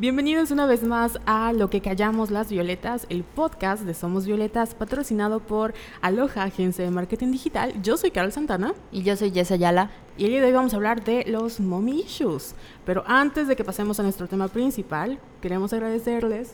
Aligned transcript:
Bienvenidos 0.00 0.52
una 0.52 0.66
vez 0.66 0.84
más 0.84 1.18
a 1.26 1.52
Lo 1.52 1.70
que 1.70 1.80
callamos 1.80 2.30
las 2.30 2.50
violetas, 2.50 3.04
el 3.10 3.24
podcast 3.24 3.82
de 3.82 3.94
Somos 3.94 4.26
Violetas, 4.26 4.76
patrocinado 4.76 5.40
por 5.40 5.74
Aloha, 6.00 6.44
agencia 6.44 6.84
de 6.84 6.92
marketing 6.92 7.32
digital. 7.32 7.74
Yo 7.82 7.96
soy 7.96 8.12
Carol 8.12 8.30
Santana. 8.30 8.74
Y 8.92 9.02
yo 9.02 9.16
soy 9.16 9.32
Jess 9.32 9.50
Ayala. 9.50 9.90
Y 10.16 10.26
el 10.26 10.30
día 10.30 10.40
de 10.40 10.46
hoy 10.46 10.52
vamos 10.52 10.72
a 10.72 10.76
hablar 10.76 11.02
de 11.02 11.24
los 11.26 11.58
mommy 11.58 12.02
issues. 12.02 12.54
Pero 12.86 13.02
antes 13.08 13.48
de 13.48 13.56
que 13.56 13.64
pasemos 13.64 13.98
a 13.98 14.04
nuestro 14.04 14.28
tema 14.28 14.46
principal, 14.46 15.18
queremos 15.42 15.72
agradecerles 15.72 16.52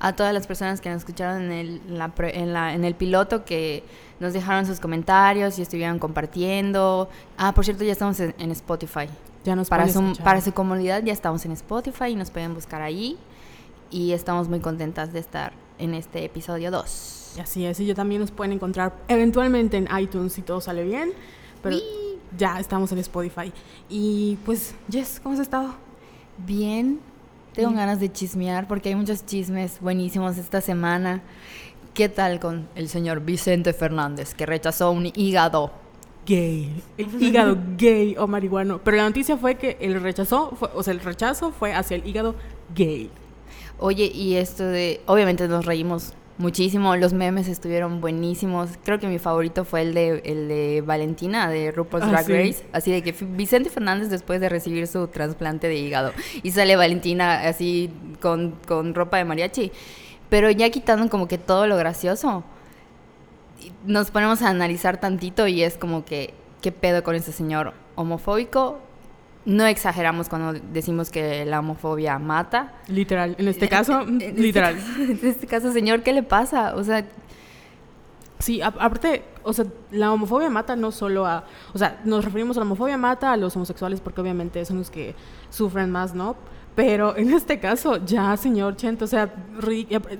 a 0.00 0.16
todas 0.16 0.34
las 0.34 0.48
personas 0.48 0.80
que 0.80 0.90
nos 0.90 1.02
escucharon 1.02 1.42
en 1.42 1.52
el, 1.52 1.80
en, 2.34 2.52
la, 2.52 2.74
en 2.74 2.84
el 2.84 2.96
piloto, 2.96 3.44
que 3.44 3.84
nos 4.18 4.32
dejaron 4.32 4.66
sus 4.66 4.80
comentarios 4.80 5.56
y 5.60 5.62
estuvieron 5.62 6.00
compartiendo. 6.00 7.08
Ah, 7.38 7.52
por 7.54 7.64
cierto, 7.64 7.84
ya 7.84 7.92
estamos 7.92 8.18
en, 8.18 8.50
Spotify. 8.50 9.06
Ya 9.44 9.56
nos 9.56 9.68
para 9.68 9.88
su, 9.88 10.14
para 10.22 10.40
su 10.40 10.52
comunidad 10.52 11.02
ya 11.02 11.12
estamos 11.12 11.44
en 11.44 11.52
Spotify 11.52 12.10
y 12.10 12.14
nos 12.14 12.30
pueden 12.30 12.54
buscar 12.54 12.82
ahí. 12.82 13.18
Y 13.90 14.12
estamos 14.12 14.48
muy 14.48 14.60
contentas 14.60 15.12
de 15.12 15.18
estar 15.18 15.52
en 15.78 15.94
este 15.94 16.24
episodio 16.24 16.70
2. 16.70 17.38
Así 17.40 17.64
es, 17.66 17.80
y 17.80 17.86
yo 17.86 17.94
también 17.94 18.20
nos 18.20 18.30
pueden 18.30 18.52
encontrar 18.52 18.94
eventualmente 19.08 19.76
en 19.76 19.88
iTunes 19.98 20.32
si 20.32 20.42
todo 20.42 20.60
sale 20.60 20.84
bien. 20.84 21.12
Pero 21.62 21.76
ya 22.36 22.58
estamos 22.58 22.92
en 22.92 22.98
Spotify. 22.98 23.52
Y 23.88 24.38
pues, 24.44 24.74
Jess, 24.90 25.20
¿cómo 25.22 25.34
has 25.34 25.40
estado? 25.40 25.74
Bien, 26.38 27.00
tengo 27.54 27.72
ganas 27.72 28.00
de 28.00 28.10
chismear 28.10 28.66
porque 28.66 28.90
hay 28.90 28.94
muchos 28.94 29.26
chismes 29.26 29.80
buenísimos 29.80 30.38
esta 30.38 30.60
semana. 30.60 31.22
¿Qué 31.94 32.08
tal 32.08 32.40
con 32.40 32.68
el 32.74 32.88
señor 32.88 33.20
Vicente 33.20 33.72
Fernández 33.74 34.34
que 34.34 34.46
rechazó 34.46 34.90
un 34.90 35.12
hígado? 35.14 35.81
Gay. 36.26 36.82
El 36.98 37.22
hígado 37.22 37.58
gay 37.76 38.16
o 38.18 38.26
marihuano. 38.26 38.80
Pero 38.82 38.96
la 38.96 39.04
noticia 39.04 39.36
fue 39.36 39.56
que 39.56 39.76
el 39.80 40.00
rechazó, 40.00 40.56
o 40.74 40.82
sea, 40.82 40.92
el 40.92 41.00
rechazo 41.00 41.50
fue 41.52 41.74
hacia 41.74 41.96
el 41.96 42.06
hígado 42.06 42.34
gay. 42.74 43.10
Oye, 43.78 44.10
y 44.14 44.36
esto 44.36 44.64
de. 44.64 45.00
Obviamente 45.06 45.48
nos 45.48 45.66
reímos 45.66 46.14
muchísimo. 46.38 46.94
Los 46.96 47.12
memes 47.12 47.48
estuvieron 47.48 48.00
buenísimos. 48.00 48.70
Creo 48.84 49.00
que 49.00 49.08
mi 49.08 49.18
favorito 49.18 49.64
fue 49.64 49.82
el 49.82 49.94
de, 49.94 50.22
el 50.24 50.48
de 50.48 50.82
Valentina, 50.86 51.48
de 51.48 51.72
RuPaul's 51.72 52.04
ah, 52.06 52.10
Drag 52.10 52.28
Race. 52.28 52.64
Así 52.72 52.92
de 52.92 53.02
que 53.02 53.12
Vicente 53.12 53.70
Fernández 53.70 54.08
después 54.08 54.40
de 54.40 54.48
recibir 54.48 54.86
su 54.86 55.08
trasplante 55.08 55.68
de 55.68 55.76
hígado. 55.76 56.12
Y 56.42 56.52
sale 56.52 56.76
Valentina 56.76 57.48
así 57.48 57.90
con, 58.20 58.54
con 58.66 58.94
ropa 58.94 59.16
de 59.16 59.24
mariachi. 59.24 59.72
Pero 60.28 60.50
ya 60.50 60.70
quitando 60.70 61.08
como 61.10 61.28
que 61.28 61.38
todo 61.38 61.66
lo 61.66 61.76
gracioso, 61.76 62.44
nos 63.84 64.10
ponemos 64.10 64.42
a 64.42 64.48
analizar 64.48 64.98
tantito 64.98 65.46
y 65.46 65.62
es 65.62 65.76
como 65.76 66.04
que, 66.04 66.34
¿qué 66.60 66.72
pedo 66.72 67.02
con 67.02 67.14
ese 67.14 67.32
señor 67.32 67.74
homofóbico? 67.94 68.80
no 69.44 69.66
exageramos 69.66 70.28
cuando 70.28 70.60
decimos 70.72 71.10
que 71.10 71.44
la 71.44 71.60
homofobia 71.60 72.18
mata. 72.18 72.74
Literal, 72.86 73.34
en 73.38 73.48
este 73.48 73.68
caso, 73.68 74.00
este 74.02 74.32
literal. 74.32 74.76
en 74.98 75.18
este 75.22 75.46
caso, 75.46 75.72
señor, 75.72 76.02
¿qué 76.02 76.12
le 76.12 76.22
pasa? 76.22 76.74
O 76.76 76.84
sea... 76.84 77.04
Sí, 78.38 78.60
aparte, 78.60 79.22
o 79.44 79.52
sea, 79.52 79.66
la 79.92 80.12
homofobia 80.12 80.50
mata 80.50 80.74
no 80.74 80.90
solo 80.90 81.26
a... 81.26 81.44
O 81.74 81.78
sea, 81.78 82.00
nos 82.04 82.24
referimos 82.24 82.56
a 82.56 82.60
la 82.60 82.66
homofobia 82.66 82.98
mata 82.98 83.32
a 83.32 83.36
los 83.36 83.54
homosexuales 83.54 84.00
porque 84.00 84.20
obviamente 84.20 84.64
son 84.64 84.78
los 84.78 84.90
que 84.90 85.14
sufren 85.48 85.90
más, 85.90 86.12
¿no? 86.12 86.34
Pero 86.74 87.16
en 87.16 87.32
este 87.32 87.60
caso, 87.60 88.02
ya, 88.04 88.36
señor 88.36 88.76
Chento, 88.76 89.04
o 89.04 89.08
sea, 89.08 89.34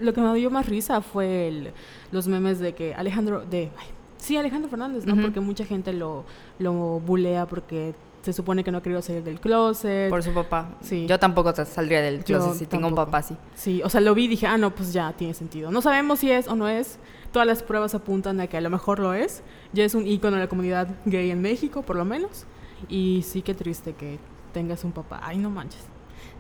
lo 0.01 0.13
que 0.13 0.21
me 0.21 0.35
dio 0.35 0.51
más 0.51 0.67
risa 0.69 1.01
fue 1.01 1.49
el, 1.49 1.73
los 2.11 2.29
memes 2.29 2.59
de 2.59 2.75
que 2.75 2.95
Alejandro, 2.95 3.41
de... 3.41 3.71
sí, 4.19 4.37
Alejandro 4.37 4.69
Fernández, 4.69 5.07
¿no? 5.07 5.21
Porque 5.21 5.41
mucha 5.41 5.65
gente 5.65 5.93
lo, 5.93 6.25
lo 6.59 7.01
bulea 7.01 7.47
porque 7.47 7.95
se 8.23 8.33
supone 8.33 8.63
que 8.63 8.71
no 8.71 8.83
quería 8.83 9.03
salir 9.03 9.25
del 9.25 9.41
closet. 9.41 10.09
Por 10.09 10.23
su 10.23 10.33
papá. 10.33 10.77
Sí. 10.81 11.07
Yo 11.09 11.19
tampoco 11.19 11.53
saldría 11.65 12.03
del 12.03 12.23
closet 12.23 12.55
si 12.55 12.67
tengo 12.67 12.87
un 12.87 12.95
papá 12.95 13.19
así. 13.19 13.37
Sí, 13.55 13.83
o 13.83 13.89
sea, 13.89 14.01
lo 14.01 14.15
vi 14.15 14.25
y 14.25 14.29
dije, 14.29 14.47
ah, 14.47 14.59
no, 14.59 14.75
pues 14.75 14.93
ya 14.93 15.13
tiene 15.13 15.35
sentido. 15.35 15.71
No 15.71 15.83
sabemos 15.83 16.21
si 16.21 16.31
es 16.31 16.49
o 16.49 16.55
no 16.55 16.69
es. 16.69 16.99
Todas 17.33 17.49
las 17.49 17.63
pruebas 17.63 17.95
apuntan 17.95 18.41
a 18.41 18.47
que 18.47 18.57
a 18.59 18.61
lo 18.61 18.71
mejor 18.71 18.99
lo 18.99 19.15
es. 19.15 19.43
Ya 19.73 19.85
es 19.85 19.95
un 19.95 20.07
ícono 20.07 20.37
de 20.37 20.43
la 20.43 20.49
comunidad 20.49 20.89
gay 21.05 21.31
en 21.31 21.41
México, 21.41 21.83
por 21.83 21.97
lo 21.97 22.05
menos. 22.05 22.45
Y 22.89 23.23
sí, 23.27 23.43
qué 23.43 23.55
triste 23.55 23.95
que 23.95 24.19
tengas 24.53 24.85
un 24.85 24.93
papá. 24.93 25.21
Ay, 25.23 25.39
no 25.39 25.51
manches. 25.51 25.92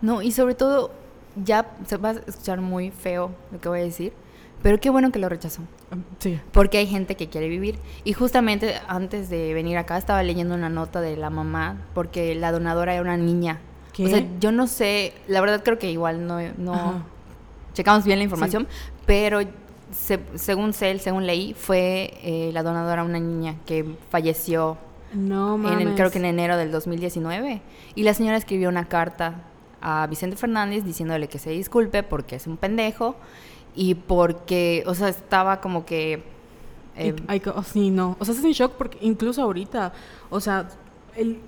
No, 0.03 0.21
y 0.21 0.33
sobre 0.33 0.55
todo, 0.55 0.91
ya 1.43 1.71
se 1.87 1.97
va 1.97 2.11
a 2.11 2.13
escuchar 2.13 2.61
muy 2.61 2.91
feo 2.91 3.31
lo 3.51 3.61
que 3.61 3.69
voy 3.69 3.81
a 3.81 3.85
decir, 3.85 4.13
pero 4.63 4.79
qué 4.79 4.91
bueno 4.91 5.11
que 5.11 5.19
lo 5.19 5.29
rechazó. 5.29 5.63
Sí. 6.19 6.41
Porque 6.53 6.79
hay 6.79 6.87
gente 6.87 7.17
que 7.17 7.29
quiere 7.29 7.49
vivir. 7.49 7.79
Y 8.05 8.13
justamente 8.13 8.75
antes 8.87 9.29
de 9.29 9.55
venir 9.55 9.77
acá 9.79 9.97
estaba 9.97 10.23
leyendo 10.23 10.55
una 10.55 10.69
nota 10.69 11.01
de 11.01 11.17
la 11.17 11.31
mamá, 11.31 11.79
porque 11.95 12.35
la 12.35 12.53
donadora 12.53 12.93
era 12.93 13.03
una 13.03 13.17
niña. 13.17 13.61
¿Qué? 13.93 14.05
O 14.05 14.09
sea, 14.09 14.25
yo 14.41 14.53
no 14.53 14.67
sé, 14.67 15.15
la 15.27 15.41
verdad 15.41 15.63
creo 15.65 15.79
que 15.79 15.91
igual 15.91 16.27
no, 16.27 16.39
no 16.59 17.05
checamos 17.75 18.05
bien 18.05 18.19
la 18.19 18.25
información, 18.25 18.67
pero 19.07 19.41
según 20.35 20.73
sé, 20.73 20.99
según 20.99 21.27
leí, 21.27 21.55
fue 21.55 22.15
eh, 22.23 22.51
la 22.53 22.63
donadora 22.63 23.05
una 23.05 23.19
niña 23.19 23.57
que 23.67 23.85
falleció. 24.11 24.79
No, 25.13 25.57
en 25.71 25.95
creo 25.95 26.11
que 26.11 26.19
en 26.19 26.25
enero 26.25 26.57
del 26.57 26.73
2019. 26.73 27.61
Y 27.95 28.03
la 28.03 28.15
señora 28.15 28.39
escribió 28.39 28.71
una 28.71 28.89
carta 28.89 29.43
a 29.83 30.07
Vicente 30.07 30.37
Fernández 30.37 30.85
diciéndole 30.85 31.29
que 31.29 31.39
se 31.39 31.51
disculpe 31.51 32.03
porque 32.03 32.37
es 32.37 32.47
un 32.47 32.57
pendejo 32.57 33.17
y 33.75 33.95
porque, 33.95 34.85
o 34.87 34.95
sea, 34.95 35.09
estaba 35.09 35.61
como 35.61 35.85
que... 35.85 36.23
Eh, 36.95 37.15
sí, 37.65 37.91
no. 37.91 38.17
O 38.19 38.25
sea, 38.25 38.35
es 38.35 38.45
en 38.45 38.53
shock 38.53 38.73
porque 38.73 38.99
incluso 39.01 39.43
ahorita, 39.43 39.93
o 40.29 40.41
sea, 40.41 40.69
el, 41.17 41.41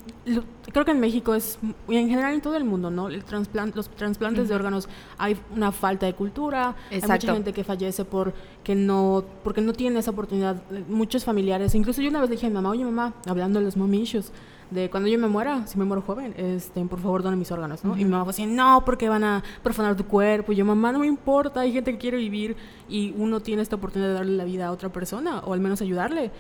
creo 0.73 0.85
que 0.85 0.91
en 0.91 1.01
México 1.01 1.35
es, 1.35 1.59
y 1.89 1.97
en 1.97 2.09
general 2.09 2.35
en 2.35 2.41
todo 2.41 2.57
el 2.57 2.65
mundo, 2.65 2.91
¿no? 2.91 3.09
El 3.09 3.23
los 3.75 3.89
trasplantes 3.89 4.49
de 4.49 4.55
órganos, 4.55 4.89
hay 5.19 5.37
una 5.55 5.73
falta 5.73 6.07
de 6.07 6.15
cultura, 6.15 6.77
hay 6.91 7.01
mucha 7.01 7.33
gente 7.33 7.53
que 7.53 7.65
fallece 7.65 8.05
porque 8.05 8.75
no, 8.75 9.25
porque 9.43 9.61
no 9.61 9.73
tiene 9.73 9.99
esa 9.99 10.11
oportunidad. 10.11 10.63
Muchos 10.89 11.25
familiares, 11.25 11.75
incluso 11.75 12.03
yo 12.03 12.11
una 12.11 12.21
vez 12.21 12.31
le 12.31 12.37
dije 12.37 12.47
a 12.47 12.51
mi 12.51 12.55
mamá, 12.55 12.71
oye 12.71 12.85
mamá, 12.85 13.15
hablando 13.27 13.59
de 13.59 13.65
los 13.65 13.77
mom 13.77 13.93
issues, 13.95 14.33
de 14.75 14.91
cuando 14.91 15.09
yo 15.09 15.19
me 15.19 15.29
muera, 15.29 15.67
si 15.67 15.79
me 15.79 15.85
muero 15.85 16.03
joven, 16.03 16.35
este, 16.37 16.85
por 16.85 16.99
favor, 16.99 17.23
dona 17.23 17.37
mis 17.37 17.51
órganos, 17.53 17.85
¿no? 17.85 17.97
Y 17.97 18.05
mi 18.05 18.11
mamá 18.11 18.25
fue 18.25 18.33
así, 18.33 18.45
no, 18.45 18.83
porque 18.85 19.09
van 19.09 19.23
a 19.23 19.43
profanar 19.63 19.97
tu 19.97 20.05
cuerpo. 20.05 20.53
Y 20.53 20.57
yo, 20.57 20.65
mamá, 20.65 20.91
no 20.91 20.99
me 20.99 21.07
importa, 21.07 21.61
hay 21.61 21.73
gente 21.73 21.93
que 21.93 21.99
quiere 21.99 22.17
vivir 22.17 22.57
y 22.89 23.15
uno 23.17 23.41
tiene 23.41 23.63
esta 23.63 23.77
oportunidad 23.77 24.11
de 24.11 24.15
darle 24.15 24.37
la 24.37 24.45
vida 24.45 24.67
a 24.67 24.73
otra 24.73 24.89
persona, 24.91 25.39
o 25.41 25.55
al 25.55 25.61
menos 25.61 25.81
ayudarle. 25.81 26.33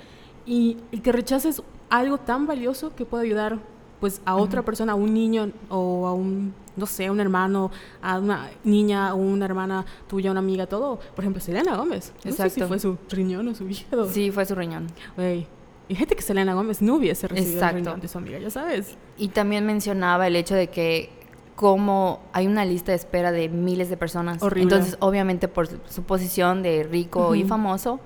Y, 0.47 0.77
y 0.91 0.99
que 0.99 1.12
rechaces 1.12 1.62
algo 1.89 2.19
tan 2.19 2.47
valioso 2.47 2.95
que 2.95 3.05
puede 3.05 3.25
ayudar, 3.25 3.61
pues, 4.00 4.21
a 4.25 4.34
otra 4.34 4.62
persona, 4.62 4.93
a 4.93 4.97
un 4.97 5.15
niño 5.15 5.53
o 5.71 6.09
a 6.09 6.12
un, 6.12 6.53
no 6.77 6.87
sé, 6.87 7.06
a 7.06 7.12
un 7.12 7.21
hermano, 7.21 7.71
a 8.03 8.19
una 8.19 8.51
niña 8.65 9.15
o 9.15 9.19
una 9.19 9.45
hermana 9.45 9.87
tuya, 10.09 10.33
una 10.33 10.41
amiga, 10.41 10.66
todo. 10.66 10.99
Por 11.15 11.22
ejemplo, 11.22 11.41
Selena 11.41 11.77
Gómez. 11.77 12.12
Exacto. 12.25 12.55
si 12.55 12.62
fue 12.62 12.81
su 12.81 12.99
riñón 13.11 13.47
o 13.47 13.55
su 13.55 13.69
hígado. 13.69 14.09
Sí, 14.11 14.33
fue 14.33 14.45
su 14.45 14.56
riñón. 14.56 14.89
Güey, 15.16 15.47
y 15.89 15.95
gente 15.95 16.17
que 16.17 16.22
Selena 16.22 16.55
Gómez 16.55 16.81
no 16.81 16.97
hubiese 16.97 17.28
recibido 17.28 17.55
Exacto. 17.55 17.97
de 17.97 18.09
su 18.09 18.19
amiga, 18.19 18.39
ya 18.39 18.50
sabes. 18.50 18.97
Y 19.19 19.28
también 19.28 19.67
mencionaba 19.67 20.27
el 20.27 20.37
hecho 20.37 20.55
de 20.55 20.69
que 20.69 21.11
como 21.55 22.21
hay 22.33 22.47
una 22.47 22.65
lista 22.65 22.93
de 22.93 22.97
espera 22.97 23.31
de 23.31 23.49
miles 23.49 23.89
de 23.89 23.97
personas. 23.97 24.43
Horrible. 24.43 24.75
Entonces, 24.75 24.97
obviamente, 25.00 25.47
por 25.49 25.69
su 25.69 26.03
posición 26.03 26.62
de 26.62 26.83
rico 26.83 27.34
y 27.34 27.45
famoso, 27.45 28.00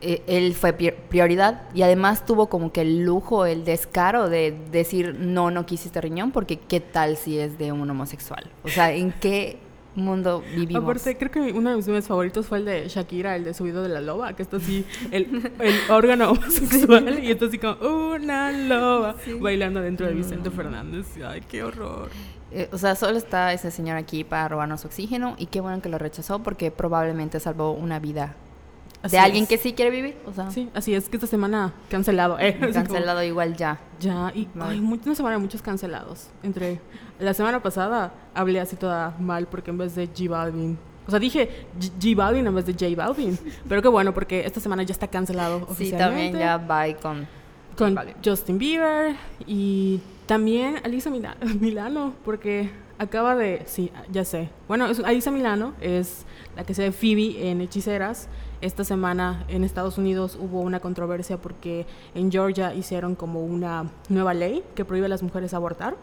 eh, 0.00 0.22
él 0.26 0.54
fue 0.54 0.72
prioridad. 0.72 1.62
Y 1.74 1.82
además 1.82 2.24
tuvo 2.24 2.48
como 2.48 2.72
que 2.72 2.82
el 2.82 3.04
lujo, 3.04 3.46
el 3.46 3.64
descaro 3.64 4.28
de 4.28 4.56
decir, 4.70 5.16
no, 5.18 5.50
no 5.50 5.66
quise 5.66 5.88
este 5.88 6.00
riñón, 6.00 6.30
porque 6.30 6.58
qué 6.58 6.80
tal 6.80 7.16
si 7.16 7.38
es 7.38 7.58
de 7.58 7.72
un 7.72 7.90
homosexual. 7.90 8.48
O 8.62 8.68
sea, 8.68 8.92
¿en 8.92 9.12
qué 9.12 9.58
mundo 9.98 10.42
vivimos. 10.54 10.82
Aparte, 10.82 11.16
creo 11.16 11.30
que 11.30 11.52
uno 11.52 11.70
de 11.70 11.76
mis 11.76 11.86
memes 11.86 12.06
favoritos 12.06 12.46
fue 12.46 12.58
el 12.58 12.64
de 12.64 12.88
Shakira, 12.88 13.36
el 13.36 13.44
de 13.44 13.54
Subido 13.54 13.82
de 13.82 13.88
la 13.88 14.00
Loba, 14.00 14.34
que 14.34 14.42
está 14.42 14.58
así, 14.58 14.84
el, 15.10 15.52
el 15.58 15.74
órgano 15.90 16.32
homosexual, 16.32 17.22
y 17.22 17.30
está 17.30 17.46
así 17.46 17.58
como, 17.58 17.76
una 18.14 18.52
loba, 18.52 19.16
bailando 19.40 19.80
dentro 19.80 20.06
de 20.06 20.14
Vicente 20.14 20.50
Fernández. 20.50 21.06
Ay, 21.24 21.42
qué 21.48 21.62
horror. 21.62 22.10
Eh, 22.50 22.68
o 22.72 22.78
sea, 22.78 22.94
solo 22.94 23.18
está 23.18 23.52
ese 23.52 23.70
señor 23.70 23.96
aquí 23.96 24.24
para 24.24 24.48
robarnos 24.48 24.84
oxígeno, 24.84 25.34
y 25.38 25.46
qué 25.46 25.60
bueno 25.60 25.82
que 25.82 25.88
lo 25.88 25.98
rechazó, 25.98 26.42
porque 26.42 26.70
probablemente 26.70 27.40
salvó 27.40 27.72
una 27.72 27.98
vida 27.98 28.34
de 29.02 29.18
alguien 29.18 29.46
que 29.46 29.58
sí 29.58 29.72
quiere 29.72 29.90
vivir. 29.90 30.16
O 30.26 30.32
sea. 30.32 30.50
Sí, 30.50 30.68
así 30.74 30.94
es 30.94 31.08
que 31.08 31.16
esta 31.16 31.26
semana 31.26 31.72
cancelado. 31.88 32.38
Eh, 32.38 32.58
cancelado 32.72 33.22
igual 33.22 33.56
ya. 33.56 33.78
Ya, 34.00 34.32
y 34.34 34.48
hay 34.60 34.80
una 34.80 35.14
semana 35.14 35.38
muchos 35.38 35.62
cancelados. 35.62 36.28
Entre 36.42 36.80
la 37.18 37.34
semana 37.34 37.62
pasada 37.62 38.12
hablé 38.34 38.60
así 38.60 38.76
toda 38.76 39.14
mal 39.18 39.46
porque 39.46 39.70
en 39.70 39.78
vez 39.78 39.94
de 39.94 40.08
G 40.12 40.28
Balvin. 40.28 40.78
O 41.06 41.10
sea, 41.10 41.18
dije 41.18 41.66
G 41.98 42.14
Balvin 42.14 42.46
en 42.46 42.54
vez 42.54 42.66
de 42.66 42.72
J 42.72 42.94
Balvin. 42.94 43.38
Pero 43.68 43.80
qué 43.82 43.88
bueno 43.88 44.12
porque 44.12 44.44
esta 44.44 44.60
semana 44.60 44.82
ya 44.82 44.92
está 44.92 45.08
cancelado 45.08 45.66
oficialmente. 45.68 46.38
Sí, 46.38 46.38
también 46.38 46.38
ya 46.38 46.58
bye 46.58 46.96
con, 46.96 47.26
con 47.76 47.96
Justin 48.22 48.58
Bieber 48.58 49.16
y 49.46 50.00
también 50.26 50.80
Alisa 50.84 51.10
Milano 51.60 52.12
porque 52.24 52.70
acaba 52.98 53.34
de... 53.34 53.62
Sí, 53.64 53.90
ya 54.10 54.24
sé. 54.24 54.50
Bueno, 54.66 54.86
Alisa 55.04 55.30
Milano 55.30 55.74
es 55.80 56.26
la 56.56 56.64
que 56.64 56.74
se 56.74 56.82
ve 56.82 56.92
Phoebe 56.92 57.48
en 57.48 57.62
Hechiceras 57.62 58.28
esta 58.60 58.84
semana 58.84 59.44
en 59.48 59.64
Estados 59.64 59.98
Unidos 59.98 60.36
hubo 60.40 60.60
una 60.60 60.80
controversia 60.80 61.36
porque 61.36 61.86
en 62.14 62.30
Georgia 62.30 62.74
hicieron 62.74 63.14
como 63.14 63.44
una 63.44 63.90
nueva 64.08 64.34
ley 64.34 64.64
que 64.74 64.84
prohíbe 64.84 65.06
a 65.06 65.08
las 65.08 65.22
mujeres 65.22 65.54
abortar. 65.54 65.96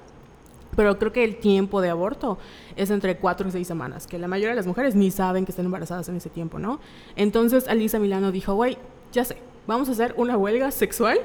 Pero 0.75 0.97
creo 0.99 1.11
que 1.11 1.23
el 1.23 1.37
tiempo 1.37 1.79
de 1.79 1.89
aborto 1.89 2.37
es 2.75 2.89
entre 2.89 3.17
cuatro 3.17 3.47
y 3.47 3.51
seis 3.51 3.67
semanas, 3.67 4.07
que 4.07 4.19
la 4.19 4.27
mayoría 4.27 4.49
de 4.49 4.57
las 4.57 4.67
mujeres 4.67 4.93
ni 4.93 5.09
saben 5.09 5.45
que 5.45 5.51
están 5.51 5.65
embarazadas 5.65 6.09
en 6.09 6.17
ese 6.17 6.29
tiempo, 6.29 6.59
¿no? 6.59 6.79
Entonces 7.15 7.67
Alisa 7.67 7.97
Milano 7.97 8.31
dijo, 8.31 8.55
güey, 8.55 8.77
ya 9.13 9.23
sé, 9.23 9.37
vamos 9.67 9.87
a 9.87 9.93
hacer 9.93 10.13
una 10.17 10.37
huelga 10.37 10.71
sexual 10.71 11.19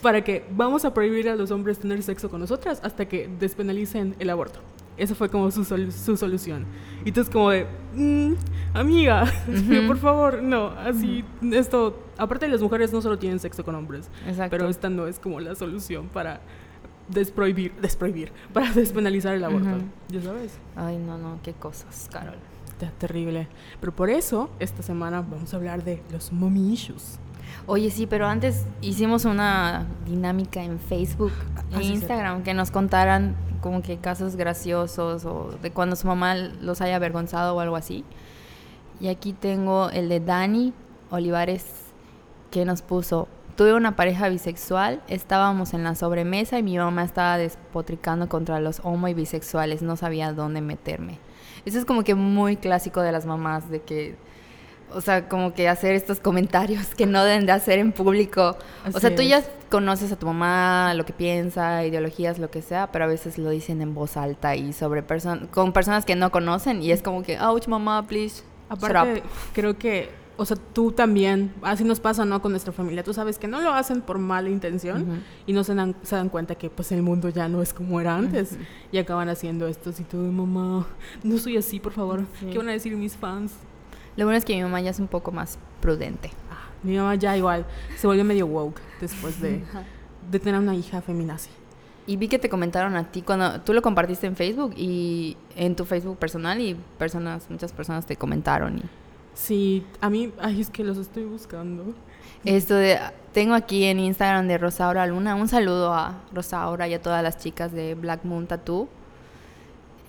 para 0.00 0.24
que 0.24 0.44
vamos 0.50 0.86
a 0.86 0.94
prohibir 0.94 1.28
a 1.28 1.36
los 1.36 1.50
hombres 1.50 1.78
tener 1.78 2.02
sexo 2.02 2.30
con 2.30 2.40
nosotras 2.40 2.80
hasta 2.82 3.06
que 3.06 3.28
despenalicen 3.38 4.16
el 4.18 4.30
aborto. 4.30 4.60
Esa 5.00 5.14
fue 5.14 5.30
como 5.30 5.50
su, 5.50 5.64
su 5.64 6.16
solución. 6.18 6.66
Y 7.06 7.08
entonces 7.08 7.32
como 7.32 7.48
de, 7.48 7.66
mm, 7.94 8.34
amiga, 8.74 9.24
por 9.86 9.96
favor, 9.96 10.42
no, 10.42 10.66
así, 10.66 11.24
esto, 11.52 11.98
aparte 12.18 12.44
de 12.44 12.52
las 12.52 12.60
mujeres 12.60 12.92
no 12.92 13.00
solo 13.00 13.18
tienen 13.18 13.38
sexo 13.38 13.64
con 13.64 13.74
hombres, 13.74 14.10
Exacto. 14.26 14.50
pero 14.50 14.68
esta 14.68 14.90
no 14.90 15.06
es 15.06 15.18
como 15.18 15.40
la 15.40 15.54
solución 15.54 16.08
para 16.08 16.42
desprohibir, 17.08 17.72
desprohibir, 17.80 18.30
para 18.52 18.70
despenalizar 18.72 19.34
el 19.34 19.42
aborto, 19.42 19.78
ya 20.10 20.20
sabes. 20.20 20.58
Ay, 20.76 20.98
no, 20.98 21.16
no, 21.16 21.40
qué 21.42 21.54
cosas, 21.54 22.10
Carol. 22.12 22.36
Está 22.68 22.90
terrible. 22.90 23.48
Pero 23.80 23.96
por 23.96 24.10
eso, 24.10 24.50
esta 24.58 24.82
semana 24.82 25.22
vamos 25.22 25.54
a 25.54 25.56
hablar 25.56 25.82
de 25.82 26.02
los 26.12 26.30
mommy 26.30 26.74
issues. 26.74 27.18
Oye, 27.66 27.90
sí, 27.90 28.06
pero 28.06 28.26
antes 28.26 28.66
hicimos 28.82 29.24
una 29.24 29.86
dinámica 30.06 30.62
en 30.62 30.78
Facebook 30.78 31.32
e 31.72 31.82
Instagram 31.82 32.42
que 32.42 32.52
nos 32.52 32.70
contaran 32.70 33.34
como 33.60 33.82
que 33.82 33.98
casos 33.98 34.36
graciosos 34.36 35.24
o 35.24 35.50
de 35.62 35.70
cuando 35.70 35.96
su 35.96 36.06
mamá 36.06 36.34
los 36.34 36.80
haya 36.80 36.96
avergonzado 36.96 37.54
o 37.54 37.60
algo 37.60 37.76
así. 37.76 38.04
Y 39.00 39.08
aquí 39.08 39.32
tengo 39.32 39.90
el 39.90 40.08
de 40.08 40.20
Dani 40.20 40.72
Olivares 41.10 41.64
que 42.50 42.64
nos 42.64 42.82
puso, 42.82 43.28
tuve 43.56 43.74
una 43.74 43.96
pareja 43.96 44.28
bisexual, 44.28 45.02
estábamos 45.08 45.74
en 45.74 45.84
la 45.84 45.94
sobremesa 45.94 46.58
y 46.58 46.62
mi 46.62 46.76
mamá 46.76 47.04
estaba 47.04 47.38
despotricando 47.38 48.28
contra 48.28 48.60
los 48.60 48.80
homo 48.84 49.08
y 49.08 49.14
bisexuales, 49.14 49.82
no 49.82 49.96
sabía 49.96 50.32
dónde 50.32 50.60
meterme. 50.60 51.18
Eso 51.64 51.78
es 51.78 51.84
como 51.84 52.04
que 52.04 52.14
muy 52.14 52.56
clásico 52.56 53.02
de 53.02 53.12
las 53.12 53.26
mamás, 53.26 53.70
de 53.70 53.82
que 53.82 54.16
o 54.92 55.00
sea, 55.00 55.28
como 55.28 55.54
que 55.54 55.68
hacer 55.68 55.94
estos 55.94 56.20
comentarios 56.20 56.94
que 56.94 57.06
no 57.06 57.24
deben 57.24 57.46
de 57.46 57.52
hacer 57.52 57.78
en 57.78 57.92
público. 57.92 58.56
o 58.92 59.00
sea, 59.00 59.14
tú 59.14 59.22
ya 59.22 59.42
conoces 59.70 60.12
a 60.12 60.16
tu 60.16 60.26
mamá, 60.26 60.94
lo 60.94 61.04
que 61.04 61.12
piensa, 61.12 61.84
ideologías, 61.84 62.38
lo 62.38 62.50
que 62.50 62.62
sea, 62.62 62.90
pero 62.92 63.04
a 63.04 63.08
veces 63.08 63.38
lo 63.38 63.50
dicen 63.50 63.80
en 63.82 63.94
voz 63.94 64.16
alta 64.16 64.56
y 64.56 64.72
sobre 64.72 65.02
personas, 65.02 65.48
con 65.50 65.72
personas 65.72 66.04
que 66.04 66.16
no 66.16 66.30
conocen 66.30 66.82
y 66.82 66.92
es 66.92 67.02
como 67.02 67.22
que, 67.22 67.38
ouch, 67.40 67.66
mamá, 67.68 68.06
please. 68.06 68.42
Aparte, 68.68 69.22
creo 69.52 69.76
que, 69.76 70.10
o 70.36 70.44
sea, 70.44 70.56
tú 70.56 70.92
también, 70.92 71.52
así 71.62 71.82
nos 71.82 71.98
pasa, 71.98 72.24
¿no? 72.24 72.40
Con 72.40 72.52
nuestra 72.52 72.72
familia. 72.72 73.02
Tú 73.02 73.12
sabes 73.12 73.36
que 73.36 73.48
no 73.48 73.60
lo 73.60 73.72
hacen 73.72 74.00
por 74.00 74.18
mala 74.18 74.48
intención 74.48 75.22
y 75.44 75.52
no 75.52 75.64
se 75.64 75.74
dan, 75.74 75.96
se 76.02 76.14
dan 76.14 76.28
cuenta 76.28 76.54
que, 76.54 76.70
pues, 76.70 76.92
el 76.92 77.02
mundo 77.02 77.28
ya 77.30 77.48
no 77.48 77.62
es 77.62 77.74
como 77.74 78.00
era 78.00 78.14
antes 78.14 78.56
y 78.92 78.98
acaban 78.98 79.28
haciendo 79.28 79.66
esto. 79.66 79.90
Y 79.90 80.02
tú, 80.04 80.18
mamá, 80.18 80.86
no 81.24 81.38
soy 81.38 81.56
así, 81.56 81.80
por 81.80 81.92
favor. 81.92 82.24
¿Qué 82.40 82.56
van 82.56 82.68
a 82.68 82.72
decir 82.72 82.96
mis 82.96 83.16
fans? 83.16 83.52
Lo 84.16 84.24
bueno 84.24 84.38
es 84.38 84.44
que 84.44 84.54
mi 84.54 84.62
mamá 84.62 84.80
ya 84.80 84.90
es 84.90 85.00
un 85.00 85.08
poco 85.08 85.32
más 85.32 85.58
prudente. 85.80 86.30
Ah, 86.50 86.68
mi 86.82 86.96
mamá 86.96 87.14
ya 87.14 87.36
igual 87.36 87.64
se 87.96 88.06
volvió 88.06 88.24
medio 88.24 88.46
woke 88.46 88.80
después 89.00 89.40
de, 89.40 89.62
de 90.30 90.38
tener 90.38 90.60
una 90.60 90.74
hija 90.74 91.00
feminazi. 91.00 91.50
Y 92.06 92.16
vi 92.16 92.28
que 92.28 92.38
te 92.38 92.48
comentaron 92.48 92.96
a 92.96 93.04
ti 93.04 93.22
cuando 93.22 93.60
tú 93.60 93.72
lo 93.72 93.82
compartiste 93.82 94.26
en 94.26 94.34
Facebook 94.34 94.74
y 94.76 95.36
en 95.54 95.76
tu 95.76 95.84
Facebook 95.84 96.18
personal 96.18 96.60
y 96.60 96.74
personas, 96.98 97.48
muchas 97.50 97.72
personas 97.72 98.06
te 98.06 98.16
comentaron. 98.16 98.78
Y... 98.78 98.82
Sí, 99.34 99.86
a 100.00 100.10
mí, 100.10 100.32
ay, 100.40 100.60
es 100.60 100.70
que 100.70 100.82
los 100.82 100.98
estoy 100.98 101.24
buscando. 101.24 101.94
Esto 102.44 102.74
de, 102.74 102.98
tengo 103.32 103.54
aquí 103.54 103.84
en 103.84 104.00
Instagram 104.00 104.48
de 104.48 104.58
Rosaura 104.58 105.06
Luna, 105.06 105.34
un 105.34 105.46
saludo 105.46 105.92
a 105.92 106.20
Rosaura 106.32 106.88
y 106.88 106.94
a 106.94 107.02
todas 107.02 107.22
las 107.22 107.38
chicas 107.38 107.70
de 107.70 107.94
Black 107.94 108.24
Moon 108.24 108.46
Tattoo 108.46 108.88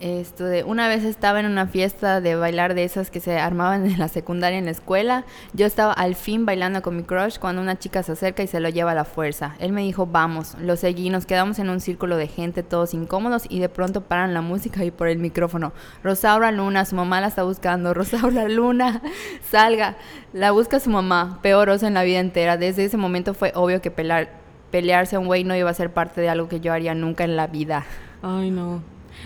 esto 0.01 0.45
de 0.45 0.63
una 0.63 0.88
vez 0.88 1.03
estaba 1.03 1.39
en 1.39 1.45
una 1.45 1.68
fiesta 1.68 2.21
de 2.21 2.36
bailar 2.36 2.74
de 2.74 2.83
esas 2.83 3.12
que 3.12 3.19
se 3.19 3.38
armaban 3.38 3.86
en 3.89 4.00
la 4.00 4.07
secundaria 4.07 4.57
en 4.57 4.65
la 4.65 4.71
escuela. 4.71 5.25
Yo 5.53 5.65
estaba 5.65 5.94
al 5.94 6.15
fin 6.15 6.45
bailando 6.45 6.81
con 6.81 6.98
mi 6.98 7.03
crush 7.03 7.38
cuando 7.38 7.62
una 7.62 7.77
chica 7.77 8.03
se 8.03 8.13
acerca 8.13 8.44
y 8.44 8.48
se 8.48 8.59
lo 8.59 8.69
lleva 8.69 8.92
a 8.92 8.95
la 8.95 9.06
fuerza. 9.06 9.56
Él 9.59 9.71
me 9.71 9.81
dijo, 9.81 10.07
"Vamos." 10.07 10.56
Lo 10.59 10.75
seguí, 10.75 11.09
nos 11.09 11.25
quedamos 11.25 11.59
en 11.59 11.69
un 11.69 11.80
círculo 11.80 12.18
de 12.18 12.27
gente 12.27 12.63
todos 12.63 12.94
incómodos 12.94 13.44
y 13.48 13.59
de 13.59 13.69
pronto 13.69 14.01
paran 14.01 14.33
la 14.33 14.42
música 14.42 14.83
y 14.83 14.92
por 14.92 15.07
el 15.07 15.19
micrófono, 15.19 15.71
"Rosaura 16.03 16.51
Luna, 16.51 16.86
su 16.86 16.95
mamá 16.95 17.21
la 17.21 17.27
está 17.27 17.44
buscando. 17.44 17.94
Rosaura 17.94 18.48
Luna, 18.48 19.01
salga." 19.50 19.95
La 20.33 20.51
busca 20.51 20.80
su 20.80 20.89
mamá, 20.89 21.39
peor 21.42 21.69
oso 21.69 21.88
en 21.88 21.94
la 21.94 22.03
vida 22.03 22.19
entera. 22.19 22.57
Desde 22.57 22.86
ese 22.86 22.98
momento 22.98 23.33
fue 23.33 23.51
obvio 23.53 23.81
que 23.81 23.92
pelearse 23.92 25.15
a 25.15 25.19
un 25.19 25.27
güey 25.27 25.44
no 25.44 25.56
iba 25.56 25.69
a 25.69 25.74
ser 25.74 25.92
parte 25.92 26.21
de 26.21 26.30
algo 26.30 26.48
que 26.48 26.62
yo 26.62 26.71
haría 26.71 26.95
nunca 26.95 27.25
en 27.25 27.36
la 27.36 27.48
vida. 27.48 27.86
Ay, 28.21 28.50
no. 28.50 28.81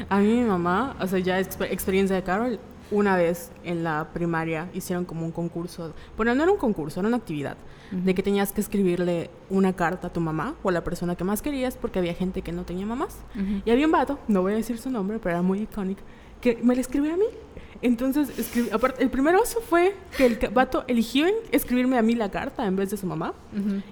A 0.10 0.20
mí 0.20 0.28
mi 0.28 0.46
mamá, 0.46 0.96
o 1.00 1.08
sea, 1.08 1.20
ya 1.20 1.40
experiencia 1.40 2.16
de 2.16 2.24
Carol, 2.24 2.60
una 2.92 3.16
vez 3.18 3.52
en 3.64 3.84
la 3.84 4.10
primaria 4.14 4.70
hicieron 4.74 5.06
como 5.06 5.26
un 5.26 5.32
concurso. 5.32 5.94
Bueno, 6.18 6.36
no 6.36 6.44
era 6.44 6.52
un 6.52 6.58
concurso, 6.58 7.00
era 7.00 7.08
una 7.08 7.18
actividad. 7.18 7.58
De 7.92 8.16
que 8.16 8.24
tenías 8.24 8.52
que 8.52 8.62
escribirle 8.62 9.30
una 9.50 9.74
carta 9.74 10.08
a 10.08 10.10
tu 10.12 10.20
mamá 10.20 10.56
o 10.64 10.70
a 10.70 10.72
la 10.72 10.84
persona 10.84 11.16
que 11.16 11.24
más 11.24 11.42
querías 11.42 11.78
porque 11.78 12.00
había 12.00 12.14
gente 12.14 12.42
que 12.42 12.52
no 12.52 12.64
tenía 12.64 12.86
mamás. 12.86 13.20
Y 13.64 13.70
había 13.70 13.86
un 13.86 13.92
vato, 13.92 14.20
no 14.28 14.42
voy 14.42 14.54
a 14.54 14.56
decir 14.56 14.78
su 14.80 14.90
nombre, 14.90 15.20
pero 15.20 15.36
era 15.36 15.42
muy 15.42 15.62
icónico, 15.62 16.02
que 16.42 16.60
me 16.62 16.76
le 16.76 16.82
escribió 16.82 17.14
a 17.14 17.18
mí. 17.18 17.26
Entonces, 17.82 18.30
aparte, 18.74 19.04
el 19.04 19.10
primer 19.10 19.36
oso 19.36 19.62
fue 19.62 19.96
que 20.18 20.26
el 20.26 20.40
vato 20.52 20.84
eligió 20.88 21.28
escribirme 21.52 21.98
a 21.98 22.02
mí 22.02 22.16
la 22.16 22.32
carta 22.32 22.66
en 22.66 22.76
vez 22.76 22.90
de 22.90 22.98
su 22.98 23.06
mamá. 23.06 23.34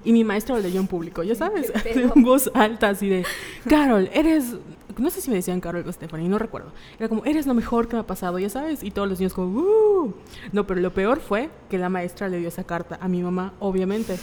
Y 0.03 0.11
mi 0.11 0.23
maestra 0.23 0.55
lo 0.55 0.61
leyó 0.61 0.79
en 0.79 0.87
público, 0.87 1.21
ya 1.23 1.35
sabes, 1.35 1.71
en 1.85 2.23
voz 2.23 2.49
alta, 2.55 2.89
así 2.89 3.07
de, 3.07 3.25
Carol, 3.69 4.09
eres 4.13 4.55
no 4.97 5.09
sé 5.09 5.21
si 5.21 5.29
me 5.29 5.35
decían 5.35 5.59
Carol 5.59 5.87
o 5.87 5.91
Stephanie, 5.91 6.29
no 6.29 6.39
recuerdo. 6.39 6.71
Era 6.99 7.09
como, 7.09 7.25
eres 7.25 7.45
lo 7.45 7.53
mejor 7.53 7.87
que 7.87 7.95
me 7.95 8.01
ha 8.01 8.07
pasado, 8.07 8.39
ya 8.39 8.49
sabes. 8.49 8.83
Y 8.83 8.91
todos 8.91 9.07
los 9.07 9.19
niños 9.19 9.33
como, 9.33 9.59
uh". 9.59 10.13
No, 10.51 10.67
pero 10.67 10.81
lo 10.81 10.93
peor 10.93 11.19
fue 11.19 11.49
que 11.69 11.77
la 11.77 11.89
maestra 11.89 12.29
le 12.29 12.39
dio 12.39 12.47
esa 12.47 12.63
carta 12.63 12.97
a 13.01 13.07
mi 13.07 13.21
mamá, 13.21 13.53
obviamente. 13.59 14.17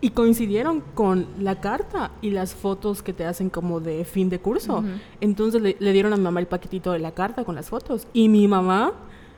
Y 0.00 0.10
coincidieron 0.10 0.82
con 0.94 1.26
la 1.40 1.60
carta 1.60 2.12
y 2.22 2.30
las 2.30 2.54
fotos 2.54 3.02
que 3.02 3.12
te 3.12 3.24
hacen 3.24 3.50
como 3.50 3.80
de 3.80 4.04
fin 4.04 4.28
de 4.28 4.38
curso. 4.38 4.84
Entonces 5.20 5.60
le, 5.60 5.76
le, 5.80 5.92
dieron 5.92 6.12
a 6.12 6.16
mi 6.16 6.22
mamá 6.22 6.38
el 6.38 6.46
paquetito 6.46 6.92
de 6.92 7.00
la 7.00 7.12
carta 7.12 7.44
con 7.44 7.56
las 7.56 7.68
fotos. 7.68 8.06
Y 8.12 8.28
mi 8.28 8.46
mamá, 8.46 8.92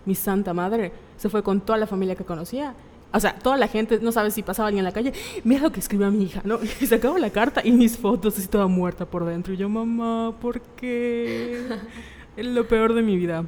mi 0.04 0.14
santa 0.14 0.52
madre, 0.52 0.92
se 1.16 1.30
fue 1.30 1.42
con 1.42 1.62
toda 1.62 1.78
la 1.78 1.86
familia 1.86 2.14
que 2.14 2.24
conocía 2.24 2.74
o 3.12 3.20
sea, 3.20 3.34
toda 3.34 3.56
la 3.56 3.68
gente, 3.68 3.98
no 4.00 4.12
sabe 4.12 4.30
si 4.30 4.42
pasaba 4.42 4.68
alguien 4.68 4.80
en 4.80 4.84
la 4.84 4.92
calle, 4.92 5.12
mira 5.44 5.62
lo 5.62 5.72
que 5.72 5.80
escribió 5.80 6.10
mi 6.10 6.24
hija, 6.24 6.42
¿no? 6.44 6.58
Y 6.80 6.86
sacaba 6.86 7.18
la 7.18 7.30
carta 7.30 7.60
y 7.64 7.72
mis 7.72 7.96
fotos, 7.98 8.38
así 8.38 8.46
toda 8.46 8.66
muerta 8.66 9.06
por 9.06 9.24
dentro. 9.24 9.52
Y 9.52 9.56
yo, 9.56 9.68
mamá, 9.68 10.34
¿por 10.40 10.60
qué? 10.60 11.66
es 12.36 12.46
lo 12.46 12.68
peor 12.68 12.94
de 12.94 13.02
mi 13.02 13.16
vida. 13.16 13.44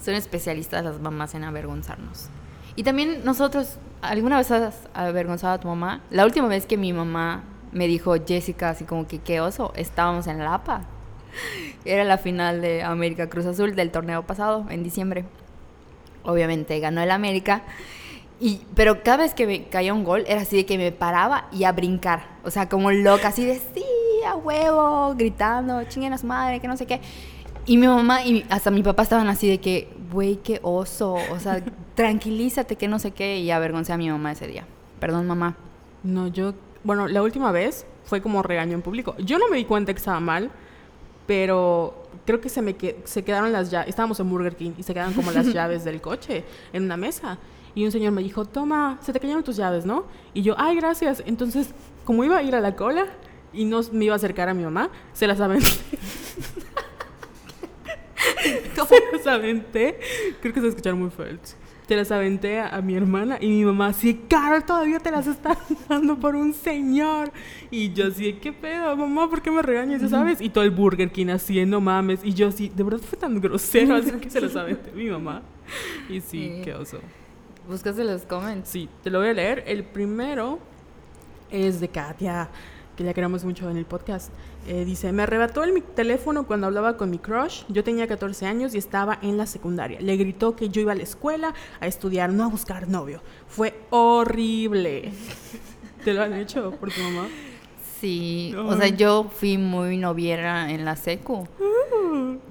Son 0.00 0.14
especialistas 0.14 0.84
las 0.84 1.00
mamás 1.00 1.34
en 1.34 1.44
avergonzarnos. 1.44 2.28
Y 2.76 2.84
también 2.84 3.24
nosotros, 3.24 3.78
¿alguna 4.00 4.38
vez 4.38 4.50
has 4.50 4.88
avergonzado 4.94 5.54
a 5.54 5.60
tu 5.60 5.68
mamá? 5.68 6.00
La 6.10 6.24
última 6.24 6.48
vez 6.48 6.66
que 6.66 6.76
mi 6.76 6.92
mamá 6.92 7.44
me 7.72 7.86
dijo, 7.86 8.14
Jessica, 8.24 8.70
así 8.70 8.84
como 8.84 9.06
que 9.06 9.18
qué 9.18 9.40
oso, 9.40 9.72
estábamos 9.76 10.26
en 10.26 10.38
La 10.38 10.54
APA. 10.54 10.82
Era 11.84 12.04
la 12.04 12.18
final 12.18 12.60
de 12.60 12.82
América 12.82 13.28
Cruz 13.28 13.46
Azul 13.46 13.74
del 13.74 13.90
torneo 13.90 14.24
pasado, 14.26 14.66
en 14.70 14.82
diciembre. 14.82 15.24
Obviamente 16.24 16.78
ganó 16.78 17.02
el 17.02 17.10
América. 17.10 17.62
Y, 18.44 18.60
pero 18.74 19.04
cada 19.04 19.18
vez 19.18 19.34
que 19.34 19.46
me 19.46 19.66
caía 19.66 19.94
un 19.94 20.02
gol 20.02 20.24
era 20.26 20.40
así 20.40 20.56
de 20.56 20.66
que 20.66 20.76
me 20.76 20.90
paraba 20.90 21.46
y 21.52 21.62
a 21.62 21.70
brincar. 21.70 22.24
O 22.42 22.50
sea, 22.50 22.68
como 22.68 22.90
loca, 22.90 23.28
así 23.28 23.46
de 23.46 23.54
sí, 23.54 23.84
a 24.26 24.34
huevo, 24.34 25.14
gritando, 25.16 25.84
chinguen 25.84 26.12
a 26.12 26.18
su 26.18 26.26
madre, 26.26 26.58
que 26.58 26.66
no 26.66 26.76
sé 26.76 26.84
qué. 26.84 27.00
Y 27.66 27.76
mi 27.76 27.86
mamá 27.86 28.24
y 28.24 28.44
hasta 28.50 28.72
mi 28.72 28.82
papá 28.82 29.04
estaban 29.04 29.28
así 29.28 29.48
de 29.48 29.60
que, 29.60 29.94
güey, 30.10 30.38
qué 30.42 30.58
oso. 30.64 31.18
O 31.30 31.38
sea, 31.38 31.62
tranquilízate, 31.94 32.74
que 32.74 32.88
no 32.88 32.98
sé 32.98 33.12
qué. 33.12 33.38
Y 33.38 33.52
avergoncé 33.52 33.92
a 33.92 33.96
mi 33.96 34.10
mamá 34.10 34.32
ese 34.32 34.48
día. 34.48 34.66
Perdón, 34.98 35.28
mamá. 35.28 35.54
No, 36.02 36.26
yo. 36.26 36.54
Bueno, 36.82 37.06
la 37.06 37.22
última 37.22 37.52
vez 37.52 37.86
fue 38.06 38.20
como 38.20 38.42
regaño 38.42 38.74
en 38.74 38.82
público. 38.82 39.14
Yo 39.18 39.38
no 39.38 39.48
me 39.50 39.56
di 39.56 39.66
cuenta 39.66 39.94
que 39.94 39.98
estaba 39.98 40.18
mal, 40.18 40.50
pero 41.28 42.08
creo 42.26 42.40
que 42.40 42.48
se 42.48 42.60
me 42.60 42.74
se 43.04 43.22
quedaron 43.22 43.52
las 43.52 43.70
llaves. 43.70 43.90
Estábamos 43.90 44.18
en 44.18 44.28
Burger 44.28 44.56
King 44.56 44.72
y 44.78 44.82
se 44.82 44.92
quedaron 44.92 45.14
como 45.14 45.30
las 45.30 45.46
llaves 45.52 45.84
del 45.84 46.00
coche 46.00 46.42
en 46.72 46.82
una 46.82 46.96
mesa. 46.96 47.38
Y 47.74 47.84
un 47.84 47.92
señor 47.92 48.12
me 48.12 48.22
dijo, 48.22 48.44
toma, 48.44 48.98
se 49.00 49.12
te 49.12 49.20
cayeron 49.20 49.42
tus 49.42 49.56
llaves, 49.56 49.86
¿no? 49.86 50.04
Y 50.34 50.42
yo, 50.42 50.54
ay, 50.58 50.76
gracias. 50.76 51.22
Entonces, 51.26 51.74
como 52.04 52.24
iba 52.24 52.36
a 52.36 52.42
ir 52.42 52.54
a 52.54 52.60
la 52.60 52.76
cola 52.76 53.06
y 53.52 53.64
no 53.64 53.80
me 53.92 54.04
iba 54.06 54.14
a 54.14 54.16
acercar 54.16 54.48
a 54.48 54.54
mi 54.54 54.62
mamá, 54.64 54.90
se 55.12 55.26
las 55.26 55.40
aventé. 55.40 55.70
se 58.88 59.16
las 59.16 59.26
aventé. 59.26 59.98
Creo 60.40 60.52
que 60.52 60.60
se 60.60 60.68
escucharon 60.68 61.00
muy 61.00 61.10
fuerte. 61.10 61.50
Se 61.88 61.96
las 61.96 62.10
aventé 62.10 62.60
a, 62.60 62.80
mi 62.80 62.94
hermana 62.94 63.38
y 63.40 63.48
mi 63.48 63.64
mamá 63.64 63.88
así, 63.88 64.22
Carol, 64.28 64.64
todavía 64.64 64.98
te 64.98 65.10
las 65.10 65.26
están 65.26 65.56
dando 65.88 66.18
por 66.18 66.36
un 66.36 66.54
señor. 66.54 67.32
Y 67.70 67.92
yo 67.92 68.06
así, 68.06 68.34
¿qué 68.34 68.52
pedo, 68.52 68.96
mamá? 68.96 69.28
¿Por 69.28 69.42
qué 69.42 69.50
me 69.50 69.62
regañas? 69.62 70.08
¿Sabes? 70.08 70.40
Y 70.40 70.48
todo 70.48 70.64
el 70.64 70.70
Burger 70.70 71.10
King 71.10 71.28
haciendo 71.28 71.80
mames. 71.80 72.20
Y 72.22 72.32
yo 72.34 72.48
así, 72.48 72.70
de 72.74 72.82
verdad 72.82 73.00
fue 73.00 73.18
tan 73.18 73.40
grosero, 73.40 73.94
así 73.96 74.10
que 74.12 74.30
se 74.30 74.40
las 74.40 74.56
aventé 74.56 74.90
a 74.90 74.94
mi 74.94 75.10
mamá. 75.10 75.42
Y 76.08 76.20
sí, 76.20 76.60
qué 76.64 76.74
oso. 76.74 76.98
¿Buscaste 77.68 78.04
los 78.04 78.22
comments? 78.22 78.68
Sí, 78.68 78.88
te 79.02 79.10
lo 79.10 79.20
voy 79.20 79.28
a 79.28 79.32
leer. 79.32 79.64
El 79.66 79.84
primero 79.84 80.58
es 81.50 81.80
de 81.80 81.88
Katia, 81.88 82.48
que 82.96 83.04
la 83.04 83.14
queremos 83.14 83.44
mucho 83.44 83.70
en 83.70 83.76
el 83.76 83.84
podcast, 83.84 84.32
Eh, 84.68 84.84
dice, 84.84 85.10
me 85.10 85.24
arrebató 85.24 85.64
el 85.64 85.72
mi 85.72 85.80
teléfono 85.80 86.46
cuando 86.46 86.68
hablaba 86.68 86.96
con 86.96 87.10
mi 87.10 87.18
crush. 87.18 87.64
Yo 87.68 87.82
tenía 87.82 88.06
14 88.06 88.46
años 88.46 88.76
y 88.76 88.78
estaba 88.78 89.18
en 89.20 89.36
la 89.36 89.46
secundaria. 89.46 90.00
Le 90.00 90.16
gritó 90.16 90.54
que 90.54 90.68
yo 90.68 90.80
iba 90.80 90.92
a 90.92 90.94
la 90.94 91.02
escuela 91.02 91.52
a 91.80 91.88
estudiar, 91.88 92.32
no 92.32 92.44
a 92.44 92.46
buscar 92.46 92.86
novio. 92.88 93.22
Fue 93.48 93.74
horrible. 93.90 95.12
¿Te 96.04 96.14
lo 96.14 96.22
han 96.22 96.34
hecho 96.34 96.70
por 96.72 96.92
tu 96.92 97.00
mamá? 97.00 97.26
Sí, 98.00 98.54
o 98.56 98.76
sea, 98.76 98.86
yo 98.88 99.30
fui 99.34 99.58
muy 99.58 99.96
noviera 99.96 100.70
en 100.70 100.84
la 100.84 100.94
secu. 100.94 101.48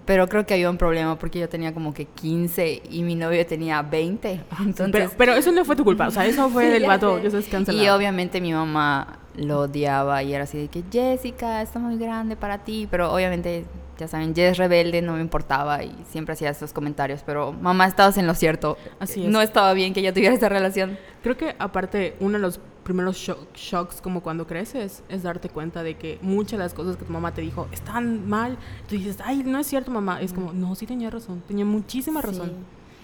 Pero 0.06 0.28
creo 0.28 0.46
que 0.46 0.54
había 0.54 0.70
un 0.70 0.78
problema 0.78 1.18
porque 1.18 1.40
yo 1.40 1.50
tenía 1.50 1.74
como 1.74 1.94
que 1.94 2.06
15 2.06 2.84
y 2.90 3.04
mi 3.04 3.16
novio 3.16 3.46
tenía 3.46 3.82
20. 3.82 4.42
Entonces... 4.60 5.12
Pero, 5.18 5.34
eso 5.34 5.52
no 5.52 5.64
fue 5.66 5.76
tu 5.76 5.84
culpa, 5.84 6.08
o 6.08 6.12
sea, 6.12 6.26
eso 6.26 6.50
fue 6.50 6.66
del 6.70 6.86
vato, 6.86 7.18
eso 7.18 7.38
es 7.38 7.48
cancelado. 7.48 7.84
Y 7.84 7.90
obviamente 7.90 8.42
mi 8.42 8.54
mamá 8.54 9.20
lo 9.36 9.62
odiaba 9.62 10.24
y 10.24 10.34
era 10.34 10.44
así 10.44 10.58
de 10.58 10.68
que 10.68 10.84
Jessica, 10.92 11.62
está 11.62 11.80
muy 11.80 11.98
grande 11.98 12.36
para 12.36 12.60
ti, 12.60 12.88
pero 12.90 13.14
obviamente, 13.14 13.66
ya 13.98 14.08
saben, 14.08 14.36
Jess 14.36 14.58
rebelde, 14.58 15.02
no 15.02 15.14
me 15.14 15.22
importaba 15.22 15.84
y 15.84 15.96
siempre 16.10 16.34
hacía 16.34 16.50
esos 16.50 16.74
comentarios, 16.74 17.22
pero 17.26 17.54
mamá, 17.54 17.88
estabas 17.88 18.18
en 18.18 18.28
lo 18.28 18.34
cierto. 18.36 18.78
Así 19.00 19.24
es. 19.24 19.30
No 19.30 19.42
estaba 19.42 19.74
bien 19.74 19.94
que 19.94 20.02
ella 20.02 20.14
tuviera 20.14 20.36
esa 20.36 20.50
relación. 20.50 20.98
Creo 21.24 21.38
que 21.38 21.56
aparte, 21.60 22.16
uno 22.20 22.34
de 22.34 22.40
los 22.40 22.60
primeros 22.92 23.18
shocks 23.56 24.02
como 24.02 24.22
cuando 24.22 24.46
creces 24.46 25.04
es 25.10 25.24
darte 25.24 25.50
cuenta 25.50 25.84
de 25.84 25.96
que 25.96 26.20
muchas 26.22 26.54
de 26.54 26.58
las 26.60 26.74
cosas 26.74 26.98
que 26.98 27.06
tu 27.06 27.14
mamá 27.14 27.34
te 27.34 27.42
dijo 27.42 27.68
están 27.72 28.28
mal. 28.28 28.58
Tú 28.88 28.96
dices, 28.96 29.18
ay, 29.24 29.44
no 29.44 29.60
es 29.60 29.68
cierto, 29.68 29.92
mamá. 29.92 30.22
Es 30.22 30.34
como, 30.34 30.52
no, 30.52 30.76
sí 30.76 30.86
tenía 30.86 31.10
razón, 31.10 31.42
tenía 31.48 31.66
muchísima 31.66 32.22
razón. 32.22 32.52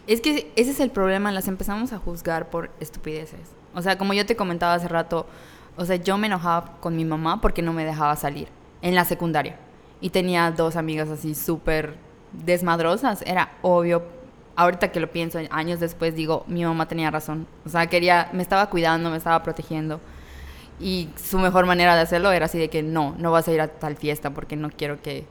Es 0.05 0.21
que 0.21 0.51
ese 0.55 0.71
es 0.71 0.79
el 0.79 0.91
problema, 0.91 1.31
las 1.31 1.47
empezamos 1.47 1.93
a 1.93 1.99
juzgar 1.99 2.49
por 2.49 2.69
estupideces. 2.79 3.51
O 3.73 3.81
sea, 3.81 3.97
como 3.97 4.13
yo 4.13 4.25
te 4.25 4.35
comentaba 4.35 4.73
hace 4.73 4.87
rato, 4.87 5.25
o 5.77 5.85
sea, 5.85 5.95
yo 5.97 6.17
me 6.17 6.27
enojaba 6.27 6.77
con 6.79 6.95
mi 6.95 7.05
mamá 7.05 7.39
porque 7.39 7.61
no 7.61 7.71
me 7.73 7.85
dejaba 7.85 8.15
salir 8.15 8.47
en 8.81 8.95
la 8.95 9.05
secundaria. 9.05 9.57
Y 10.01 10.09
tenía 10.09 10.51
dos 10.51 10.75
amigas 10.75 11.09
así 11.09 11.33
súper 11.33 11.95
desmadrosas. 12.33 13.21
Era 13.25 13.57
obvio 13.61 14.03
ahorita 14.57 14.91
que 14.91 14.99
lo 14.99 15.09
pienso, 15.09 15.39
años 15.51 15.79
después, 15.79 16.15
digo, 16.15 16.43
mi 16.47 16.65
mamá 16.65 16.87
tenía 16.87 17.09
razón. 17.11 17.47
O 17.65 17.69
sea, 17.69 17.87
quería, 17.87 18.29
me 18.33 18.41
estaba 18.41 18.69
cuidando, 18.69 19.09
me 19.09 19.17
estaba 19.17 19.41
protegiendo. 19.43 20.01
Y 20.79 21.09
su 21.15 21.39
mejor 21.39 21.65
manera 21.65 21.95
de 21.95 22.01
hacerlo 22.01 22.31
era 22.31 22.47
así 22.47 22.57
de 22.57 22.69
que 22.69 22.83
no, 22.83 23.15
no 23.17 23.31
vas 23.31 23.47
a 23.47 23.51
ir 23.53 23.61
a 23.61 23.67
tal 23.67 23.95
fiesta 23.95 24.31
porque 24.31 24.55
no 24.55 24.69
quiero 24.69 25.01
que 25.01 25.25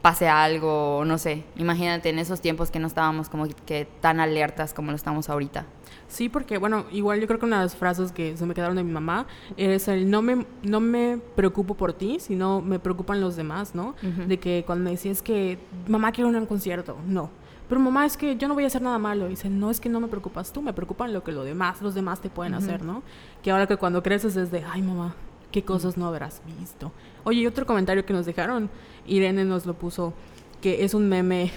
pase 0.00 0.28
algo, 0.28 1.02
no 1.04 1.18
sé. 1.18 1.44
Imagínate 1.56 2.08
en 2.08 2.20
esos 2.20 2.40
tiempos 2.40 2.70
que 2.70 2.78
no 2.78 2.86
estábamos 2.86 3.28
como 3.28 3.46
que 3.66 3.88
tan 4.00 4.20
alertas 4.20 4.72
como 4.74 4.92
lo 4.92 4.96
estamos 4.96 5.28
ahorita. 5.28 5.66
Sí, 6.06 6.28
porque 6.28 6.56
bueno, 6.56 6.86
igual 6.92 7.20
yo 7.20 7.26
creo 7.26 7.40
que 7.40 7.46
una 7.46 7.58
de 7.58 7.64
las 7.64 7.76
frases 7.76 8.12
que 8.12 8.36
se 8.36 8.46
me 8.46 8.54
quedaron 8.54 8.76
de 8.76 8.84
mi 8.84 8.92
mamá 8.92 9.26
es 9.56 9.88
el 9.88 10.08
no 10.08 10.22
me, 10.22 10.46
no 10.62 10.80
me 10.80 11.18
preocupo 11.34 11.74
por 11.74 11.92
ti, 11.92 12.18
sino 12.20 12.60
me 12.60 12.78
preocupan 12.78 13.20
los 13.20 13.34
demás, 13.34 13.74
¿no? 13.74 13.96
De 14.02 14.38
que 14.38 14.62
cuando 14.64 14.84
me 14.84 14.90
decías 14.90 15.20
que 15.20 15.58
mamá 15.88 16.12
quiere 16.12 16.30
un 16.30 16.46
concierto, 16.46 16.96
no 17.06 17.30
pero 17.68 17.80
mamá, 17.80 18.06
es 18.06 18.16
que 18.16 18.36
yo 18.36 18.48
no 18.48 18.54
voy 18.54 18.64
a 18.64 18.68
hacer 18.68 18.82
nada 18.82 18.98
malo. 18.98 19.26
Y 19.26 19.30
dice, 19.30 19.50
no 19.50 19.70
es 19.70 19.80
que 19.80 19.88
no 19.88 20.00
me 20.00 20.08
preocupas 20.08 20.52
tú, 20.52 20.62
me 20.62 20.72
preocupan 20.72 21.12
lo 21.12 21.22
que 21.22 21.32
lo 21.32 21.44
demás, 21.44 21.82
los 21.82 21.94
demás 21.94 22.20
te 22.20 22.30
pueden 22.30 22.54
hacer, 22.54 22.82
¿no? 22.82 23.02
Que 23.42 23.50
ahora 23.50 23.66
que 23.66 23.76
cuando 23.76 24.02
creces 24.02 24.36
es 24.36 24.50
de, 24.50 24.64
ay 24.64 24.82
mamá, 24.82 25.14
qué 25.50 25.62
cosas 25.62 25.96
no 25.96 26.06
habrás 26.06 26.40
visto. 26.58 26.92
Oye, 27.24 27.42
y 27.42 27.46
otro 27.46 27.66
comentario 27.66 28.06
que 28.06 28.12
nos 28.12 28.24
dejaron, 28.26 28.70
Irene 29.06 29.44
nos 29.44 29.66
lo 29.66 29.74
puso, 29.74 30.14
que 30.62 30.84
es 30.84 30.94
un 30.94 31.08
meme 31.08 31.52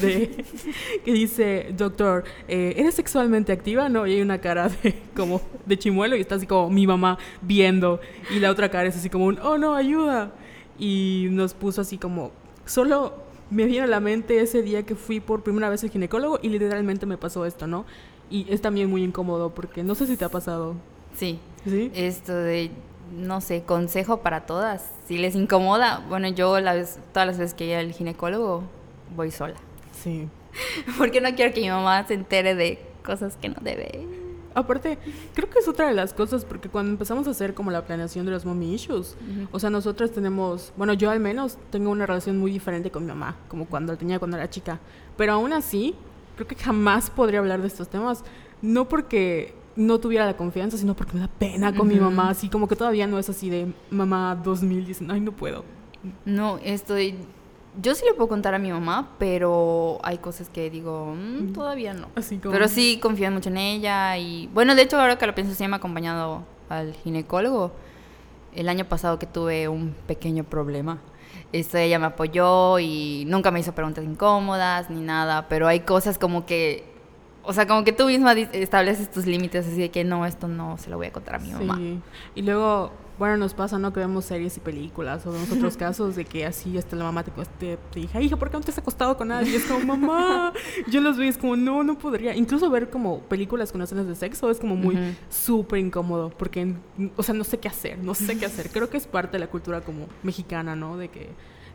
de 0.00 0.44
que 1.04 1.12
dice, 1.12 1.74
doctor, 1.76 2.24
eh, 2.48 2.74
¿eres 2.76 2.94
sexualmente 2.94 3.52
activa? 3.52 3.88
No, 3.88 4.06
y 4.06 4.14
hay 4.14 4.22
una 4.22 4.40
cara 4.40 4.68
de 4.68 5.02
como 5.14 5.40
de 5.66 5.78
chimuelo 5.78 6.16
y 6.16 6.22
está 6.22 6.36
así 6.36 6.46
como 6.46 6.70
mi 6.70 6.86
mamá 6.86 7.18
viendo 7.42 8.00
y 8.34 8.40
la 8.40 8.50
otra 8.50 8.70
cara 8.70 8.88
es 8.88 8.96
así 8.96 9.10
como 9.10 9.26
un, 9.26 9.38
oh 9.40 9.58
no, 9.58 9.74
ayuda. 9.74 10.32
Y 10.78 11.28
nos 11.30 11.52
puso 11.52 11.82
así 11.82 11.98
como, 11.98 12.32
solo 12.64 13.29
me 13.50 13.64
viene 13.64 13.84
a 13.84 13.88
la 13.88 14.00
mente 14.00 14.40
ese 14.40 14.62
día 14.62 14.84
que 14.84 14.94
fui 14.94 15.20
por 15.20 15.42
primera 15.42 15.68
vez 15.68 15.82
al 15.82 15.90
ginecólogo 15.90 16.38
y 16.42 16.48
literalmente 16.48 17.06
me 17.06 17.18
pasó 17.18 17.44
esto, 17.44 17.66
¿no? 17.66 17.84
Y 18.30 18.46
es 18.48 18.62
también 18.62 18.88
muy 18.88 19.02
incómodo 19.02 19.52
porque 19.54 19.82
no 19.82 19.94
sé 19.94 20.06
si 20.06 20.16
te 20.16 20.24
ha 20.24 20.28
pasado. 20.28 20.74
Sí. 21.16 21.40
¿Sí? 21.64 21.90
Esto 21.94 22.34
de, 22.34 22.70
no 23.12 23.40
sé, 23.40 23.62
consejo 23.62 24.18
para 24.18 24.46
todas. 24.46 24.88
Si 25.06 25.18
les 25.18 25.34
incomoda, 25.34 26.04
bueno, 26.08 26.28
yo 26.28 26.60
la 26.60 26.74
vez, 26.74 26.98
todas 27.12 27.26
las 27.26 27.38
veces 27.38 27.54
que 27.54 27.64
voy 27.64 27.74
al 27.74 27.92
ginecólogo 27.92 28.62
voy 29.16 29.30
sola. 29.30 29.56
Sí. 29.92 30.28
porque 30.98 31.20
no 31.20 31.34
quiero 31.34 31.52
que 31.52 31.60
mi 31.60 31.68
mamá 31.68 32.06
se 32.06 32.14
entere 32.14 32.54
de 32.54 32.78
cosas 33.04 33.36
que 33.36 33.48
no 33.48 33.56
debe. 33.60 34.06
Aparte, 34.54 34.98
creo 35.34 35.48
que 35.48 35.60
es 35.60 35.68
otra 35.68 35.88
de 35.88 35.94
las 35.94 36.12
cosas, 36.12 36.44
porque 36.44 36.68
cuando 36.68 36.90
empezamos 36.90 37.26
a 37.28 37.30
hacer 37.30 37.54
como 37.54 37.70
la 37.70 37.84
planeación 37.84 38.26
de 38.26 38.32
los 38.32 38.44
mommy 38.44 38.74
issues, 38.74 39.16
o 39.52 39.58
sea, 39.58 39.70
nosotros 39.70 40.10
tenemos, 40.12 40.72
bueno, 40.76 40.92
yo 40.92 41.10
al 41.10 41.20
menos 41.20 41.56
tengo 41.70 41.90
una 41.90 42.06
relación 42.06 42.38
muy 42.38 42.50
diferente 42.50 42.90
con 42.90 43.04
mi 43.04 43.08
mamá, 43.08 43.36
como 43.48 43.66
cuando 43.66 43.96
tenía 43.96 44.18
cuando 44.18 44.36
era 44.36 44.50
chica. 44.50 44.80
Pero 45.16 45.34
aún 45.34 45.52
así, 45.52 45.94
creo 46.36 46.48
que 46.48 46.56
jamás 46.56 47.10
podría 47.10 47.38
hablar 47.38 47.60
de 47.60 47.68
estos 47.68 47.88
temas, 47.88 48.24
no 48.62 48.88
porque 48.88 49.54
no 49.76 49.98
tuviera 50.00 50.26
la 50.26 50.36
confianza, 50.36 50.76
sino 50.76 50.94
porque 50.94 51.14
me 51.14 51.20
da 51.20 51.28
pena 51.28 51.74
con 51.74 51.88
mi 51.88 51.96
mamá, 51.96 52.30
así 52.30 52.48
como 52.48 52.68
que 52.68 52.76
todavía 52.76 53.06
no 53.06 53.18
es 53.18 53.28
así 53.30 53.50
de 53.50 53.72
mamá 53.90 54.34
2000, 54.42 54.86
dicen, 54.86 55.10
ay, 55.10 55.20
no 55.20 55.32
puedo. 55.32 55.64
No, 56.24 56.58
estoy 56.58 57.14
yo 57.80 57.94
sí 57.94 58.04
le 58.04 58.14
puedo 58.14 58.28
contar 58.28 58.54
a 58.54 58.58
mi 58.58 58.72
mamá, 58.72 59.10
pero 59.18 59.98
hay 60.02 60.18
cosas 60.18 60.48
que 60.48 60.70
digo, 60.70 61.14
mm, 61.16 61.52
todavía 61.52 61.94
no. 61.94 62.08
Pero 62.50 62.68
sí 62.68 62.98
confío 63.00 63.30
mucho 63.30 63.48
en 63.48 63.58
ella 63.58 64.16
y 64.18 64.48
bueno, 64.52 64.74
de 64.74 64.82
hecho 64.82 65.00
ahora 65.00 65.16
que 65.16 65.26
lo 65.26 65.34
pienso 65.34 65.54
sí 65.54 65.66
me 65.68 65.74
ha 65.74 65.76
acompañado 65.76 66.42
al 66.68 66.94
ginecólogo. 66.94 67.72
El 68.54 68.68
año 68.68 68.84
pasado 68.84 69.18
que 69.18 69.26
tuve 69.26 69.68
un 69.68 69.94
pequeño 70.06 70.42
problema. 70.42 70.98
Esto, 71.52 71.78
ella 71.78 71.98
me 71.98 72.06
apoyó 72.06 72.78
y 72.78 73.24
nunca 73.26 73.50
me 73.50 73.60
hizo 73.60 73.72
preguntas 73.72 74.04
incómodas 74.04 74.90
ni 74.90 75.00
nada, 75.00 75.48
pero 75.48 75.68
hay 75.68 75.80
cosas 75.80 76.18
como 76.18 76.46
que, 76.46 76.89
o 77.50 77.52
sea, 77.52 77.66
como 77.66 77.82
que 77.82 77.92
tú 77.92 78.06
misma 78.06 78.32
estableces 78.32 79.10
tus 79.10 79.26
límites 79.26 79.66
así 79.66 79.76
de 79.76 79.90
que 79.90 80.04
no, 80.04 80.24
esto 80.24 80.46
no 80.46 80.78
se 80.78 80.88
lo 80.88 80.98
voy 80.98 81.08
a 81.08 81.12
contar 81.12 81.34
a 81.34 81.38
mi 81.40 81.50
mamá. 81.50 81.80
Y 82.36 82.42
luego 82.42 82.92
bueno, 83.18 83.36
nos 83.36 83.54
pasa, 83.54 83.76
¿no? 83.76 83.92
Que 83.92 83.98
vemos 83.98 84.24
series 84.24 84.56
y 84.56 84.60
películas 84.60 85.26
o 85.26 85.32
vemos 85.32 85.50
otros 85.50 85.76
casos 85.76 86.14
de 86.14 86.24
que 86.24 86.46
así 86.46 86.78
hasta 86.78 86.94
la 86.94 87.02
mamá 87.02 87.24
te, 87.24 87.32
te, 87.58 87.76
te 87.76 88.00
dije, 88.00 88.22
hija, 88.22 88.36
¿por 88.36 88.50
qué 88.50 88.56
no 88.56 88.62
te 88.62 88.70
has 88.70 88.78
acostado 88.78 89.16
con 89.16 89.28
nadie? 89.28 89.50
Y 89.50 89.56
es 89.56 89.64
como, 89.64 89.96
mamá, 89.96 90.52
yo 90.88 91.00
los 91.00 91.18
veo 91.18 91.28
es 91.28 91.36
como, 91.36 91.56
no, 91.56 91.82
no 91.82 91.98
podría. 91.98 92.36
Incluso 92.36 92.70
ver 92.70 92.88
como 92.88 93.18
películas 93.22 93.72
con 93.72 93.82
escenas 93.82 94.06
de 94.06 94.14
sexo 94.14 94.48
es 94.48 94.60
como 94.60 94.76
muy 94.76 94.96
súper 95.28 95.80
incómodo 95.80 96.30
porque, 96.30 96.76
o 97.16 97.22
sea, 97.24 97.34
no 97.34 97.42
sé 97.42 97.58
qué 97.58 97.66
hacer, 97.66 97.98
no 97.98 98.14
sé 98.14 98.38
qué 98.38 98.46
hacer. 98.46 98.70
Creo 98.70 98.88
que 98.88 98.96
es 98.96 99.08
parte 99.08 99.32
de 99.32 99.40
la 99.40 99.48
cultura 99.48 99.80
como 99.80 100.06
mexicana, 100.22 100.76
¿no? 100.76 100.96
De 100.96 101.08
que 101.08 101.28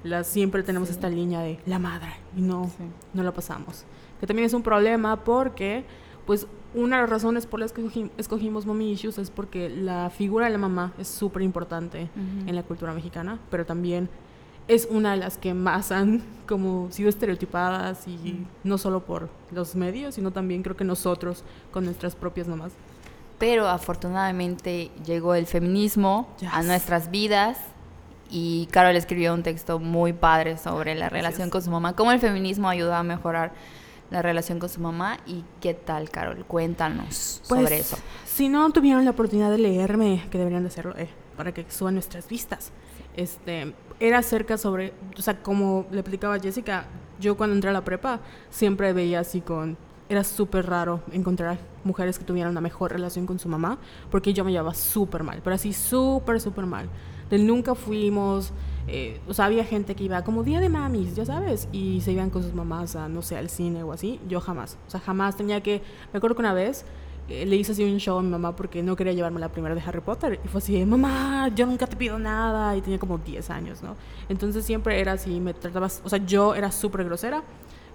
la, 0.05 0.23
siempre 0.23 0.63
tenemos 0.63 0.89
esta 0.89 1.09
línea 1.09 1.41
de 1.41 1.59
la 1.65 1.79
madre 1.79 2.13
y 2.35 2.41
no, 2.41 2.71
no 3.13 3.23
la 3.23 3.33
pasamos. 3.33 3.85
Que 4.19 4.27
también 4.27 4.45
es 4.45 4.53
un 4.53 4.63
problema 4.63 5.23
porque 5.23 5.85
pues 6.25 6.47
una 6.73 6.97
de 6.97 7.03
las 7.03 7.09
razones 7.09 7.45
por 7.45 7.59
las 7.59 7.71
que 7.71 8.09
escogimos 8.17 8.65
Mommy 8.65 8.91
Issues 8.91 9.17
es 9.17 9.29
porque 9.29 9.69
la 9.69 10.09
figura 10.09 10.45
de 10.45 10.51
la 10.51 10.57
mamá 10.57 10.93
es 10.97 11.07
súper 11.07 11.41
importante 11.41 12.09
en 12.15 12.55
la 12.55 12.63
cultura 12.63 12.93
mexicana, 12.93 13.39
pero 13.49 13.65
también 13.65 14.09
es 14.67 14.87
una 14.89 15.11
de 15.11 15.17
las 15.17 15.37
que 15.37 15.53
más 15.53 15.91
han 15.91 16.23
como 16.47 16.91
sido 16.91 17.09
estereotipadas 17.09 18.07
y 18.07 18.45
no 18.63 18.77
solo 18.77 19.05
por 19.05 19.29
los 19.51 19.75
medios, 19.75 20.15
sino 20.15 20.31
también 20.31 20.63
creo 20.63 20.75
que 20.75 20.83
nosotros 20.83 21.43
con 21.71 21.85
nuestras 21.85 22.15
propias 22.15 22.47
mamás. 22.47 22.71
Pero 23.37 23.67
afortunadamente 23.67 24.91
llegó 25.05 25.35
el 25.35 25.45
feminismo 25.45 26.27
a 26.51 26.63
nuestras 26.63 27.11
vidas 27.11 27.57
y 28.29 28.67
Carol 28.71 28.95
escribió 28.95 29.33
un 29.33 29.43
texto 29.43 29.79
muy 29.79 30.13
padre 30.13 30.57
sobre 30.57 30.95
la 30.95 31.09
relación 31.09 31.49
con 31.49 31.61
su 31.61 31.69
mamá, 31.69 31.95
cómo 31.95 32.11
el 32.11 32.19
feminismo 32.19 32.67
ayudó 32.67 32.95
a 32.95 33.03
mejorar 33.03 33.53
la 34.11 34.21
relación 34.21 34.59
con 34.59 34.69
su 34.69 34.81
mamá 34.81 35.17
y 35.25 35.43
qué 35.61 35.73
tal, 35.73 36.09
Carol. 36.09 36.45
Cuéntanos 36.45 37.41
pues, 37.47 37.61
sobre 37.61 37.79
eso. 37.79 37.97
Si 38.25 38.49
no 38.49 38.69
tuvieron 38.71 39.05
la 39.05 39.11
oportunidad 39.11 39.51
de 39.51 39.57
leerme, 39.57 40.25
que 40.29 40.37
deberían 40.37 40.63
de 40.63 40.69
hacerlo, 40.69 40.95
eh, 40.97 41.09
para 41.35 41.53
que 41.53 41.65
suban 41.69 41.95
nuestras 41.95 42.27
vistas. 42.27 42.71
Este, 43.15 43.73
era 43.99 44.19
acerca 44.19 44.57
sobre, 44.57 44.93
o 45.17 45.21
sea, 45.21 45.41
como 45.41 45.85
le 45.91 45.99
explicaba 45.99 46.35
a 46.35 46.39
Jessica, 46.39 46.85
yo 47.19 47.37
cuando 47.37 47.55
entré 47.55 47.69
a 47.69 47.73
la 47.73 47.83
prepa 47.83 48.19
siempre 48.49 48.91
veía 48.93 49.21
así 49.21 49.41
con, 49.41 49.77
era 50.09 50.23
súper 50.23 50.67
raro 50.67 51.01
encontrar 51.11 51.57
mujeres 51.83 52.19
que 52.19 52.25
tuvieran 52.25 52.51
una 52.51 52.61
mejor 52.61 52.91
relación 52.91 53.25
con 53.25 53.39
su 53.39 53.47
mamá, 53.47 53.77
porque 54.11 54.33
yo 54.33 54.43
me 54.43 54.51
llevaba 54.51 54.73
súper 54.73 55.23
mal, 55.23 55.41
pero 55.43 55.55
así 55.55 55.73
súper, 55.73 56.41
súper 56.41 56.65
mal. 56.65 56.89
De 57.29 57.39
nunca 57.39 57.73
fuimos 57.73 58.53
eh, 58.87 59.19
o 59.27 59.33
sea, 59.33 59.45
había 59.45 59.65
gente 59.65 59.95
que 59.95 60.03
iba 60.03 60.23
como 60.23 60.43
día 60.43 60.59
de 60.59 60.69
mamis, 60.69 61.15
ya 61.15 61.25
sabes, 61.25 61.67
y 61.71 62.01
se 62.01 62.11
iban 62.11 62.29
con 62.29 62.43
sus 62.43 62.53
mamás 62.53 62.95
a, 62.95 63.09
no 63.09 63.21
sé, 63.21 63.37
al 63.37 63.49
cine 63.49 63.83
o 63.83 63.91
así. 63.91 64.19
Yo 64.27 64.39
jamás. 64.39 64.77
O 64.87 64.91
sea, 64.91 64.99
jamás 64.99 65.35
tenía 65.35 65.61
que. 65.61 65.81
Me 66.13 66.17
acuerdo 66.17 66.35
que 66.35 66.41
una 66.41 66.53
vez 66.53 66.85
eh, 67.27 67.45
le 67.45 67.55
hice 67.55 67.71
así 67.71 67.83
un 67.83 67.99
show 67.99 68.19
a 68.19 68.21
mi 68.21 68.29
mamá 68.29 68.55
porque 68.55 68.83
no 68.83 68.95
quería 68.95 69.13
llevarme 69.13 69.39
la 69.39 69.49
primera 69.49 69.73
de 69.73 69.81
Harry 69.81 70.01
Potter. 70.01 70.39
Y 70.43 70.47
fue 70.47 70.59
así, 70.59 70.85
mamá, 70.85 71.49
yo 71.55 71.65
nunca 71.65 71.87
te 71.87 71.95
pido 71.95 72.19
nada. 72.19 72.75
Y 72.75 72.81
tenía 72.81 72.99
como 72.99 73.17
10 73.17 73.49
años, 73.49 73.81
¿no? 73.81 73.95
Entonces 74.29 74.63
siempre 74.65 74.99
era 74.99 75.13
así, 75.13 75.39
me 75.39 75.53
tratabas. 75.53 76.01
O 76.05 76.09
sea, 76.09 76.23
yo 76.23 76.53
era 76.53 76.71
súper 76.71 77.05
grosera 77.05 77.43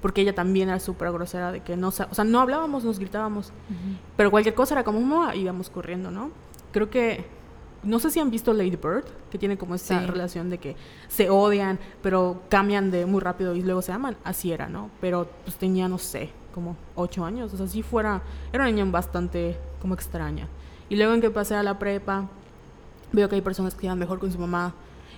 porque 0.01 0.23
ella 0.23 0.35
también 0.35 0.71
era 0.71 0.81
súper 0.81 1.13
grosera 1.13 1.53
de 1.53 1.61
que 1.61 1.77
no, 1.77 1.89
o 1.89 1.91
sea, 1.91 2.25
no 2.25 2.41
hablábamos, 2.41 2.85
nos 2.85 2.99
gritábamos, 2.99 3.53
pero 4.17 4.31
cualquier 4.31 4.55
cosa 4.55 4.75
era 4.75 4.83
como, 4.83 4.99
mamá, 4.99 5.37
íbamos 5.37 5.69
corriendo, 5.69 6.11
¿no? 6.11 6.31
Creo 6.73 6.89
que 6.89 7.27
no 7.83 7.99
sé 7.99 8.11
si 8.11 8.21
han 8.21 8.31
visto 8.31 8.53
Lady 8.53 8.77
Bird, 8.77 9.05
que 9.31 9.39
tiene 9.39 9.57
como 9.57 9.75
esta 9.75 10.07
relación 10.07 10.51
de 10.51 10.59
que 10.59 10.77
se 11.09 11.31
odian, 11.31 11.79
pero 12.03 12.43
cambian 12.49 12.91
de 12.91 13.07
muy 13.07 13.21
rápido 13.21 13.55
y 13.55 13.63
luego 13.63 13.83
se 13.83 13.93
aman. 13.93 14.17
Así 14.25 14.53
era, 14.53 14.69
¿no? 14.69 14.91
Pero 15.01 15.29
pues 15.45 15.57
tenía, 15.57 15.89
no 15.89 15.99
sé, 15.99 16.31
como 16.53 16.77
ocho 16.95 17.25
años. 17.25 17.53
O 17.55 17.57
sea, 17.57 17.67
si 17.67 17.83
fuera, 17.83 18.23
era 18.53 18.65
una 18.65 18.73
niña 18.73 18.91
bastante 18.91 19.57
como 19.81 19.95
extraña. 19.95 20.47
Y 20.89 20.97
luego 20.97 21.15
en 21.15 21.21
que 21.21 21.31
pasé 21.31 21.55
a 21.55 21.63
la 21.63 21.79
prepa, 21.79 22.29
veo 23.13 23.29
que 23.29 23.37
hay 23.37 23.41
personas 23.41 23.75
que 23.75 23.83
quedan 23.83 23.99
mejor 23.99 24.19
con 24.19 24.31
su 24.31 24.39
mamá. 24.39 24.75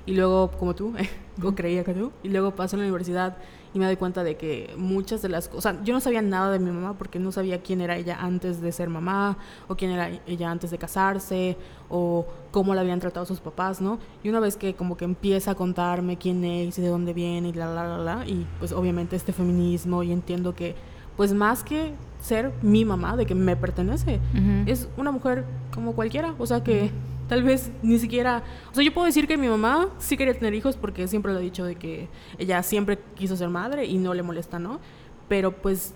Y 0.07 0.15
luego, 0.15 0.51
como 0.53 0.75
tú, 0.75 0.95
o 1.43 1.55
creía 1.55 1.85
que 1.85 1.95
tú, 1.95 2.13
y 2.23 2.29
luego 2.29 2.53
pasé 2.53 2.77
a 2.77 2.79
la 2.79 2.85
universidad 2.85 3.37
y 3.75 3.79
me 3.79 3.87
doy 3.87 3.97
cuenta 3.97 4.23
de 4.23 4.37
que 4.37 4.75
muchas 4.77 5.23
de 5.23 5.29
las 5.29 5.49
cosas, 5.49 5.77
yo 5.85 5.95
no 5.95 6.01
sabía 6.01 6.21
nada 6.23 6.51
de 6.51 6.59
mi 6.59 6.71
mamá 6.71 6.95
porque 6.99 7.19
no 7.19 7.33
sabía 7.33 7.63
quién 7.63 7.81
era 7.81 7.97
ella 7.97 8.19
antes 8.21 8.61
de 8.61 8.71
ser 8.73 8.89
mamá, 8.89 9.39
o 9.69 9.77
quién 9.77 9.91
era 9.91 10.11
ella 10.27 10.51
antes 10.51 10.71
de 10.71 10.79
casarse, 10.79 11.57
o 11.89 12.27
cómo 12.51 12.75
la 12.75 12.83
habían 12.83 13.01
tratado 13.01 13.25
sus 13.25 13.41
papás, 13.41 13.81
¿no? 13.81 13.99
Y 14.23 14.29
una 14.29 14.41
vez 14.41 14.57
que 14.57 14.75
como 14.75 14.97
que 14.97 15.05
empieza 15.05 15.53
a 15.53 15.55
contarme 15.55 16.19
quién 16.19 16.45
es 16.45 16.79
y 16.79 16.83
de 16.83 16.89
dónde 16.89 17.13
viene 17.15 17.49
y 17.49 17.53
la, 17.53 17.67
la, 17.67 17.87
la, 17.87 17.99
la, 17.99 18.27
y 18.27 18.47
pues 18.59 18.73
obviamente 18.73 19.17
este 19.17 19.33
feminismo 19.33 20.03
y 20.03 20.13
entiendo 20.13 20.55
que 20.55 20.75
pues 21.17 21.33
más 21.33 21.63
que 21.63 21.93
ser 22.21 22.53
mi 22.63 22.85
mamá, 22.85 23.17
de 23.17 23.27
que 23.27 23.35
me 23.35 23.57
pertenece, 23.57 24.21
es 24.67 24.89
una 24.97 25.11
mujer 25.11 25.45
como 25.75 25.93
cualquiera, 25.93 26.35
o 26.39 26.47
sea 26.47 26.63
que 26.63 26.91
tal 27.29 27.43
vez 27.43 27.71
ni 27.83 27.99
siquiera, 27.99 28.43
o 28.71 28.75
sea, 28.75 28.85
yo 28.85 28.93
puedo 28.93 29.07
decir 29.07 29.27
que 29.27 29.37
mi 29.37 29.49
mamá 29.49 29.89
sí 29.99 30.17
quería 30.17 30.35
tener 30.35 30.55
hijos 30.55 30.77
porque 30.77 31.09
siempre 31.09 31.33
lo 31.33 31.39
ha 31.39 31.43
dicho 31.43 31.65
de 31.65 31.77
que 31.77 32.09
ella 32.39 32.63
siempre 32.63 32.99
quiso 33.15 33.37
ser 33.37 33.49
madre 33.49 33.87
y 33.87 33.99
no 33.99 34.15
le 34.15 34.23
molesta, 34.23 34.59
¿no? 34.59 34.81
Pero 35.29 35.53
pues 35.53 35.95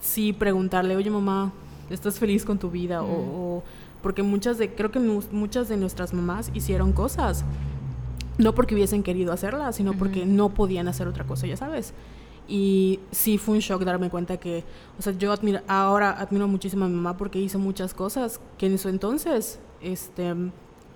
sí 0.00 0.32
preguntarle, 0.32 0.96
oye 0.96 1.10
mamá, 1.10 1.52
¿estás 1.90 2.18
feliz 2.18 2.44
con 2.44 2.58
tu 2.58 2.70
vida? 2.70 3.02
o, 3.02 3.62
porque 4.02 4.22
muchas 4.22 4.58
de, 4.58 4.74
creo 4.74 4.90
que 4.90 4.98
muchas 4.98 5.68
de 5.68 5.76
nuestras 5.76 6.12
mamás 6.12 6.50
hicieron 6.54 6.92
cosas, 6.92 7.44
no 8.38 8.54
porque 8.54 8.74
hubiesen 8.74 9.02
querido 9.02 9.32
hacerlas, 9.32 9.76
sino 9.76 9.92
porque 9.92 10.26
no 10.26 10.48
podían 10.48 10.88
hacer 10.88 11.06
otra 11.06 11.24
cosa, 11.24 11.46
ya 11.46 11.56
sabes. 11.56 11.94
Y 12.48 13.00
sí 13.10 13.38
fue 13.38 13.54
un 13.54 13.60
shock 13.60 13.82
darme 13.82 14.10
cuenta 14.10 14.36
que, 14.36 14.64
o 14.98 15.02
sea, 15.02 15.12
yo 15.12 15.32
admiro, 15.32 15.60
ahora 15.68 16.10
admiro 16.10 16.48
muchísimo 16.48 16.84
a 16.84 16.88
mi 16.88 16.94
mamá 16.94 17.16
porque 17.16 17.38
hizo 17.38 17.58
muchas 17.58 17.94
cosas 17.94 18.40
que 18.58 18.66
en 18.66 18.78
su 18.78 18.88
entonces, 18.88 19.60
este, 19.80 20.34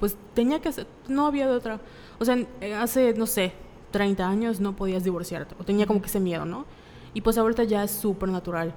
pues 0.00 0.16
tenía 0.34 0.60
que 0.60 0.68
hacer, 0.68 0.86
no 1.08 1.26
había 1.26 1.46
de 1.46 1.54
otra. 1.54 1.80
O 2.18 2.24
sea, 2.24 2.36
hace, 2.80 3.14
no 3.14 3.26
sé, 3.26 3.52
30 3.90 4.28
años 4.28 4.60
no 4.60 4.74
podías 4.74 5.04
divorciarte, 5.04 5.54
o 5.58 5.64
tenía 5.64 5.86
como 5.86 6.00
que 6.00 6.08
ese 6.08 6.20
miedo, 6.20 6.44
¿no? 6.44 6.66
Y 7.14 7.22
pues 7.22 7.38
ahorita 7.38 7.64
ya 7.64 7.84
es 7.84 7.92
súper 7.92 8.28
natural. 8.28 8.74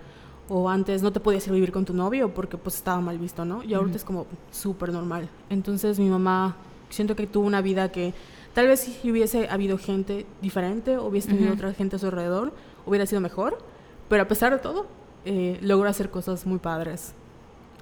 O 0.48 0.70
antes 0.70 1.04
no 1.04 1.12
te 1.12 1.20
podías 1.20 1.46
ir 1.46 1.52
a 1.52 1.56
vivir 1.56 1.72
con 1.72 1.86
tu 1.86 1.94
novio 1.94 2.34
porque 2.34 2.58
pues 2.58 2.76
estaba 2.76 3.00
mal 3.02 3.20
visto, 3.20 3.46
¿no? 3.46 3.64
Y 3.64 3.74
ahorita 3.74 3.98
es 3.98 4.04
como 4.04 4.26
súper 4.50 4.92
normal. 4.92 5.30
Entonces 5.50 6.00
mi 6.00 6.10
mamá, 6.10 6.56
siento 6.90 7.16
que 7.16 7.28
tuvo 7.28 7.46
una 7.46 7.62
vida 7.62 7.92
que 7.92 8.14
tal 8.54 8.68
vez 8.68 8.80
si 8.82 9.12
hubiese 9.12 9.48
habido 9.50 9.78
gente 9.78 10.26
diferente, 10.42 10.98
hubiese 10.98 11.30
tenido 11.30 11.54
otra 11.54 11.74
gente 11.74 11.96
a 11.96 12.00
su 12.00 12.08
alrededor, 12.08 12.54
hubiera 12.86 13.06
sido 13.06 13.22
mejor. 13.22 13.58
Pero 14.08 14.24
a 14.24 14.28
pesar 14.28 14.52
de 14.52 14.60
todo, 14.60 14.88
eh, 15.26 15.58
logró 15.62 15.90
hacer 15.90 16.10
cosas 16.10 16.46
muy 16.46 16.60
padres. 16.60 17.14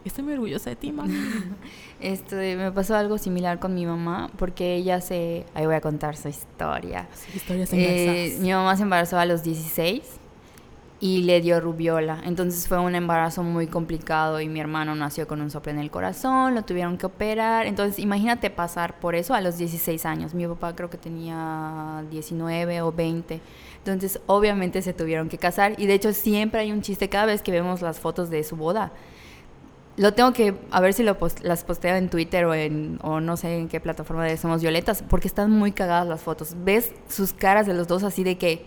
Estoy 0.04 0.24
muy 0.24 0.34
orgullosa 0.34 0.70
de 0.70 0.76
ti, 0.76 0.92
mamá. 0.92 1.14
Este, 2.00 2.56
me 2.56 2.72
pasó 2.72 2.96
algo 2.96 3.18
similar 3.18 3.60
con 3.60 3.74
mi 3.74 3.88
mamá, 3.88 4.30
porque 4.38 4.76
ella 4.76 5.02
se... 5.02 5.46
Ahí 5.56 5.66
voy 5.66 5.74
a 5.74 5.82
contar 5.82 6.16
su 6.16 6.28
historia. 6.28 7.08
historias 7.34 7.74
eh, 7.74 8.38
Mi 8.40 8.52
mamá 8.52 8.78
se 8.78 8.84
embarazó 8.84 9.18
a 9.18 9.26
los 9.26 9.42
16 9.42 10.04
y 11.00 11.24
le 11.24 11.42
dio 11.42 11.60
rubiola. 11.60 12.22
Entonces 12.26 12.68
fue 12.68 12.80
un 12.80 12.96
embarazo 12.96 13.44
muy 13.44 13.68
complicado 13.68 14.42
y 14.42 14.50
mi 14.50 14.60
hermano 14.60 14.96
nació 14.96 15.28
con 15.28 15.42
un 15.42 15.52
soplo 15.52 15.72
en 15.72 15.80
el 15.80 15.92
corazón, 15.92 16.56
lo 16.56 16.64
tuvieron 16.64 16.98
que 16.98 17.06
operar. 17.06 17.68
Entonces 17.68 18.00
imagínate 18.00 18.50
pasar 18.50 19.00
por 19.00 19.16
eso 19.16 19.34
a 19.34 19.42
los 19.42 19.58
16 19.58 20.06
años. 20.06 20.34
Mi 20.34 20.48
papá 20.48 20.76
creo 20.76 20.90
que 20.90 20.98
tenía 20.98 22.04
19 22.10 22.82
o 22.82 22.92
20. 22.92 23.40
Entonces 23.80 24.20
obviamente 24.26 24.82
se 24.82 24.94
tuvieron 24.94 25.30
que 25.30 25.38
casar 25.38 25.76
y 25.78 25.86
de 25.86 25.94
hecho 25.94 26.14
siempre 26.14 26.62
hay 26.62 26.72
un 26.72 26.82
chiste 26.82 27.10
cada 27.10 27.26
vez 27.26 27.42
que 27.42 27.52
vemos 27.52 27.82
las 27.82 28.00
fotos 28.00 28.30
de 28.30 28.44
su 28.44 28.56
boda 28.56 28.92
lo 29.98 30.14
tengo 30.14 30.32
que, 30.32 30.54
a 30.70 30.80
ver 30.80 30.94
si 30.94 31.02
lo 31.02 31.18
las 31.42 31.64
posteo 31.64 31.96
en 31.96 32.10
Twitter 32.10 32.46
o 32.46 32.54
en, 32.54 33.00
o 33.02 33.20
no 33.20 33.36
sé 33.36 33.58
en 33.58 33.68
qué 33.68 33.80
plataforma 33.80 34.24
de 34.26 34.38
Somos 34.38 34.62
Violetas, 34.62 35.04
porque 35.10 35.28
están 35.28 35.50
muy 35.50 35.72
cagadas 35.72 36.08
las 36.08 36.22
fotos. 36.22 36.54
Ves 36.64 36.92
sus 37.10 37.34
caras 37.34 37.66
de 37.66 37.74
los 37.74 37.88
dos 37.88 38.04
así 38.04 38.24
de 38.24 38.38
que... 38.38 38.64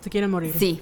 Se 0.00 0.08
quieren 0.08 0.30
morir. 0.30 0.54
Sí. 0.58 0.80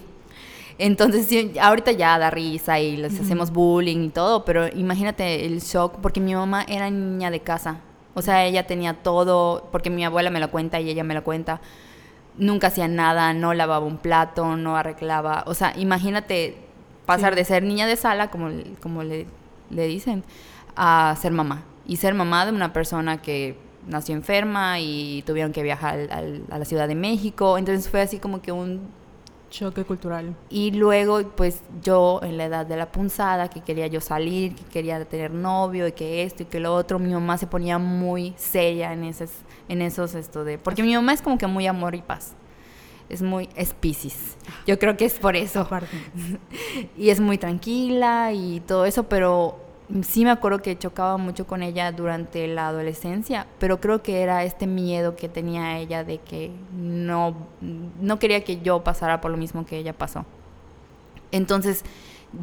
Entonces, 0.79 1.29
ahorita 1.61 1.93
ya 1.93 2.19
da 2.19 2.31
risa 2.31 2.81
y 2.81 2.97
les 2.97 3.19
hacemos 3.21 3.51
bullying 3.51 4.07
y 4.07 4.09
todo, 4.09 4.45
pero 4.45 4.69
imagínate 4.69 5.47
el 5.47 5.61
shock, 5.61 5.97
porque 6.01 6.21
mi 6.21 6.35
mamá 6.35 6.65
era 6.69 6.91
niña 6.91 7.31
de 7.31 7.41
casa. 7.41 7.81
O 8.15 8.23
sea, 8.23 8.45
ella 8.45 8.67
tenía 8.67 8.95
todo, 8.95 9.69
porque 9.73 9.91
mi 9.91 10.05
abuela 10.05 10.31
me 10.31 10.41
lo 10.41 10.51
cuenta 10.51 10.81
y 10.81 10.91
ella 10.91 11.05
me 11.05 11.15
lo 11.15 11.25
cuenta. 11.25 11.61
Nunca 12.37 12.69
hacía 12.69 12.89
nada, 12.89 13.33
no 13.35 13.55
lavaba 13.55 13.87
un 13.87 13.99
plato, 13.99 14.57
no 14.57 14.77
arreglaba. 14.77 15.45
O 15.47 15.55
sea, 15.55 15.73
imagínate 15.77 16.57
pasar 17.07 17.35
de 17.35 17.45
ser 17.45 17.63
niña 17.63 17.87
de 17.87 17.97
sala, 17.97 18.31
como, 18.31 18.51
como 18.83 19.03
le, 19.03 19.27
le 19.71 19.87
dicen, 19.87 20.25
a 20.77 21.17
ser 21.21 21.33
mamá. 21.33 21.65
Y 21.87 21.97
ser 21.97 22.15
mamá 22.15 22.47
de 22.47 22.53
una 22.53 22.73
persona 22.73 23.21
que 23.21 23.57
nació 23.87 24.15
enferma 24.15 24.79
y 24.81 25.23
tuvieron 25.27 25.53
que 25.53 25.63
viajar 25.63 26.09
al, 26.11 26.45
a 26.51 26.59
la 26.59 26.65
Ciudad 26.65 26.89
de 26.89 26.95
México. 26.95 27.59
Entonces 27.59 27.89
fue 27.89 28.01
así 28.01 28.19
como 28.19 28.41
que 28.41 28.53
un 28.53 28.81
choque 29.53 29.85
cultural. 29.85 30.35
Y 30.49 30.73
luego, 30.73 31.23
pues 31.37 31.63
yo 31.83 32.21
en 32.23 32.39
la 32.39 32.47
edad 32.47 32.67
de 32.67 32.77
la 32.77 32.91
punzada, 32.91 33.49
que 33.49 33.61
quería 33.61 33.87
yo 33.87 34.01
salir, 34.01 34.57
que 34.57 34.65
quería 34.65 35.05
tener 35.05 35.31
novio 35.31 35.87
y 35.87 35.93
que 35.93 36.25
esto 36.25 36.43
y 36.43 36.47
que 36.47 36.59
lo 36.59 36.75
otro, 36.75 36.99
mi 36.99 37.13
mamá 37.13 37.39
se 37.39 37.47
ponía 37.47 37.79
muy 37.79 38.35
seria 38.37 38.93
en 38.93 39.05
esos, 39.05 39.31
en 39.69 39.83
esos 39.83 40.15
esto 40.15 40.43
de... 40.43 40.59
Porque 40.59 40.83
mi 40.83 40.95
mamá 40.95 41.13
es 41.13 41.23
como 41.23 41.39
que 41.39 41.47
muy 41.47 41.67
amor 41.67 41.95
y 41.95 42.03
paz 42.03 42.35
es 43.09 43.21
muy, 43.21 43.51
es 43.57 43.75
Pisces. 43.75 44.39
Yo 44.67 44.79
creo 44.79 44.97
que 44.97 45.05
es 45.05 45.19
por 45.19 45.37
eso. 45.37 45.69
y 46.97 47.11
es 47.11 47.21
muy 47.21 47.37
tranquila 47.37 48.33
y 48.33 48.61
todo 48.61 48.87
eso, 48.87 49.05
pero 49.05 49.62
sí 50.03 50.25
me 50.25 50.31
acuerdo 50.31 50.63
que 50.63 50.79
chocaba 50.79 51.17
mucho 51.17 51.47
con 51.47 51.63
ella 51.63 51.93
durante 51.93 52.47
la 52.47 52.69
adolescencia, 52.69 53.47
pero 53.59 53.81
creo 53.81 54.03
que 54.03 54.23
era 54.23 54.45
este 54.45 54.67
miedo 54.67 55.17
que 55.17 55.29
tenía 55.29 55.79
ella 55.79 56.05
de 56.05 56.19
que 56.19 56.51
no, 56.73 57.35
no 58.01 58.19
quería 58.19 58.45
que 58.45 58.61
yo 58.61 58.83
pasara 58.85 59.21
por 59.21 59.31
lo 59.31 59.37
mismo 59.37 59.67
que 59.67 59.79
ella 59.79 59.93
pasó. 59.93 60.25
Entonces, 61.31 61.85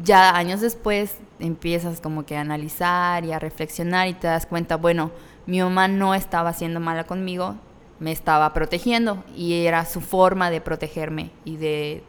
ya 0.02 0.36
años 0.36 0.60
después 0.60 1.16
empiezas 1.38 2.00
como 2.00 2.24
que 2.24 2.36
a 2.36 2.40
analizar 2.40 3.24
y 3.24 3.32
a 3.32 3.38
reflexionar 3.38 4.08
y 4.08 4.14
te 4.14 4.26
das 4.26 4.46
cuenta, 4.46 4.76
bueno, 4.76 5.10
mi 5.46 5.60
mamá 5.60 5.88
no 5.88 6.14
estaba 6.14 6.52
siendo 6.52 6.80
mala 6.80 7.04
conmigo, 7.04 7.56
me 7.98 8.12
estaba 8.12 8.52
protegiendo 8.52 9.24
y 9.36 9.66
era 9.66 9.84
su 9.84 10.00
forma 10.00 10.50
de 10.50 10.60
protegerme 10.60 11.30
y 11.44 11.56
de 11.56 12.02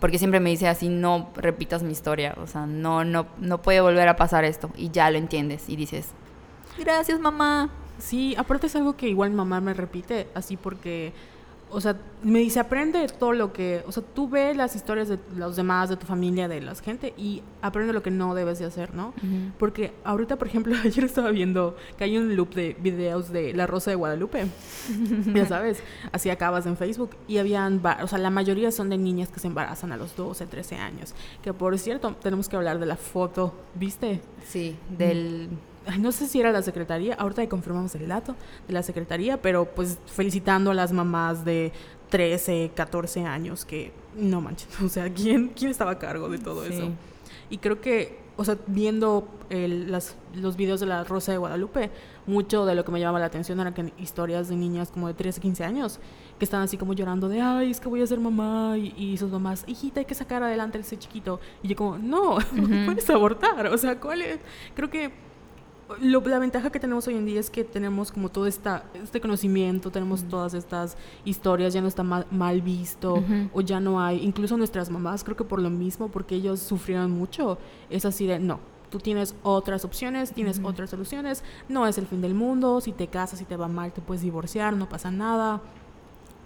porque 0.00 0.18
siempre 0.18 0.40
me 0.40 0.50
dice 0.50 0.66
así 0.68 0.88
no 0.88 1.30
repitas 1.36 1.82
mi 1.82 1.92
historia 1.92 2.34
o 2.42 2.46
sea 2.46 2.66
no 2.66 3.04
no 3.04 3.26
no 3.38 3.62
puede 3.62 3.80
volver 3.80 4.08
a 4.08 4.16
pasar 4.16 4.44
esto 4.44 4.70
y 4.76 4.90
ya 4.90 5.10
lo 5.10 5.18
entiendes 5.18 5.68
y 5.68 5.76
dices 5.76 6.08
gracias 6.78 7.20
mamá 7.20 7.70
sí 7.98 8.34
aparte 8.36 8.66
es 8.66 8.76
algo 8.76 8.96
que 8.96 9.08
igual 9.08 9.30
mamá 9.30 9.60
me 9.60 9.74
repite 9.74 10.26
así 10.34 10.56
porque 10.56 11.12
o 11.70 11.80
sea, 11.80 11.96
me 12.22 12.40
dice, 12.40 12.60
aprende 12.60 13.06
todo 13.06 13.32
lo 13.32 13.52
que, 13.52 13.82
o 13.86 13.92
sea, 13.92 14.02
tú 14.02 14.28
ves 14.28 14.56
las 14.56 14.76
historias 14.76 15.08
de 15.08 15.18
los 15.36 15.56
demás, 15.56 15.88
de 15.88 15.96
tu 15.96 16.06
familia, 16.06 16.48
de 16.48 16.60
la 16.60 16.74
gente 16.74 17.14
y 17.16 17.42
aprende 17.62 17.92
lo 17.92 18.02
que 18.02 18.10
no 18.10 18.34
debes 18.34 18.58
de 18.58 18.66
hacer, 18.66 18.94
¿no? 18.94 19.14
Porque 19.58 19.92
ahorita, 20.04 20.36
por 20.36 20.48
ejemplo, 20.48 20.74
ayer 20.84 21.04
estaba 21.04 21.30
viendo 21.30 21.76
que 21.96 22.04
hay 22.04 22.18
un 22.18 22.34
loop 22.36 22.54
de 22.54 22.76
videos 22.80 23.30
de 23.30 23.54
La 23.54 23.66
Rosa 23.66 23.90
de 23.90 23.96
Guadalupe, 23.96 24.46
ya 25.34 25.46
sabes, 25.46 25.82
así 26.12 26.30
acabas 26.30 26.66
en 26.66 26.76
Facebook 26.76 27.10
y 27.26 27.38
habían, 27.38 27.80
o 28.02 28.06
sea, 28.06 28.18
la 28.18 28.30
mayoría 28.30 28.70
son 28.70 28.90
de 28.90 28.98
niñas 28.98 29.30
que 29.30 29.40
se 29.40 29.46
embarazan 29.46 29.92
a 29.92 29.96
los 29.96 30.16
12, 30.16 30.46
13 30.46 30.76
años, 30.76 31.14
que 31.42 31.52
por 31.52 31.78
cierto, 31.78 32.14
tenemos 32.22 32.48
que 32.48 32.56
hablar 32.56 32.78
de 32.78 32.86
la 32.86 32.96
foto, 32.96 33.54
¿viste? 33.74 34.20
Sí, 34.46 34.76
del 34.96 35.48
no 35.98 36.12
sé 36.12 36.26
si 36.26 36.40
era 36.40 36.52
la 36.52 36.62
secretaría, 36.62 37.14
ahorita 37.14 37.48
confirmamos 37.48 37.94
el 37.94 38.08
dato 38.08 38.36
de 38.66 38.74
la 38.74 38.82
secretaría, 38.82 39.40
pero 39.40 39.64
pues 39.64 39.98
felicitando 40.06 40.70
a 40.70 40.74
las 40.74 40.92
mamás 40.92 41.44
de 41.44 41.72
13, 42.10 42.72
14 42.74 43.24
años 43.24 43.64
que 43.64 43.92
no 44.16 44.40
manches, 44.40 44.68
o 44.82 44.88
sea, 44.88 45.12
¿quién, 45.12 45.48
quién 45.48 45.70
estaba 45.70 45.92
a 45.92 45.98
cargo 45.98 46.28
de 46.28 46.38
todo 46.38 46.64
eso? 46.64 46.90
Y 47.48 47.58
creo 47.58 47.80
que, 47.80 48.18
o 48.36 48.44
sea, 48.44 48.56
viendo 48.66 49.28
las, 49.48 50.14
los 50.34 50.56
videos 50.56 50.80
de 50.80 50.86
la 50.86 51.02
Rosa 51.02 51.32
de 51.32 51.38
Guadalupe, 51.38 51.90
mucho 52.26 52.64
de 52.64 52.74
lo 52.74 52.84
que 52.84 52.92
me 52.92 53.00
llamaba 53.00 53.18
la 53.18 53.26
atención 53.26 53.58
eran 53.58 53.74
que 53.74 53.92
historias 53.98 54.48
de 54.48 54.56
niñas 54.56 54.90
como 54.90 55.08
de 55.08 55.14
13, 55.14 55.40
15 55.40 55.64
años 55.64 56.00
que 56.38 56.44
están 56.44 56.62
así 56.62 56.78
como 56.78 56.94
llorando 56.94 57.28
de, 57.28 57.40
ay, 57.40 57.70
es 57.70 57.80
que 57.80 57.88
voy 57.88 58.02
a 58.02 58.06
ser 58.06 58.18
mamá 58.18 58.78
y, 58.78 59.16
sus 59.18 59.30
mamás, 59.30 59.64
hijita, 59.66 60.00
hay 60.00 60.06
que 60.06 60.14
sacar 60.14 60.42
adelante 60.42 60.78
ese 60.78 60.98
chiquito. 60.98 61.38
Y 61.62 61.68
yo 61.68 61.76
como, 61.76 61.98
no, 61.98 62.38
puedes 62.86 63.08
abortar. 63.10 63.66
O 63.66 63.76
sea, 63.76 64.00
¿cuál 64.00 64.22
es? 64.22 64.38
Creo 64.74 64.88
que 64.88 65.12
la 65.98 66.38
ventaja 66.38 66.70
que 66.70 66.78
tenemos 66.78 67.06
hoy 67.08 67.14
en 67.14 67.26
día 67.26 67.40
es 67.40 67.50
que 67.50 67.64
tenemos 67.64 68.12
como 68.12 68.28
todo 68.28 68.46
esta, 68.46 68.84
este 68.94 69.20
conocimiento, 69.20 69.90
tenemos 69.90 70.24
todas 70.24 70.54
estas 70.54 70.96
historias, 71.24 71.74
ya 71.74 71.80
no 71.80 71.88
está 71.88 72.02
mal, 72.02 72.62
visto 72.62 73.22
o 73.52 73.60
ya 73.60 73.80
no 73.80 74.00
hay, 74.00 74.22
incluso 74.22 74.56
nuestras 74.56 74.90
mamás, 74.90 75.24
creo 75.24 75.36
que 75.36 75.44
por 75.44 75.60
lo 75.60 75.70
mismo, 75.70 76.08
porque 76.08 76.34
ellos 76.34 76.60
sufrieron 76.60 77.10
mucho, 77.10 77.58
es 77.88 78.04
así 78.04 78.26
de, 78.26 78.38
no, 78.38 78.60
tú 78.90 78.98
tienes 78.98 79.34
otras 79.42 79.84
opciones, 79.84 80.32
tienes 80.32 80.60
otras 80.62 80.90
soluciones, 80.90 81.42
no 81.68 81.86
es 81.86 81.98
el 81.98 82.06
fin 82.06 82.20
del 82.20 82.34
mundo, 82.34 82.80
si 82.80 82.92
te 82.92 83.08
casas, 83.08 83.38
si 83.38 83.44
te 83.44 83.56
va 83.56 83.68
mal, 83.68 83.92
te 83.92 84.00
puedes 84.00 84.22
divorciar, 84.22 84.76
no 84.76 84.88
pasa 84.88 85.10
nada. 85.10 85.60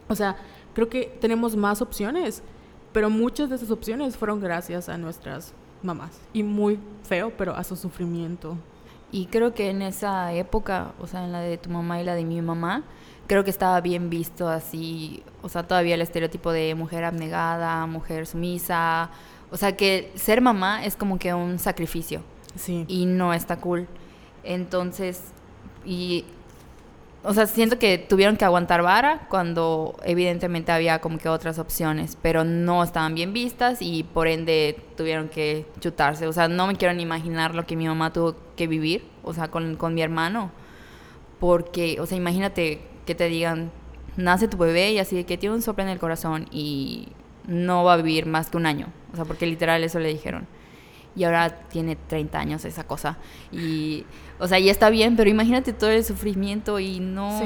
O 0.08 0.14
sea, 0.14 0.36
creo 0.74 0.88
que 0.88 1.16
tenemos 1.20 1.56
más 1.56 1.80
opciones, 1.82 2.42
pero 2.92 3.10
muchas 3.10 3.48
de 3.48 3.56
esas 3.56 3.70
opciones 3.70 4.16
fueron 4.16 4.40
gracias 4.40 4.88
a 4.88 4.98
nuestras 4.98 5.54
mamás. 5.82 6.20
Y 6.32 6.42
muy 6.42 6.78
feo, 7.02 7.32
pero 7.36 7.54
a 7.56 7.64
su 7.64 7.76
sufrimiento. 7.76 8.56
Y 9.12 9.26
creo 9.26 9.54
que 9.54 9.70
en 9.70 9.82
esa 9.82 10.32
época, 10.32 10.92
o 11.00 11.06
sea, 11.06 11.24
en 11.24 11.32
la 11.32 11.40
de 11.40 11.56
tu 11.56 11.70
mamá 11.70 12.00
y 12.00 12.04
la 12.04 12.14
de 12.14 12.24
mi 12.24 12.40
mamá, 12.42 12.82
creo 13.26 13.44
que 13.44 13.50
estaba 13.50 13.80
bien 13.80 14.10
visto 14.10 14.48
así, 14.48 15.22
o 15.42 15.48
sea, 15.48 15.62
todavía 15.62 15.94
el 15.94 16.00
estereotipo 16.00 16.52
de 16.52 16.74
mujer 16.74 17.04
abnegada, 17.04 17.86
mujer 17.86 18.26
sumisa, 18.26 19.10
o 19.50 19.56
sea, 19.56 19.76
que 19.76 20.10
ser 20.16 20.40
mamá 20.40 20.84
es 20.84 20.96
como 20.96 21.18
que 21.18 21.32
un 21.32 21.58
sacrificio. 21.58 22.22
Sí. 22.56 22.84
Y 22.88 23.06
no 23.06 23.32
está 23.32 23.56
cool. 23.56 23.86
Entonces, 24.42 25.32
y 25.84 26.24
o 27.24 27.32
sea, 27.32 27.46
siento 27.46 27.78
que 27.78 27.96
tuvieron 27.96 28.36
que 28.36 28.44
aguantar 28.44 28.82
vara 28.82 29.26
cuando 29.30 29.96
evidentemente 30.04 30.72
había 30.72 31.00
como 31.00 31.16
que 31.16 31.30
otras 31.30 31.58
opciones, 31.58 32.18
pero 32.20 32.44
no 32.44 32.84
estaban 32.84 33.14
bien 33.14 33.32
vistas 33.32 33.78
y 33.80 34.02
por 34.02 34.28
ende 34.28 34.78
tuvieron 34.96 35.30
que 35.30 35.64
chutarse. 35.80 36.26
O 36.26 36.32
sea, 36.34 36.48
no 36.48 36.66
me 36.66 36.76
quiero 36.76 36.92
ni 36.92 37.02
imaginar 37.02 37.54
lo 37.54 37.66
que 37.66 37.76
mi 37.76 37.86
mamá 37.86 38.12
tuvo 38.12 38.36
que 38.56 38.66
vivir, 38.66 39.04
o 39.22 39.32
sea, 39.32 39.48
con, 39.48 39.76
con 39.76 39.94
mi 39.94 40.02
hermano. 40.02 40.50
Porque, 41.40 41.98
o 41.98 42.06
sea, 42.06 42.18
imagínate 42.18 42.82
que 43.06 43.14
te 43.14 43.28
digan, 43.28 43.70
nace 44.16 44.46
tu 44.46 44.58
bebé 44.58 44.92
y 44.92 44.98
así 44.98 45.16
de 45.16 45.24
que 45.24 45.38
tiene 45.38 45.54
un 45.54 45.62
soplo 45.62 45.82
en 45.82 45.90
el 45.90 45.98
corazón 45.98 46.46
y 46.50 47.08
no 47.46 47.84
va 47.84 47.94
a 47.94 47.96
vivir 47.96 48.26
más 48.26 48.50
que 48.50 48.58
un 48.58 48.66
año. 48.66 48.88
O 49.14 49.16
sea, 49.16 49.24
porque 49.24 49.46
literal 49.46 49.82
eso 49.82 49.98
le 49.98 50.10
dijeron 50.10 50.46
y 51.16 51.24
ahora 51.24 51.50
tiene 51.68 51.96
30 51.96 52.38
años 52.38 52.64
esa 52.64 52.84
cosa. 52.84 53.18
Y, 53.52 54.04
o 54.38 54.48
sea, 54.48 54.58
ya 54.58 54.70
está 54.70 54.90
bien, 54.90 55.16
pero 55.16 55.30
imagínate 55.30 55.72
todo 55.72 55.90
el 55.90 56.04
sufrimiento 56.04 56.80
y 56.80 57.00
no... 57.00 57.40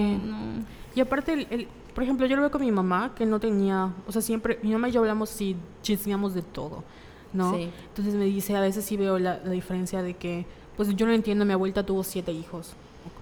Y 0.94 1.00
aparte, 1.00 1.46
el, 1.50 1.68
por 1.98 2.04
ejemplo, 2.04 2.26
yo 2.26 2.36
lo 2.36 2.42
veo 2.42 2.50
con 2.52 2.60
mi 2.60 2.70
mamá, 2.70 3.12
que 3.16 3.26
no 3.26 3.40
tenía, 3.40 3.92
o 4.06 4.12
sea, 4.12 4.22
siempre, 4.22 4.58
mi 4.62 4.70
mamá 4.70 4.88
y 4.88 4.92
yo 4.92 5.00
hablamos 5.00 5.40
y 5.40 5.56
chismeamos 5.82 6.32
de 6.32 6.42
todo, 6.42 6.84
¿no? 7.32 7.56
Entonces 7.56 8.14
me 8.14 8.24
dice, 8.24 8.54
a 8.54 8.60
veces 8.60 8.84
sí 8.84 8.96
veo 8.96 9.18
la, 9.18 9.38
diferencia 9.40 10.00
de 10.00 10.14
que, 10.14 10.46
pues 10.76 10.94
yo 10.94 11.06
no 11.06 11.12
entiendo, 11.12 11.44
mi 11.44 11.54
abuelita 11.54 11.84
tuvo 11.84 12.04
siete 12.04 12.30
hijos. 12.30 12.74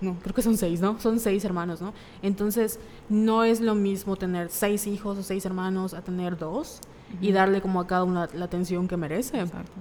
No, 0.03 0.17
creo 0.23 0.35
que 0.35 0.43
son 0.43 0.59
seis, 0.59 0.81
¿no? 0.81 1.01
Son 1.01 1.21
seis 1.21 1.43
hermanos, 1.47 1.81
¿no? 1.81 1.95
Entonces, 2.23 2.79
no 3.09 3.45
es 3.45 3.63
lo 3.63 3.75
mismo 3.75 4.17
tener 4.17 4.51
seis 4.51 4.87
hijos 4.87 5.17
o 5.17 5.23
seis 5.23 5.47
hermanos 5.47 5.95
a 5.95 6.03
tener 6.03 6.37
dos 6.37 6.81
y 7.23 7.33
darle 7.33 7.63
como 7.63 7.81
a 7.81 7.87
cada 7.87 8.05
una 8.05 8.29
la 8.35 8.45
atención 8.45 8.89
que 8.89 8.99
merece. 8.99 9.41
Exacto. 9.41 9.73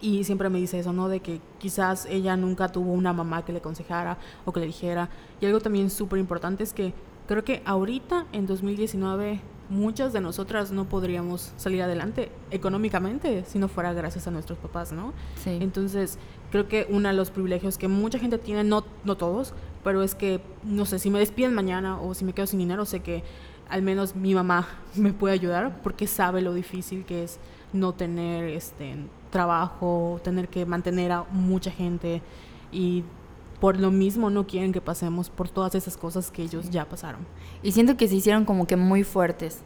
Y 0.00 0.24
siempre 0.24 0.48
me 0.48 0.58
dice 0.58 0.78
eso, 0.78 0.92
¿no? 0.92 1.08
De 1.08 1.20
que 1.20 1.40
quizás 1.58 2.06
ella 2.06 2.36
nunca 2.36 2.68
tuvo 2.68 2.92
una 2.92 3.12
mamá 3.12 3.44
que 3.44 3.52
le 3.52 3.58
aconsejara 3.58 4.18
o 4.44 4.52
que 4.52 4.60
le 4.60 4.66
dijera. 4.66 5.10
Y 5.40 5.46
algo 5.46 5.60
también 5.60 5.90
súper 5.90 6.18
importante 6.18 6.62
es 6.62 6.72
que 6.72 6.94
creo 7.26 7.44
que 7.44 7.62
ahorita, 7.64 8.26
en 8.32 8.46
2019, 8.46 9.40
muchas 9.68 10.12
de 10.12 10.20
nosotras 10.20 10.70
no 10.72 10.88
podríamos 10.88 11.52
salir 11.56 11.82
adelante 11.82 12.30
económicamente 12.50 13.44
si 13.46 13.58
no 13.58 13.68
fuera 13.68 13.92
gracias 13.92 14.26
a 14.26 14.30
nuestros 14.30 14.58
papás, 14.58 14.92
¿no? 14.92 15.12
Sí. 15.36 15.58
Entonces, 15.60 16.18
creo 16.50 16.68
que 16.68 16.86
uno 16.88 17.08
de 17.08 17.14
los 17.14 17.30
privilegios 17.30 17.76
que 17.76 17.88
mucha 17.88 18.18
gente 18.18 18.38
tiene, 18.38 18.64
no, 18.64 18.84
no 19.04 19.16
todos, 19.16 19.52
pero 19.84 20.02
es 20.02 20.14
que, 20.14 20.40
no 20.64 20.86
sé, 20.86 20.98
si 20.98 21.10
me 21.10 21.18
despiden 21.18 21.54
mañana 21.54 22.00
o 22.00 22.14
si 22.14 22.24
me 22.24 22.32
quedo 22.32 22.46
sin 22.46 22.60
dinero, 22.60 22.84
sé 22.84 23.00
que 23.00 23.22
al 23.68 23.82
menos 23.82 24.16
mi 24.16 24.34
mamá 24.34 24.66
me 24.94 25.12
puede 25.12 25.34
ayudar 25.34 25.82
porque 25.82 26.06
sabe 26.06 26.40
lo 26.40 26.54
difícil 26.54 27.04
que 27.04 27.24
es 27.24 27.38
no 27.72 27.92
tener 27.92 28.44
este 28.44 28.96
trabajo, 29.30 30.20
tener 30.22 30.48
que 30.48 30.66
mantener 30.66 31.12
a 31.12 31.24
mucha 31.30 31.70
gente 31.70 32.22
y 32.72 33.04
por 33.60 33.78
lo 33.78 33.90
mismo 33.90 34.30
no 34.30 34.46
quieren 34.46 34.72
que 34.72 34.80
pasemos 34.80 35.30
por 35.30 35.48
todas 35.48 35.74
esas 35.74 35.96
cosas 35.96 36.30
que 36.30 36.42
ellos 36.42 36.70
ya 36.70 36.84
pasaron. 36.84 37.26
Y 37.62 37.72
siento 37.72 37.96
que 37.96 38.08
se 38.08 38.14
hicieron 38.14 38.44
como 38.44 38.66
que 38.66 38.76
muy 38.76 39.04
fuertes. 39.04 39.62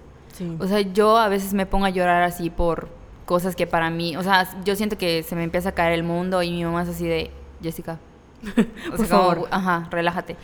O 0.59 0.67
sea, 0.67 0.81
yo 0.81 1.19
a 1.19 1.29
veces 1.29 1.53
me 1.53 1.67
pongo 1.67 1.85
a 1.85 1.91
llorar 1.91 2.23
así 2.23 2.49
por 2.49 2.89
cosas 3.27 3.55
que 3.55 3.67
para 3.67 3.91
mí, 3.91 4.17
o 4.17 4.23
sea, 4.23 4.49
yo 4.65 4.75
siento 4.77 4.97
que 4.97 5.23
se 5.23 5.37
me 5.37 5.45
empieza 5.45 5.71
a 5.71 5.73
caer 5.73 5.93
el 5.93 6.03
mundo 6.03 6.43
y 6.43 6.51
mi 6.51 6.65
mamá 6.65 6.83
es 6.83 6.89
así 6.89 7.07
de, 7.07 7.31
Jessica, 7.63 7.99
por 8.97 9.07
favor, 9.07 9.49
ajá, 9.51 9.89
relájate. 9.91 10.37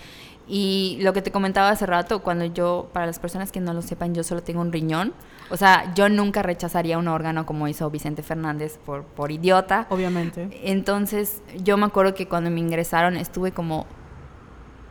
Y 0.49 0.97
lo 1.03 1.13
que 1.13 1.21
te 1.21 1.31
comentaba 1.31 1.69
hace 1.69 1.85
rato, 1.85 2.23
cuando 2.23 2.47
yo, 2.47 2.89
para 2.95 3.05
las 3.05 3.19
personas 3.19 3.53
que 3.53 3.61
no 3.61 3.75
lo 3.75 3.83
sepan, 3.83 4.15
yo 4.15 4.25
solo 4.25 4.43
tengo 4.43 4.63
un 4.63 4.73
riñón. 4.73 5.13
O 5.51 5.59
sea, 5.59 5.93
yo 5.95 6.09
nunca 6.09 6.43
rechazaría 6.43 6.97
un 6.97 7.07
órgano 7.07 7.45
como 7.45 7.69
hizo 7.69 7.91
Vicente 7.91 8.23
Fernández 8.23 8.79
por, 8.79 9.05
por 9.05 9.31
idiota. 9.31 9.87
Obviamente. 9.91 10.49
Entonces, 10.65 11.43
yo 11.63 11.77
me 11.77 11.85
acuerdo 11.85 12.15
que 12.15 12.27
cuando 12.27 12.51
me 12.51 12.61
ingresaron 12.61 13.17
estuve 13.17 13.53
como 13.53 13.87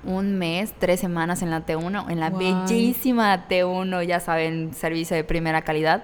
un 0.04 0.38
mes, 0.38 0.74
tres 0.78 1.00
semanas 1.00 1.42
en 1.42 1.50
la 1.50 1.66
T1, 1.66 2.12
en 2.12 2.20
la 2.20 2.30
bellísima 2.30 3.48
T1, 3.48 4.04
ya 4.04 4.20
saben, 4.20 4.74
servicio 4.76 5.16
de 5.16 5.24
primera 5.24 5.64
calidad. 5.64 6.04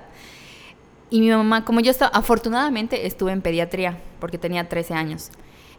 Y 1.12 1.22
mi 1.22 1.30
mamá, 1.30 1.64
como 1.64 1.80
yo 1.80 1.92
estaba, 1.92 2.10
afortunadamente 2.18 3.06
estuve 3.06 3.32
en 3.32 3.42
pediatría, 3.42 4.00
porque 4.20 4.40
tenía 4.40 4.68
13 4.68 4.96
años. 4.96 5.30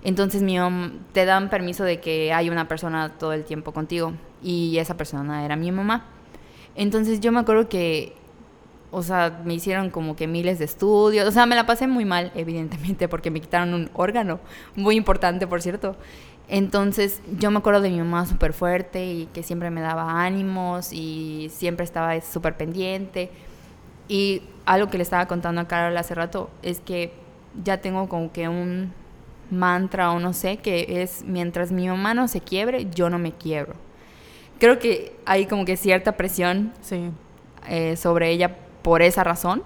Entonces 0.05 0.43
mi 0.43 0.59
mamá, 0.59 0.93
te 1.13 1.25
dan 1.25 1.51
permiso 1.51 1.83
de 1.83 2.01
que 2.01 2.33
hay 2.33 2.51
una 2.51 2.69
persona 2.69 3.11
todo 3.19 3.33
el 3.33 3.45
tiempo 3.45 3.73
contigo. 3.73 4.13
Y 4.43 4.79
esa 4.79 4.97
persona 4.97 5.45
era 5.45 5.57
mi 5.57 5.73
mamá. 5.73 6.05
Entonces 6.77 7.21
yo 7.21 7.33
me 7.33 7.41
acuerdo 7.41 7.69
que 7.69 8.15
o 8.95 9.03
sea, 9.03 9.41
me 9.45 9.55
hicieron 9.55 9.91
como 9.91 10.15
que 10.15 10.29
miles 10.29 10.61
de 10.61 10.67
estudios, 10.67 11.27
o 11.27 11.33
sea, 11.33 11.47
me 11.47 11.57
la 11.57 11.67
pasé 11.67 11.89
muy 11.89 12.05
mal, 12.05 12.31
evidentemente, 12.37 13.09
porque 13.09 13.29
me 13.29 13.41
quitaron 13.41 13.75
un 13.75 13.91
órgano, 13.93 14.39
muy 14.77 14.95
importante, 14.95 15.49
por 15.49 15.63
cierto. 15.63 15.97
Entonces, 16.49 17.21
yo 17.39 17.51
me 17.51 17.59
acuerdo 17.59 17.81
de 17.81 17.91
mi 17.91 17.99
mamá 17.99 18.25
súper 18.25 18.53
fuerte 18.53 19.05
y 19.05 19.27
que 19.35 19.43
siempre 19.43 19.71
me 19.71 19.81
daba 19.81 20.23
ánimos 20.23 20.93
y 20.93 21.51
siempre 21.53 21.85
estaba 21.85 22.21
súper 22.21 22.57
pendiente. 22.57 23.31
Y 24.07 24.43
algo 24.65 24.89
que 24.91 24.99
le 24.99 25.03
estaba 25.03 25.27
contando 25.27 25.63
a 25.63 25.67
Carol 25.67 25.97
hace 25.97 26.15
rato 26.15 26.51
es 26.63 26.79
que 26.79 27.13
ya 27.65 27.79
tengo 27.79 28.09
como 28.09 28.31
que 28.31 28.49
un 28.49 28.93
mantra 29.55 30.11
o 30.13 30.21
no 30.21 30.33
sé, 30.33 30.59
que 30.59 31.03
es 31.03 31.25
mientras 31.25 31.73
mi 31.73 31.89
mamá 31.89 32.15
no 32.15 32.29
se 32.29 32.41
quiebre, 32.41 32.89
yo 32.91 33.11
no 33.11 33.19
me 33.19 33.33
quiebro. 33.33 33.75
Creo 34.59 34.79
que 34.79 35.17
hay 35.27 35.47
como 35.47 35.65
que 35.65 35.77
cierta 35.77 36.17
presión 36.17 36.73
sí. 36.81 37.11
eh, 37.69 37.97
sobre 37.97 38.31
ella 38.31 38.57
por 38.83 39.03
esa 39.03 39.25
razón. 39.25 39.63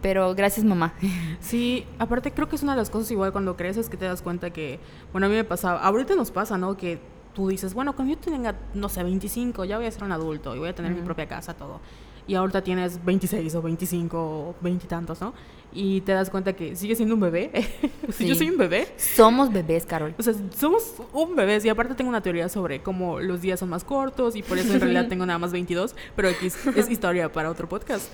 Pero 0.00 0.34
gracias 0.34 0.64
mamá. 0.64 0.94
Sí, 1.40 1.86
aparte 1.98 2.32
creo 2.32 2.48
que 2.48 2.56
es 2.56 2.62
una 2.62 2.72
de 2.72 2.78
las 2.78 2.90
cosas 2.90 3.10
igual 3.10 3.32
cuando 3.32 3.56
creces 3.56 3.88
que 3.88 3.96
te 3.96 4.04
das 4.04 4.22
cuenta 4.22 4.50
que, 4.50 4.78
bueno, 5.12 5.26
a 5.26 5.30
mí 5.30 5.34
me 5.34 5.44
pasaba, 5.44 5.80
ahorita 5.80 6.14
nos 6.14 6.30
pasa, 6.30 6.56
¿no? 6.56 6.76
Que 6.76 7.00
tú 7.34 7.48
dices, 7.48 7.74
bueno, 7.74 7.94
cuando 7.94 8.14
yo 8.14 8.20
tenga, 8.20 8.54
no 8.74 8.88
sé, 8.88 9.02
25, 9.02 9.64
ya 9.64 9.78
voy 9.78 9.86
a 9.86 9.90
ser 9.90 10.04
un 10.04 10.12
adulto 10.12 10.54
y 10.54 10.58
voy 10.58 10.68
a 10.68 10.74
tener 10.74 10.92
mi 10.92 11.02
propia 11.02 11.26
casa, 11.26 11.54
todo. 11.54 11.80
Y 12.26 12.34
ahorita 12.34 12.62
tienes 12.62 13.04
26 13.04 13.54
o 13.54 13.62
25 13.62 14.18
o 14.18 14.54
20 14.60 14.84
y 14.84 14.88
tantos, 14.88 15.20
¿no? 15.20 15.34
Y 15.74 16.02
te 16.02 16.12
das 16.12 16.28
cuenta 16.28 16.52
que 16.52 16.76
sigues 16.76 16.98
siendo 16.98 17.14
un 17.14 17.20
bebé. 17.20 17.50
sí. 18.10 18.26
Yo 18.26 18.34
soy 18.34 18.50
un 18.50 18.58
bebé. 18.58 18.88
Somos 18.96 19.52
bebés, 19.52 19.86
Carol. 19.86 20.14
O 20.18 20.22
sea, 20.22 20.34
somos 20.54 20.94
un 21.12 21.34
bebé. 21.34 21.58
Y 21.64 21.68
aparte 21.68 21.94
tengo 21.94 22.10
una 22.10 22.20
teoría 22.20 22.48
sobre 22.48 22.82
cómo 22.82 23.20
los 23.20 23.40
días 23.40 23.58
son 23.58 23.70
más 23.70 23.82
cortos 23.82 24.36
y 24.36 24.42
por 24.42 24.58
eso 24.58 24.72
en 24.74 24.80
realidad 24.80 25.06
tengo 25.08 25.24
nada 25.24 25.38
más 25.38 25.52
22. 25.52 25.94
Pero 26.14 26.28
es, 26.28 26.66
es 26.66 26.90
historia 26.90 27.32
para 27.32 27.50
otro 27.50 27.68
podcast. 27.68 28.12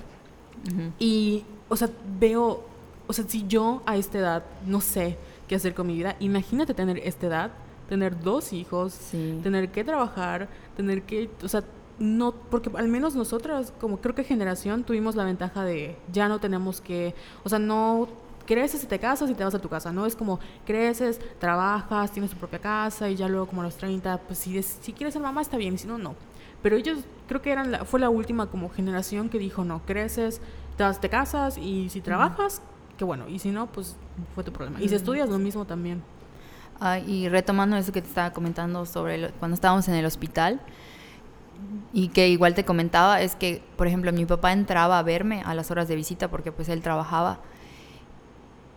Y, 0.99 1.43
o 1.67 1.75
sea, 1.75 1.89
veo, 2.19 2.63
o 3.07 3.13
sea, 3.13 3.25
si 3.27 3.45
yo 3.47 3.81
a 3.85 3.97
esta 3.97 4.19
edad 4.19 4.43
no 4.65 4.81
sé 4.81 5.17
qué 5.47 5.55
hacer 5.55 5.73
con 5.73 5.87
mi 5.87 5.95
vida, 5.95 6.15
imagínate 6.19 6.73
tener 6.73 6.99
esta 6.99 7.27
edad, 7.27 7.51
tener 7.87 8.21
dos 8.21 8.53
hijos, 8.53 8.97
tener 9.41 9.69
que 9.69 9.83
trabajar, 9.83 10.49
tener 10.75 11.03
que, 11.03 11.29
o 11.41 11.47
sea, 11.47 11.63
no, 11.99 12.31
porque 12.31 12.71
al 12.75 12.87
menos 12.87 13.15
nosotras, 13.15 13.73
como 13.79 13.97
creo 13.97 14.15
que 14.15 14.23
generación, 14.23 14.83
tuvimos 14.83 15.15
la 15.15 15.23
ventaja 15.23 15.63
de 15.63 15.97
ya 16.11 16.27
no 16.27 16.39
tenemos 16.39 16.81
que, 16.81 17.13
o 17.43 17.49
sea, 17.49 17.59
no 17.59 18.07
creces 18.45 18.83
y 18.83 18.87
te 18.87 18.97
casas 18.97 19.29
y 19.29 19.35
te 19.35 19.43
vas 19.43 19.53
a 19.53 19.59
tu 19.59 19.69
casa, 19.69 19.91
¿no? 19.91 20.05
Es 20.05 20.15
como 20.15 20.39
creces, 20.65 21.19
trabajas, 21.39 22.11
tienes 22.11 22.31
tu 22.31 22.37
propia 22.37 22.59
casa 22.59 23.09
y 23.09 23.15
ya 23.15 23.27
luego 23.27 23.45
como 23.45 23.61
a 23.61 23.65
los 23.65 23.75
30, 23.75 24.17
pues 24.21 24.39
si, 24.39 24.63
si 24.63 24.93
quieres 24.93 25.13
ser 25.13 25.21
mamá 25.21 25.41
está 25.41 25.57
bien, 25.57 25.75
y 25.75 25.77
si 25.77 25.87
no, 25.87 25.97
no. 25.97 26.15
Pero 26.63 26.75
ellos 26.75 26.99
creo 27.27 27.41
que 27.41 27.51
eran 27.51 27.71
la, 27.71 27.85
fue 27.85 27.99
la 27.99 28.09
última 28.09 28.47
como 28.47 28.69
generación 28.69 29.29
que 29.29 29.37
dijo, 29.37 29.63
no, 29.65 29.81
creces, 29.85 30.41
te, 30.77 30.83
vas, 30.83 30.99
te 30.99 31.09
casas 31.09 31.57
y 31.57 31.89
si 31.89 32.01
trabajas, 32.01 32.61
qué 32.97 33.05
bueno, 33.05 33.29
y 33.29 33.39
si 33.39 33.51
no, 33.51 33.67
pues 33.67 33.95
fue 34.33 34.43
tu 34.43 34.51
problema. 34.51 34.81
Y 34.81 34.89
si 34.89 34.95
estudias, 34.95 35.29
lo 35.29 35.37
mismo 35.37 35.65
también. 35.65 36.01
Ah, 36.79 36.97
y 36.97 37.27
retomando 37.29 37.75
eso 37.75 37.91
que 37.91 38.01
te 38.01 38.07
estaba 38.07 38.31
comentando 38.31 38.85
sobre 38.85 39.29
cuando 39.31 39.53
estábamos 39.53 39.87
en 39.89 39.95
el 39.95 40.05
hospital, 40.05 40.61
y 41.93 42.09
que 42.09 42.29
igual 42.29 42.53
te 42.53 42.65
comentaba, 42.65 43.21
es 43.21 43.35
que, 43.35 43.61
por 43.75 43.87
ejemplo, 43.87 44.11
mi 44.11 44.25
papá 44.25 44.51
entraba 44.53 44.99
a 44.99 45.03
verme 45.03 45.41
a 45.45 45.53
las 45.53 45.71
horas 45.71 45.87
de 45.87 45.95
visita 45.95 46.29
porque 46.29 46.51
pues 46.51 46.69
él 46.69 46.81
trabajaba 46.81 47.39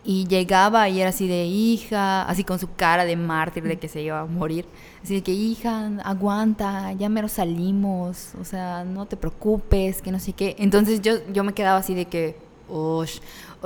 y 0.05 0.27
llegaba 0.27 0.89
y 0.89 0.99
era 0.99 1.11
así 1.11 1.27
de 1.27 1.45
hija, 1.45 2.23
así 2.23 2.43
con 2.43 2.59
su 2.59 2.73
cara 2.75 3.05
de 3.05 3.15
mártir 3.15 3.63
de 3.63 3.77
que 3.77 3.87
se 3.87 4.01
iba 4.01 4.19
a 4.19 4.25
morir. 4.25 4.65
Así 5.01 5.15
de 5.15 5.23
que 5.23 5.31
hija, 5.31 5.91
aguanta, 6.03 6.91
ya 6.93 7.07
mero 7.09 7.27
salimos, 7.27 8.33
o 8.39 8.43
sea, 8.43 8.83
no 8.83 9.05
te 9.05 9.15
preocupes, 9.15 10.01
que 10.01 10.11
no 10.11 10.19
sé 10.19 10.33
qué. 10.33 10.55
Entonces 10.59 11.01
yo, 11.01 11.13
yo 11.31 11.43
me 11.43 11.53
quedaba 11.53 11.79
así 11.79 11.93
de 11.93 12.05
que, 12.05 12.37
o 12.67 13.05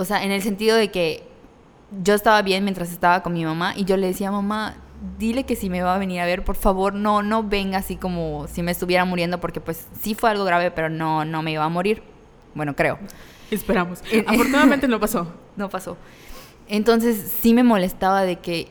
sea, 0.03 0.23
en 0.23 0.31
el 0.31 0.41
sentido 0.41 0.77
de 0.77 0.91
que 0.91 1.27
yo 2.03 2.13
estaba 2.13 2.41
bien 2.41 2.63
mientras 2.63 2.91
estaba 2.91 3.23
con 3.23 3.33
mi 3.33 3.45
mamá 3.45 3.73
y 3.75 3.85
yo 3.85 3.97
le 3.97 4.07
decía, 4.07 4.31
mamá, 4.31 4.75
dile 5.17 5.43
que 5.43 5.55
si 5.55 5.69
me 5.69 5.81
va 5.81 5.95
a 5.95 5.97
venir 5.97 6.21
a 6.21 6.25
ver, 6.25 6.43
por 6.43 6.55
favor, 6.55 6.93
no, 6.93 7.21
no 7.21 7.43
venga 7.43 7.79
así 7.79 7.95
como 7.95 8.47
si 8.47 8.63
me 8.63 8.71
estuviera 8.71 9.05
muriendo, 9.05 9.39
porque 9.39 9.61
pues 9.61 9.87
sí 9.99 10.15
fue 10.15 10.29
algo 10.29 10.45
grave, 10.45 10.71
pero 10.71 10.89
no, 10.89 11.25
no 11.25 11.41
me 11.41 11.51
iba 11.51 11.63
a 11.63 11.69
morir. 11.69 12.01
Bueno, 12.53 12.75
creo. 12.75 12.97
Esperamos. 13.51 14.01
Afortunadamente 14.27 14.87
no 14.87 14.99
pasó. 14.99 15.27
No 15.57 15.69
pasó. 15.69 15.97
Entonces 16.67 17.33
sí 17.41 17.55
me 17.55 17.63
molestaba 17.63 18.21
de 18.21 18.35
que, 18.35 18.67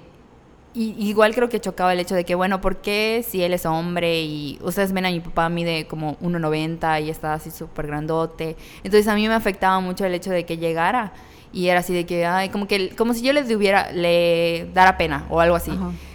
y, 0.72 0.94
igual 1.04 1.34
creo 1.34 1.48
que 1.48 1.58
chocaba 1.58 1.92
el 1.92 1.98
hecho 1.98 2.14
de 2.14 2.22
que, 2.22 2.36
bueno, 2.36 2.60
¿por 2.60 2.76
qué 2.76 3.24
si 3.28 3.42
él 3.42 3.52
es 3.52 3.66
hombre 3.66 4.22
y 4.22 4.60
ustedes 4.62 4.92
ven 4.92 5.04
a 5.04 5.10
mi 5.10 5.18
papá 5.18 5.48
mide 5.48 5.88
como 5.88 6.16
1,90 6.18 7.02
y 7.02 7.10
está 7.10 7.34
así 7.34 7.50
súper 7.50 7.88
grandote? 7.88 8.56
Entonces 8.84 9.08
a 9.08 9.16
mí 9.16 9.26
me 9.26 9.34
afectaba 9.34 9.80
mucho 9.80 10.04
el 10.04 10.14
hecho 10.14 10.30
de 10.30 10.46
que 10.46 10.58
llegara 10.58 11.12
y 11.56 11.70
era 11.70 11.80
así 11.80 11.94
de 11.94 12.04
que, 12.04 12.26
ay, 12.26 12.50
como 12.50 12.68
que, 12.68 12.90
como 12.90 13.14
si 13.14 13.22
yo 13.22 13.32
le 13.32 13.42
tuviera, 13.42 13.90
le 13.90 14.68
dara 14.74 14.98
pena 14.98 15.24
o 15.30 15.40
algo 15.40 15.56
así. 15.56 15.70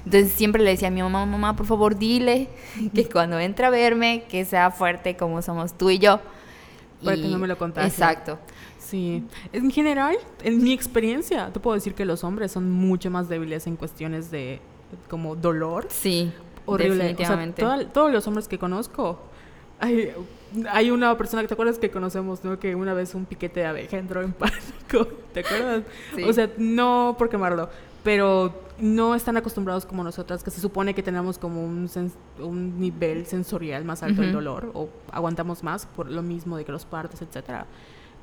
Entonces 0.06 0.32
siempre 0.34 0.62
le 0.62 0.70
decía 0.70 0.90
a 0.90 0.92
mi 0.92 1.02
mamá, 1.02 1.26
mamá, 1.26 1.56
por 1.56 1.66
favor, 1.66 1.98
dile 1.98 2.48
que 2.94 3.10
cuando 3.10 3.40
entre 3.40 3.66
a 3.66 3.72
verme, 3.72 4.26
que 4.30 4.46
sea 4.46 4.70
fuerte 4.70 5.18
como 5.18 5.42
somos 5.42 5.76
tú 5.76 5.90
y 5.90 5.98
yo. 5.98 6.20
Para 7.04 7.18
que 7.18 7.28
no 7.28 7.40
me 7.40 7.48
lo 7.48 7.58
contaste. 7.58 7.90
Exacto. 7.90 8.38
Sí, 8.78 9.24
en 9.52 9.72
general, 9.72 10.16
en 10.44 10.62
mi 10.62 10.74
experiencia, 10.74 11.50
te 11.52 11.60
puedo 11.60 11.74
decir 11.74 11.96
que 11.96 12.06
los 12.06 12.24
hombres 12.24 12.52
son 12.52 12.70
mucho 12.70 13.10
más 13.10 13.28
débiles 13.28 13.66
en 13.66 13.78
cuestiones 13.78 14.30
de 14.30 14.60
como 15.10 15.36
dolor. 15.36 15.88
Sí, 15.90 16.32
horrible. 16.68 16.98
Definitivamente. 17.06 17.64
todos 17.92 18.12
los 18.12 18.28
hombres 18.28 18.48
que 18.48 18.60
conozco, 18.60 19.20
hay, 19.80 20.14
hay 20.70 20.92
una 20.92 21.18
persona 21.18 21.42
que 21.42 21.48
te 21.48 21.54
acuerdas 21.54 21.78
que 21.78 21.90
conocemos, 21.90 22.44
¿no? 22.44 22.60
Que 22.60 22.76
una 22.76 22.94
vez 22.94 23.16
un 23.16 23.26
piquete 23.26 23.62
de 23.62 23.66
abeja 23.66 23.98
entró 23.98 24.22
en 24.22 24.34
pánico, 24.34 25.08
¿te 25.34 25.42
acuerdas? 25.42 25.84
Sí. 26.16 26.24
O 26.24 26.34
sea, 26.34 26.50
no 26.58 27.16
por 27.18 27.30
quemarlo, 27.30 27.70
pero 28.04 28.54
no 28.80 29.14
están 29.14 29.38
acostumbrados 29.38 29.86
como 29.86 30.04
nosotras, 30.04 30.44
que 30.44 30.50
se 30.50 30.60
supone 30.60 30.94
que 30.94 31.04
tenemos 31.04 31.38
como 31.38 31.64
un, 31.64 31.90
un 32.40 32.80
nivel 32.80 33.26
sensorial 33.28 33.86
más 33.86 34.02
alto 34.02 34.22
del 34.22 34.34
dolor, 34.34 34.72
o 34.74 34.90
aguantamos 35.12 35.64
más 35.64 35.86
por 35.86 36.10
lo 36.10 36.22
mismo 36.22 36.58
de 36.58 36.66
que 36.66 36.72
los 36.72 36.86
partos, 36.86 37.22
etcétera. 37.22 37.68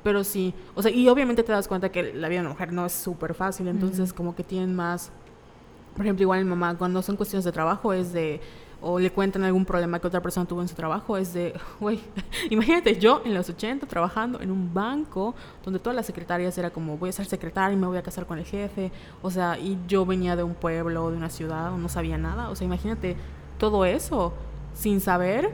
Pero 0.03 0.23
sí, 0.23 0.53
o 0.75 0.81
sea, 0.81 0.91
y 0.91 1.07
obviamente 1.09 1.43
te 1.43 1.51
das 1.51 1.67
cuenta 1.67 1.89
que 1.91 2.13
la 2.13 2.29
vida 2.29 2.39
de 2.39 2.47
una 2.47 2.53
mujer 2.53 2.71
no 2.71 2.85
es 2.85 2.93
súper 2.93 3.33
fácil, 3.33 3.67
entonces 3.67 4.13
como 4.13 4.35
que 4.35 4.43
tienen 4.43 4.75
más, 4.75 5.11
por 5.95 6.05
ejemplo, 6.05 6.23
igual 6.23 6.43
mi 6.43 6.49
mamá, 6.49 6.77
cuando 6.77 7.01
son 7.01 7.15
cuestiones 7.15 7.45
de 7.45 7.51
trabajo 7.51 7.91
es 7.93 8.13
de, 8.13 8.39
o 8.81 8.99
le 8.99 9.11
cuentan 9.11 9.43
algún 9.43 9.65
problema 9.65 9.99
que 9.99 10.07
otra 10.07 10.21
persona 10.21 10.45
tuvo 10.45 10.61
en 10.61 10.67
su 10.67 10.75
trabajo, 10.75 11.17
es 11.17 11.33
de, 11.33 11.53
güey, 11.79 11.99
imagínate 12.49 12.99
yo 12.99 13.21
en 13.25 13.33
los 13.33 13.49
80 13.49 13.85
trabajando 13.87 14.41
en 14.41 14.51
un 14.51 14.73
banco 14.73 15.35
donde 15.63 15.79
todas 15.79 15.95
las 15.95 16.05
secretarias 16.05 16.57
era 16.57 16.69
como, 16.69 16.97
voy 16.97 17.09
a 17.09 17.13
ser 17.13 17.25
secretaria 17.25 17.75
y 17.75 17.79
me 17.79 17.87
voy 17.87 17.97
a 17.97 18.03
casar 18.03 18.25
con 18.25 18.39
el 18.39 18.45
jefe, 18.45 18.91
o 19.21 19.31
sea, 19.31 19.57
y 19.57 19.77
yo 19.87 20.05
venía 20.05 20.35
de 20.35 20.43
un 20.43 20.55
pueblo, 20.55 21.11
de 21.11 21.17
una 21.17 21.29
ciudad, 21.29 21.71
no 21.71 21.89
sabía 21.89 22.17
nada, 22.17 22.49
o 22.49 22.55
sea, 22.55 22.65
imagínate 22.65 23.15
todo 23.57 23.85
eso 23.85 24.33
sin 24.73 25.01
saber 25.01 25.51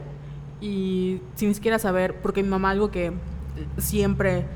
y 0.60 1.20
sin 1.34 1.54
siquiera 1.54 1.78
saber, 1.78 2.20
porque 2.20 2.42
mi 2.42 2.48
mamá 2.48 2.70
algo 2.70 2.90
que 2.90 3.12
siempre 3.78 4.46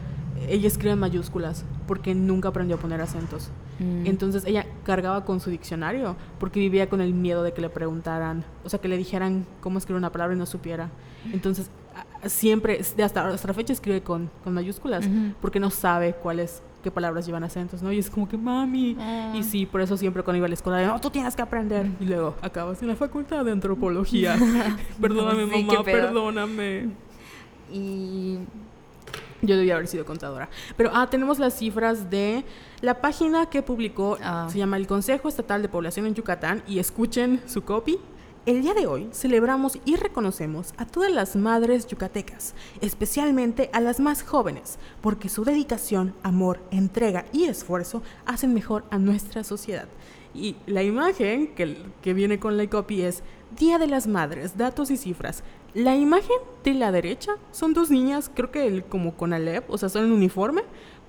ella 0.49 0.69
escribe 0.69 0.93
en 0.93 0.99
mayúsculas 0.99 1.65
porque 1.87 2.15
nunca 2.15 2.49
aprendió 2.49 2.77
a 2.77 2.79
poner 2.79 3.01
acentos. 3.01 3.51
Mm. 3.81 4.07
Entonces 4.07 4.45
ella 4.45 4.67
cargaba 4.85 5.25
con 5.25 5.41
su 5.41 5.51
diccionario 5.51 6.17
porque 6.39 6.61
vivía 6.61 6.89
con 6.89 7.01
el 7.01 7.15
miedo 7.15 7.43
de 7.43 7.53
que 7.53 7.61
le 7.61 7.71
preguntaran, 7.71 8.45
o 8.65 8.69
sea, 8.69 8.81
que 8.81 8.87
le 8.87 8.97
dijeran 8.97 9.47
cómo 9.61 9.79
escribir 9.79 9.99
una 9.99 10.13
palabra 10.13 10.37
y 10.37 10.39
no 10.39 10.47
supiera. 10.47 10.91
Entonces 11.33 11.71
siempre, 12.27 12.79
hasta, 13.03 13.29
hasta 13.29 13.49
la 13.49 13.55
fecha 13.55 13.73
escribe 13.73 14.03
con, 14.03 14.31
con 14.45 14.55
mayúsculas 14.55 15.09
porque 15.41 15.59
no 15.59 15.71
sabe 15.71 16.15
cuáles 16.15 16.63
qué 16.83 16.91
palabras 16.91 17.27
llevan 17.27 17.45
acentos, 17.45 17.83
¿no? 17.83 17.93
Y 17.93 17.99
es 17.99 18.09
como 18.09 18.29
que, 18.29 18.37
mami. 18.37 18.97
Ah. 18.99 19.35
Y 19.35 19.43
sí, 19.43 19.67
por 19.67 19.81
eso 19.81 19.97
siempre 19.97 20.23
cuando 20.23 20.39
iba 20.39 20.47
a 20.47 20.49
la 20.49 20.55
escuela, 20.55 20.87
no, 20.87 21.01
tú 21.01 21.11
tienes 21.11 21.37
que 21.37 21.43
aprender. 21.43 21.91
Y 22.01 22.07
luego 22.07 22.37
acabas 22.41 22.81
en 22.83 22.89
la 22.89 22.97
facultad 22.97 23.45
de 23.45 23.53
antropología. 23.53 24.39
perdóname, 25.01 25.47
mamá, 25.47 25.83
perdóname. 25.85 26.89
Y 27.73 28.39
yo 29.43 29.57
debía 29.57 29.75
haber 29.75 29.87
sido 29.87 30.05
contadora. 30.05 30.49
Pero 30.77 30.91
ah, 30.93 31.09
tenemos 31.11 31.39
las 31.39 31.55
cifras 31.55 32.11
de 32.11 32.45
la 32.81 33.01
página 33.01 33.47
que 33.47 33.63
publicó, 33.63 34.19
ah. 34.23 34.49
se 34.51 34.59
llama 34.59 34.77
el 34.77 34.87
Consejo 34.87 35.29
Estatal 35.29 35.63
de 35.63 35.69
Población 35.69 36.07
en 36.07 36.15
Yucatán, 36.15 36.63
y 36.67 36.79
escuchen 36.79 37.41
su 37.47 37.63
copy. 37.63 37.99
El 38.47 38.63
día 38.63 38.73
de 38.73 38.87
hoy 38.87 39.09
celebramos 39.13 39.79
y 39.85 39.97
reconocemos 39.97 40.73
a 40.79 40.87
todas 40.87 41.13
las 41.13 41.37
madres 41.37 41.87
yucatecas, 41.87 42.55
especialmente 42.81 43.69
a 43.75 43.81
las 43.81 44.01
más 44.01 44.23
jóvenes, 44.23 44.79
porque 45.03 45.29
su 45.29 45.45
dedicación, 45.45 46.15
amor, 46.23 46.59
entrega 46.71 47.27
y 47.33 47.45
esfuerzo 47.45 48.03
hacen 48.25 48.55
mejor 48.55 48.85
a 48.91 48.99
nuestra 48.99 49.45
sociedad. 49.45 49.89
Y 50.33 50.57
la 50.67 50.83
imagen 50.83 51.49
que, 51.55 51.77
que 52.01 52.15
viene 52.15 52.39
con 52.39 52.57
la 52.57 52.67
copy 52.69 53.03
es 53.03 53.23
Día 53.59 53.79
de 53.79 53.87
las 53.87 54.07
Madres, 54.07 54.57
datos 54.57 54.91
y 54.91 54.97
cifras. 54.97 55.43
La 55.75 55.97
imagen 55.97 56.37
de 56.65 56.75
la 56.75 56.93
derecha 56.93 57.33
son 57.53 57.75
dos 57.75 57.91
niñas, 57.91 58.31
creo 58.35 58.51
que 58.51 58.67
el, 58.67 58.85
como 58.85 59.15
con 59.15 59.33
Alep, 59.33 59.71
o 59.71 59.79
sea, 59.79 59.89
son 59.89 60.05
en 60.05 60.13
uniforme, 60.13 60.63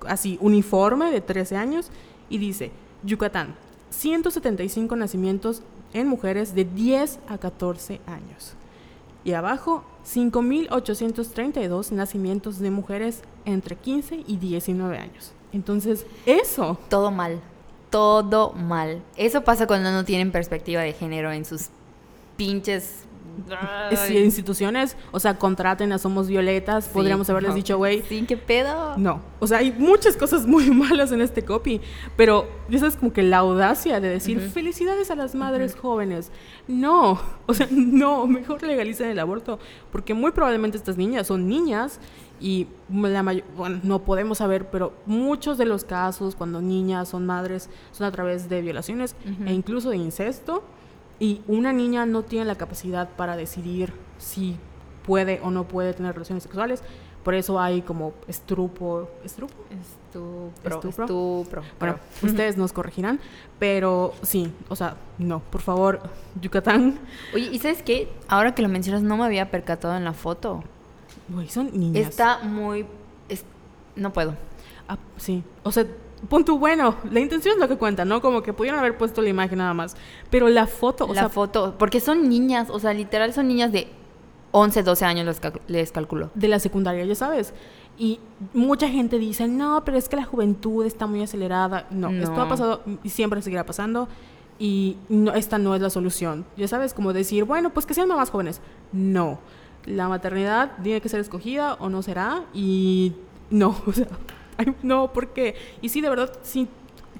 así, 0.06 0.38
uniforme 0.40 1.10
de 1.10 1.20
13 1.20 1.56
años, 1.56 1.90
y 2.28 2.38
dice, 2.38 2.70
Yucatán, 3.02 3.54
175 3.90 4.96
nacimientos 4.96 5.62
en 5.92 6.08
mujeres 6.08 6.54
de 6.54 6.64
10 6.64 7.20
a 7.28 7.38
14 7.38 8.00
años. 8.06 8.54
Y 9.24 9.32
abajo, 9.32 9.84
5.832 10.04 11.92
nacimientos 11.92 12.58
de 12.58 12.70
mujeres 12.70 13.22
entre 13.44 13.76
15 13.76 14.24
y 14.26 14.36
19 14.36 14.98
años. 14.98 15.32
Entonces, 15.52 16.06
eso. 16.26 16.78
Todo 16.88 17.10
mal. 17.10 17.40
Todo 17.90 18.52
mal. 18.52 19.02
Eso 19.16 19.44
pasa 19.44 19.66
cuando 19.66 19.92
no 19.92 20.04
tienen 20.04 20.32
perspectiva 20.32 20.80
de 20.82 20.92
género 20.92 21.30
en 21.30 21.44
sus 21.44 21.68
pinches 22.46 23.06
si 24.06 24.18
instituciones, 24.18 24.96
o 25.10 25.20
sea, 25.20 25.38
contraten 25.38 25.92
a 25.92 25.98
Somos 25.98 26.28
Violetas, 26.28 26.88
podríamos 26.88 27.28
haberles 27.30 27.54
dicho, 27.54 27.76
güey. 27.76 28.02
Sí, 28.08 28.24
qué 28.26 28.36
pedo. 28.36 28.96
No, 28.96 29.20
o 29.40 29.46
sea, 29.46 29.58
hay 29.58 29.72
muchas 29.72 30.16
cosas 30.16 30.46
muy 30.46 30.70
malas 30.70 31.12
en 31.12 31.20
este 31.20 31.44
copy, 31.44 31.80
pero 32.16 32.48
eso 32.70 32.86
es 32.86 32.96
como 32.96 33.12
que 33.12 33.22
la 33.22 33.38
audacia 33.38 34.00
de 34.00 34.08
decir, 34.08 34.40
felicidades 34.40 35.10
a 35.10 35.16
las 35.16 35.34
madres 35.34 35.76
jóvenes. 35.76 36.30
No, 36.68 37.20
o 37.46 37.54
sea, 37.54 37.68
no, 37.70 38.26
mejor 38.26 38.62
legalicen 38.62 39.08
el 39.08 39.18
aborto, 39.18 39.58
porque 39.90 40.14
muy 40.14 40.32
probablemente 40.32 40.76
estas 40.76 40.96
niñas 40.96 41.26
son 41.26 41.48
niñas 41.48 42.00
y 42.40 42.66
la 42.90 43.22
bueno, 43.56 43.80
no 43.84 44.00
podemos 44.00 44.38
saber, 44.38 44.68
pero 44.70 44.92
muchos 45.06 45.58
de 45.58 45.64
los 45.64 45.84
casos 45.84 46.34
cuando 46.34 46.60
niñas 46.60 47.08
son 47.10 47.24
madres 47.24 47.70
son 47.92 48.06
a 48.06 48.10
través 48.10 48.48
de 48.48 48.60
violaciones 48.62 49.14
e 49.46 49.52
incluso 49.52 49.90
de 49.90 49.96
incesto 49.96 50.64
y 51.22 51.40
una 51.46 51.72
niña 51.72 52.04
no 52.04 52.24
tiene 52.24 52.46
la 52.46 52.56
capacidad 52.56 53.08
para 53.10 53.36
decidir 53.36 53.92
si 54.18 54.56
puede 55.06 55.38
o 55.44 55.52
no 55.52 55.68
puede 55.68 55.94
tener 55.94 56.14
relaciones 56.14 56.42
sexuales. 56.42 56.82
Por 57.22 57.34
eso 57.34 57.60
hay 57.60 57.82
como 57.82 58.12
estrupo, 58.26 59.08
estrupo, 59.24 59.54
estupro, 59.70 60.90
estupro. 60.90 61.62
Bueno, 61.78 62.00
ustedes 62.24 62.56
nos 62.56 62.72
corregirán, 62.72 63.20
pero 63.60 64.14
sí, 64.22 64.52
o 64.68 64.74
sea, 64.74 64.96
no, 65.18 65.38
por 65.38 65.60
favor, 65.60 66.00
Yucatán. 66.40 66.98
Oye, 67.32 67.50
¿y 67.52 67.58
sabes 67.60 67.84
qué? 67.84 68.08
Ahora 68.26 68.56
que 68.56 68.62
lo 68.62 68.68
mencionas, 68.68 69.04
no 69.04 69.16
me 69.16 69.24
había 69.24 69.48
percatado 69.48 69.96
en 69.96 70.02
la 70.02 70.14
foto. 70.14 70.64
Uy, 71.32 71.48
son 71.48 71.70
niñas. 71.72 72.08
Está 72.08 72.40
muy, 72.40 72.84
no 73.94 74.12
puedo. 74.12 74.34
Ah, 74.88 74.98
sí, 75.18 75.44
o 75.62 75.70
sea, 75.70 75.86
punto 76.28 76.58
bueno, 76.58 76.96
la 77.10 77.20
intención 77.20 77.54
es 77.54 77.60
lo 77.60 77.68
que 77.68 77.76
cuenta, 77.76 78.04
¿no? 78.04 78.20
Como 78.20 78.42
que 78.42 78.52
pudieron 78.52 78.78
haber 78.78 78.96
puesto 78.96 79.22
la 79.22 79.28
imagen 79.28 79.58
nada 79.58 79.74
más. 79.74 79.96
Pero 80.30 80.48
la 80.48 80.66
foto, 80.66 81.06
o 81.06 81.14
la 81.14 81.28
foto, 81.28 81.76
porque 81.78 82.00
son 82.00 82.28
niñas, 82.28 82.70
o 82.70 82.78
sea, 82.78 82.92
literal 82.92 83.32
son 83.32 83.48
niñas 83.48 83.72
de 83.72 83.88
11, 84.52 84.82
12 84.82 85.04
años 85.04 85.26
les, 85.26 85.40
les 85.66 85.92
calculo. 85.92 86.30
De 86.34 86.48
la 86.48 86.58
secundaria, 86.58 87.04
ya 87.04 87.14
sabes. 87.14 87.52
Y 87.98 88.20
mucha 88.54 88.88
gente 88.88 89.18
dice, 89.18 89.48
no, 89.48 89.82
pero 89.84 89.96
es 89.96 90.08
que 90.08 90.16
la 90.16 90.24
juventud 90.24 90.84
está 90.84 91.06
muy 91.06 91.22
acelerada. 91.22 91.86
No, 91.90 92.10
esto 92.10 92.40
ha 92.40 92.48
pasado 92.48 92.82
y 93.02 93.08
siempre 93.08 93.42
seguirá 93.42 93.66
pasando. 93.66 94.08
Y 94.58 94.96
no, 95.08 95.32
esta 95.34 95.58
no 95.58 95.74
es 95.74 95.82
la 95.82 95.90
solución. 95.90 96.44
Ya 96.56 96.68
sabes, 96.68 96.94
como 96.94 97.12
decir, 97.12 97.44
bueno, 97.44 97.70
pues 97.70 97.86
que 97.86 97.94
sean 97.94 98.08
más 98.08 98.30
jóvenes. 98.30 98.60
No. 98.92 99.38
La 99.84 100.08
maternidad 100.08 100.72
tiene 100.82 101.00
que 101.00 101.08
ser 101.08 101.20
escogida 101.20 101.74
o 101.74 101.88
no 101.88 102.02
será. 102.02 102.44
Y 102.54 103.14
no, 103.50 103.76
o 103.86 103.92
sea, 103.92 104.06
no, 104.82 105.12
¿por 105.12 105.28
qué? 105.28 105.54
Y 105.80 105.88
sí, 105.88 106.00
de 106.00 106.08
verdad, 106.08 106.32
sí, 106.42 106.68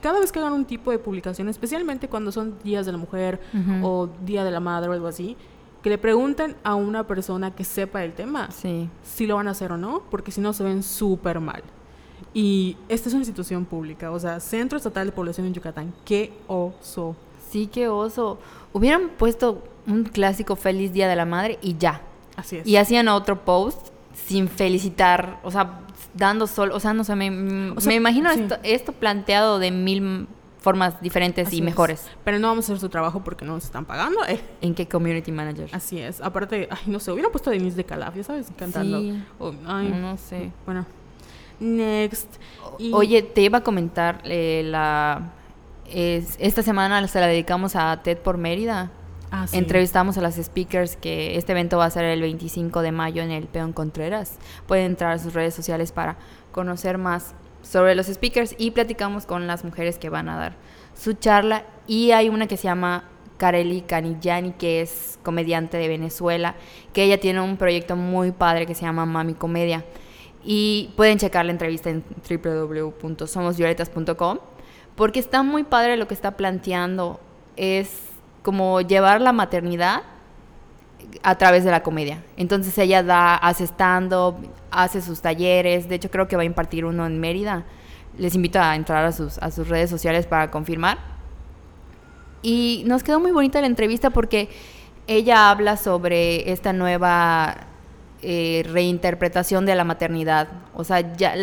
cada 0.01 0.19
vez 0.21 0.33
que 0.33 0.41
hagan 0.41 0.53
un 0.53 0.65
tipo 0.65 0.91
de 0.91 0.99
publicación, 0.99 1.49
especialmente 1.49 2.09
cuando 2.09 2.33
son 2.33 2.59
días 2.63 2.85
de 2.87 2.93
la 2.93 2.99
mujer 2.99 3.41
o 3.83 4.09
día 4.25 4.45
de 4.45 4.51
la 4.51 4.61
madre 4.61 4.91
o 4.91 4.93
algo 4.93 5.07
así, 5.07 5.37
que 5.83 5.91
le 5.91 5.99
pregunten 5.99 6.57
a 6.63 6.75
una 6.75 7.07
persona 7.07 7.55
que 7.55 7.65
sepa 7.65 8.05
el 8.05 8.13
tema 8.13 8.51
sí. 8.51 8.89
si 9.03 9.27
lo 9.27 9.37
van 9.37 9.49
a 9.49 9.53
hacer 9.53 9.73
o 9.73 9.77
no, 9.77 10.03
porque 10.11 10.31
si 10.31 10.41
no 10.41 10.53
se 10.53 10.65
ven 10.65 10.83
súper 10.83 11.41
mal. 11.41 11.63
Y 12.35 12.77
esta 12.89 13.09
es 13.09 13.15
una 13.15 13.23
institución 13.23 13.65
pública, 13.65 14.11
o 14.11 14.19
sea, 14.19 14.41
Centro 14.41 14.79
Estatal 14.79 15.07
de 15.07 15.13
Población 15.13 15.47
en 15.47 15.55
Yucatán, 15.55 15.93
qué 16.05 16.33
oso. 16.47 17.15
Sí, 17.51 17.67
qué 17.67 17.89
oso. 17.89 18.39
Hubieran 18.73 19.11
puesto 19.19 19.63
un 19.87 20.05
clásico 20.05 20.57
Feliz 20.57 20.93
Día 20.93 21.09
de 21.09 21.17
la 21.17 21.27
Madre 21.27 21.59
y 21.61 21.77
ya. 21.77 22.01
Así 22.37 22.57
es. 22.57 22.67
Y 22.67 22.77
hacían 22.77 23.09
otro 23.09 23.45
post 23.45 23.89
sin 24.15 24.49
felicitar, 24.49 25.41
o 25.43 25.51
sea, 25.51 25.81
dando 26.15 26.47
sol, 26.47 26.73
o 26.73 26.81
sea, 26.81 26.93
no 26.93 27.05
sé, 27.05 27.17
me, 27.17 27.31
me 27.31 27.95
imagino 27.95 28.31
esto, 28.31 28.57
esto, 28.63 28.93
planteado 28.93 29.59
de 29.59 29.71
mil 29.71 30.27
formas 30.63 31.01
diferentes 31.03 31.53
y 31.53 31.61
mejores. 31.61 32.07
Pero 32.25 32.39
no 32.39 32.49
vamos 32.49 32.65
a 32.65 32.73
hacer 32.73 32.81
su 32.81 32.89
trabajo 32.89 33.23
porque 33.25 33.45
no 33.45 33.55
nos 33.55 33.65
están 33.65 33.85
pagando. 33.85 34.25
Eh. 34.27 34.41
¿En 34.61 34.75
qué 34.75 34.87
community 34.87 35.33
manager? 35.33 35.69
Así 35.73 35.99
es. 35.99 36.21
Aparte, 36.21 36.69
ay, 36.71 36.79
no 36.87 37.01
sé, 37.01 37.11
hubiera 37.11 37.31
puesto 37.31 37.51
a 37.51 37.53
Denise 37.53 37.77
de 37.77 37.85
Calaf, 37.85 38.15
ya 38.15 38.23
sabes, 38.23 38.49
cantando. 38.57 39.01
Sí. 39.01 39.23
ay, 39.67 39.89
no 39.89 40.17
sé. 40.17 40.53
Bueno. 40.65 40.87
Next. 41.61 42.29
Oye, 42.93 43.23
te 43.23 43.43
iba 43.43 43.59
a 43.59 43.63
comentar 43.63 44.21
eh, 44.25 44.63
la... 44.65 45.33
Es, 45.87 46.37
esta 46.39 46.63
semana 46.63 47.07
se 47.07 47.21
la 47.21 47.27
dedicamos 47.27 47.77
a 47.77 48.03
TED 48.03 48.19
por 48.19 48.39
Mérida. 48.39 48.91
Ah, 49.33 49.47
sí. 49.47 49.57
Entrevistamos 49.57 50.19
a 50.19 50.21
las 50.21 50.37
speakers 50.37 50.97
que 50.97 51.39
este 51.39 51.53
evento 51.53 51.79
va 51.79 51.87
a 51.87 51.91
ser 51.91 52.05
el 52.05 52.21
25 52.21 52.83
de 52.83 52.93
mayo 52.93 53.23
en 53.23 53.31
el 53.31 53.47
Peón 53.47 53.73
Contreras. 53.73 54.37
Pueden 54.67 54.85
entrar 54.85 55.13
a 55.13 55.19
sus 55.19 55.33
redes 55.33 55.55
sociales 55.55 55.91
para 55.91 56.19
conocer 56.53 56.99
más 56.99 57.35
sobre 57.63 57.95
los 57.95 58.09
speakers 58.09 58.55
y 58.59 58.73
platicamos 58.73 59.25
con 59.25 59.47
las 59.47 59.65
mujeres 59.65 59.99
que 59.99 60.11
van 60.11 60.29
a 60.29 60.37
dar 60.37 60.53
su 60.95 61.15
charla. 61.15 61.65
Y 61.87 62.11
hay 62.11 62.29
una 62.29 62.47
que 62.47 62.59
se 62.59 62.65
llama 62.65 63.05
Kareli 63.39 63.81
Canillani, 63.81 64.53
que 64.53 64.83
es 64.83 65.19
comediante 65.23 65.79
de 65.79 65.89
Venezuela, 65.89 66.55
que 66.93 67.05
ella 67.05 67.19
tiene 67.19 67.41
un 67.41 67.57
proyecto 67.57 67.97
muy 67.97 68.33
padre 68.33 68.67
que 68.67 68.75
se 68.75 68.83
llama 68.83 69.07
Mami 69.07 69.33
Comedia. 69.33 69.83
Y 70.45 70.91
pueden 70.95 71.19
checar 71.19 71.47
la 71.47 71.53
entrevista 71.53 71.89
en 71.89 72.05
www.somosvioletas.com 72.29 74.41
porque 74.95 75.21
está 75.21 75.43
muy 75.43 75.63
padre 75.63 75.97
lo 75.97 76.07
que 76.07 76.13
está 76.13 76.37
planteando. 76.37 77.19
Es 77.57 78.12
como 78.43 78.81
llevar 78.81 79.21
la 79.21 79.33
maternidad 79.33 80.03
a 81.23 81.37
través 81.37 81.65
de 81.65 81.71
la 81.71 81.83
comedia. 81.83 82.23
Entonces 82.37 82.77
ella 82.79 83.03
da, 83.03 83.35
hace 83.37 83.65
stand-up, 83.65 84.37
hace 84.71 85.03
sus 85.03 85.21
talleres, 85.21 85.89
de 85.89 85.97
hecho 85.97 86.11
creo 86.11 86.29
que 86.29 86.37
va 86.37 86.43
a 86.43 86.47
impartir 86.47 86.85
uno 86.85 87.07
en 87.07 87.21
Mérida. 87.21 87.65
Les 88.19 88.35
invito 88.35 88.61
a 88.61 88.77
entrar 88.77 89.05
a 89.05 89.13
sus, 89.13 89.39
a 89.39 89.51
sus 89.51 89.69
redes 89.69 89.91
sociales 89.91 90.27
para 90.27 90.51
confirmar. 90.51 90.99
Y 92.43 92.83
nos 92.87 93.03
quedó 93.03 93.21
muy 93.21 93.31
bonita 93.31 93.61
la 93.61 93.67
entrevista 93.67 94.11
porque 94.11 94.49
ella 95.07 95.51
habla 95.51 95.77
sobre 95.77 96.53
esta 96.53 96.73
nueva 96.73 97.72
eh, 98.25 98.63
reinterpretación 98.69 99.67
de 99.67 99.75
la 99.75 99.83
maternidad. 99.83 100.49
O 100.75 100.85
sea, 100.85 101.17
ya, 101.17 101.35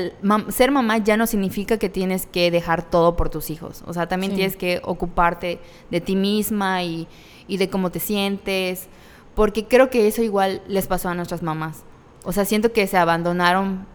ser 0.50 0.72
mamá 0.72 0.98
ya 1.00 1.18
no 1.18 1.28
significa 1.28 1.78
que 1.78 1.90
tienes 1.90 2.26
que 2.26 2.52
dejar 2.52 2.90
todo 2.90 3.18
por 3.18 3.30
tus 3.30 3.50
hijos. 3.50 3.84
O 3.86 3.94
sea, 3.94 4.08
también 4.08 4.34
tienes 4.34 4.56
que 4.56 4.80
ocuparte 4.84 5.60
de 5.92 6.00
ti 6.00 6.16
misma 6.16 6.84
y, 6.84 7.08
y 7.50 7.58
de 7.58 7.70
cómo 7.70 7.92
te 7.92 8.00
sientes. 8.00 8.88
Porque 9.36 9.66
creo 9.66 9.90
que 9.90 10.08
eso 10.08 10.24
igual 10.24 10.62
les 10.68 10.88
pasó 10.88 11.10
a 11.10 11.16
nuestras 11.16 11.44
mamás. 11.44 11.84
O 12.24 12.32
sea, 12.32 12.46
siento 12.46 12.72
que 12.72 12.88
se 12.88 12.98
abandonaron 12.98 13.86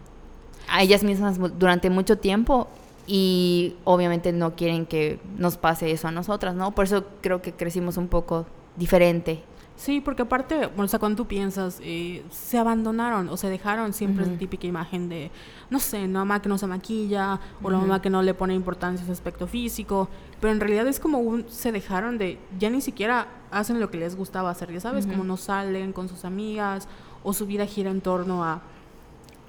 a 0.69 0.83
ellas 0.83 1.03
mismas 1.03 1.39
durante 1.57 1.89
mucho 1.89 2.17
tiempo 2.19 2.67
y 3.07 3.75
obviamente 3.83 4.31
no 4.31 4.55
quieren 4.55 4.85
que 4.85 5.19
nos 5.37 5.57
pase 5.57 5.91
eso 5.91 6.07
a 6.07 6.11
nosotras, 6.11 6.53
¿no? 6.53 6.71
Por 6.71 6.85
eso 6.85 7.05
creo 7.21 7.41
que 7.41 7.51
crecimos 7.51 7.97
un 7.97 8.07
poco 8.07 8.45
diferente 8.77 9.43
Sí, 9.77 9.99
porque 9.99 10.21
aparte, 10.21 10.69
o 10.77 10.87
sea, 10.87 10.99
cuando 10.99 11.17
tú 11.17 11.27
piensas, 11.27 11.79
eh, 11.83 12.23
se 12.31 12.57
abandonaron 12.57 13.27
o 13.27 13.35
se 13.35 13.49
dejaron 13.49 13.91
siempre 13.91 14.23
esa 14.23 14.37
típica 14.37 14.65
imagen 14.65 15.09
de, 15.09 15.31
no 15.69 15.79
sé, 15.79 16.01
la 16.07 16.19
mamá 16.19 16.41
que 16.41 16.47
no 16.47 16.57
se 16.57 16.65
maquilla 16.65 17.41
o 17.61 17.69
la 17.69 17.79
mamá 17.79 18.01
que 18.01 18.09
no 18.09 18.21
le 18.21 18.33
pone 18.33 18.53
importancia 18.53 19.03
a 19.03 19.05
su 19.05 19.11
aspecto 19.11 19.47
físico, 19.47 20.07
pero 20.39 20.53
en 20.53 20.61
realidad 20.61 20.87
es 20.87 21.01
como 21.01 21.19
un, 21.19 21.49
se 21.49 21.73
dejaron 21.73 22.17
de, 22.17 22.39
ya 22.57 22.69
ni 22.69 22.79
siquiera 22.79 23.27
hacen 23.51 23.81
lo 23.81 23.91
que 23.91 23.97
les 23.97 24.15
gustaba 24.15 24.49
hacer, 24.49 24.71
ya 24.71 24.79
sabes, 24.79 25.07
como 25.07 25.25
no 25.25 25.35
salen 25.35 25.91
con 25.91 26.07
sus 26.07 26.23
amigas 26.23 26.87
o 27.23 27.33
su 27.33 27.45
vida 27.45 27.65
gira 27.65 27.91
en 27.91 27.99
torno 27.99 28.45
a, 28.45 28.61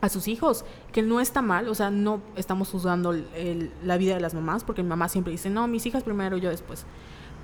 a 0.00 0.08
sus 0.08 0.26
hijos, 0.26 0.64
que 0.90 1.02
no 1.02 1.20
está 1.20 1.40
mal, 1.40 1.68
o 1.68 1.74
sea, 1.76 1.92
no 1.92 2.20
estamos 2.34 2.68
juzgando 2.68 3.14
la 3.84 3.96
vida 3.96 4.14
de 4.14 4.20
las 4.20 4.34
mamás, 4.34 4.64
porque 4.64 4.82
mi 4.82 4.88
mamá 4.88 5.08
siempre 5.08 5.30
dice, 5.30 5.50
no, 5.50 5.68
mis 5.68 5.86
hijas 5.86 6.02
primero, 6.02 6.36
yo 6.36 6.50
después, 6.50 6.84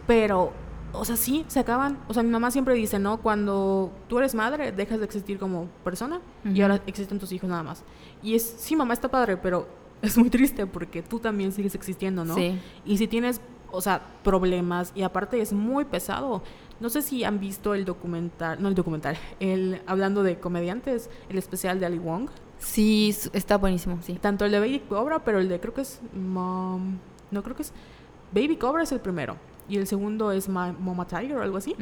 pero 0.09 0.53
o 0.92 1.05
sea, 1.05 1.16
sí, 1.16 1.44
se 1.48 1.61
acaban. 1.61 1.98
O 2.09 2.14
sea, 2.14 2.22
mi 2.22 2.31
mamá 2.31 2.50
siempre 2.50 2.74
dice, 2.74 2.98
¿no? 2.98 3.20
Cuando 3.20 3.92
tú 4.09 4.18
eres 4.18 4.35
madre, 4.35 4.72
dejas 4.72 4.98
de 4.98 5.05
existir 5.05 5.38
como 5.38 5.66
persona 5.85 6.20
y 6.44 6.61
ahora 6.62 6.81
existen 6.87 7.18
tus 7.18 7.33
hijos 7.33 7.48
nada 7.48 7.62
más. 7.62 7.85
Y 8.22 8.35
es, 8.35 8.42
sí, 8.42 8.76
mamá 8.76 8.94
está 8.94 9.09
padre, 9.09 9.37
pero 9.37 9.66
es 10.02 10.16
muy 10.18 10.31
triste 10.31 10.66
porque 10.66 11.02
tú 11.02 11.18
también 11.18 11.52
sigues 11.52 11.74
existiendo, 11.74 12.24
¿no? 12.24 12.35
Sí. 12.35 12.59
Y 12.85 12.98
si 12.98 13.09
tienes, 13.09 13.40
o 13.70 13.81
sea, 13.81 14.02
problemas 14.22 14.92
y 14.94 15.02
aparte 15.02 15.40
es 15.40 15.52
muy 15.52 15.85
pesado. 15.85 16.42
No 16.81 16.90
sé 16.90 17.00
si 17.00 17.24
han 17.24 17.38
visto 17.38 17.74
el 17.74 17.85
documental, 17.85 18.61
no 18.61 18.68
el 18.68 18.74
documental, 18.74 19.16
el 19.38 19.81
hablando 19.87 20.22
de 20.22 20.38
comediantes, 20.40 21.11
el 21.28 21.38
especial 21.38 21.78
de 21.78 21.87
Ali 21.87 21.98
Wong. 21.98 22.28
Sí, 22.59 23.14
está 23.33 23.57
buenísimo, 23.57 23.98
sí. 24.02 24.14
Tanto 24.14 24.44
el 24.44 24.52
de 24.52 24.61
Baby 24.61 24.81
Cobra, 24.88 25.24
pero 25.24 25.38
el 25.38 25.48
de 25.48 25.61
creo 25.61 25.74
que 25.74 25.83
es 25.83 26.00
Mom, 26.12 26.98
no 27.31 27.42
creo 27.42 27.57
que 27.57 27.62
es 27.62 27.72
Baby 28.33 28.57
Cobra 28.57 28.83
es 28.83 28.92
el 28.92 29.00
primero 29.00 29.37
y 29.68 29.77
el 29.77 29.87
segundo 29.87 30.33
es 30.33 30.48
Mama 30.48 31.07
Tiger 31.07 31.37
o 31.37 31.42
algo 31.42 31.57
así, 31.57 31.77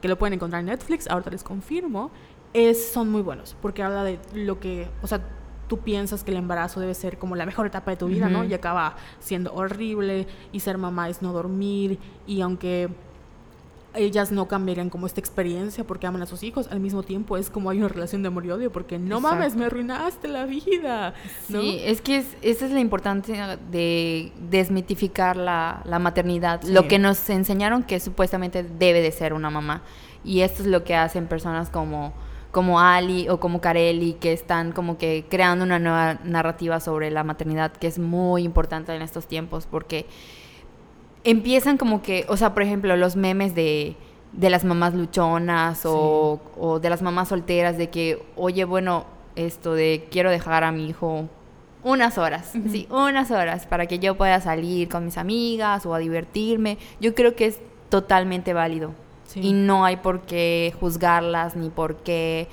que 0.00 0.08
lo 0.08 0.18
pueden 0.18 0.34
encontrar 0.34 0.60
en 0.60 0.66
Netflix, 0.66 1.08
ahorita 1.08 1.30
les 1.30 1.42
confirmo, 1.42 2.10
es, 2.52 2.92
son 2.92 3.10
muy 3.10 3.22
buenos, 3.22 3.56
porque 3.62 3.82
habla 3.82 4.04
de 4.04 4.18
lo 4.34 4.60
que, 4.60 4.88
o 5.02 5.06
sea, 5.06 5.20
tú 5.68 5.78
piensas 5.78 6.22
que 6.22 6.32
el 6.32 6.36
embarazo 6.36 6.80
debe 6.80 6.92
ser 6.92 7.18
como 7.18 7.34
la 7.34 7.46
mejor 7.46 7.66
etapa 7.66 7.90
de 7.92 7.96
tu 7.96 8.06
vida, 8.06 8.28
¿no? 8.28 8.44
Y 8.44 8.52
acaba 8.52 8.96
siendo 9.20 9.54
horrible, 9.54 10.26
y 10.52 10.60
ser 10.60 10.76
mamá 10.76 11.08
es 11.08 11.22
no 11.22 11.32
dormir, 11.32 11.98
y 12.26 12.42
aunque 12.42 12.90
ellas 13.94 14.32
no 14.32 14.48
cambiarían 14.48 14.90
como 14.90 15.06
esta 15.06 15.20
experiencia 15.20 15.84
porque 15.84 16.06
aman 16.06 16.22
a 16.22 16.26
sus 16.26 16.42
hijos, 16.42 16.68
al 16.70 16.80
mismo 16.80 17.02
tiempo 17.02 17.36
es 17.36 17.50
como 17.50 17.70
hay 17.70 17.78
una 17.78 17.88
relación 17.88 18.22
de 18.22 18.28
amor 18.28 18.46
y 18.46 18.50
odio 18.50 18.72
porque 18.72 18.98
no 18.98 19.20
mames, 19.20 19.56
me 19.56 19.66
arruinaste 19.66 20.28
la 20.28 20.46
vida. 20.46 21.14
Sí, 21.46 21.80
es 21.84 22.00
que 22.00 22.18
es, 22.18 22.36
esa 22.42 22.66
es 22.66 22.72
la 22.72 22.80
importancia 22.80 23.58
de 23.70 24.32
desmitificar 24.50 25.36
la, 25.36 25.82
la 25.84 25.98
maternidad, 25.98 26.62
lo 26.62 26.88
que 26.88 26.98
nos 26.98 27.28
enseñaron 27.30 27.82
que 27.82 28.00
supuestamente 28.00 28.62
debe 28.62 29.00
de 29.00 29.12
ser 29.12 29.32
una 29.32 29.50
mamá. 29.50 29.82
Y 30.24 30.40
esto 30.40 30.62
es 30.62 30.68
lo 30.68 30.84
que 30.84 30.94
hacen 30.94 31.26
personas 31.26 31.68
como, 31.68 32.12
como 32.50 32.80
Ali 32.80 33.28
o 33.28 33.40
como 33.40 33.60
Carelli, 33.60 34.14
que 34.14 34.32
están 34.32 34.72
como 34.72 34.98
que 34.98 35.26
creando 35.28 35.64
una 35.64 35.78
nueva 35.78 36.18
narrativa 36.24 36.80
sobre 36.80 37.10
la 37.10 37.24
maternidad, 37.24 37.72
que 37.72 37.88
es 37.88 37.98
muy 37.98 38.44
importante 38.44 38.94
en 38.94 39.02
estos 39.02 39.26
tiempos 39.26 39.66
porque 39.66 40.06
empiezan 41.24 41.78
como 41.78 42.02
que, 42.02 42.24
o 42.28 42.36
sea, 42.36 42.54
por 42.54 42.62
ejemplo, 42.62 42.96
los 42.96 43.16
memes 43.16 43.54
de, 43.54 43.96
de 44.32 44.50
las 44.50 44.64
mamás 44.64 44.94
luchonas 44.94 45.84
o, 45.84 46.40
o, 46.58 46.78
de 46.80 46.90
las 46.90 47.02
mamás 47.02 47.28
solteras 47.28 47.76
de 47.76 47.90
que, 47.90 48.22
oye, 48.36 48.64
bueno, 48.64 49.04
esto 49.36 49.74
de 49.74 50.06
quiero 50.10 50.30
dejar 50.30 50.64
a 50.64 50.72
mi 50.72 50.88
hijo 50.88 51.28
unas 51.84 52.18
horas, 52.18 52.52
sí, 52.70 52.86
unas 52.90 53.30
horas 53.30 53.66
para 53.66 53.86
que 53.86 53.98
yo 53.98 54.16
pueda 54.16 54.40
salir 54.40 54.88
con 54.88 55.04
mis 55.04 55.18
amigas 55.18 55.84
o 55.86 55.94
a 55.94 55.98
divertirme. 55.98 56.78
Yo 57.00 57.14
creo 57.14 57.34
que 57.34 57.46
es 57.46 57.60
totalmente 57.88 58.52
válido. 58.52 58.94
Y 59.34 59.54
no 59.54 59.86
hay 59.86 59.96
por 59.96 60.22
qué 60.22 60.74
juzgarlas 60.78 61.56
ni 61.56 61.70
por 61.70 61.96
qué... 61.96 62.48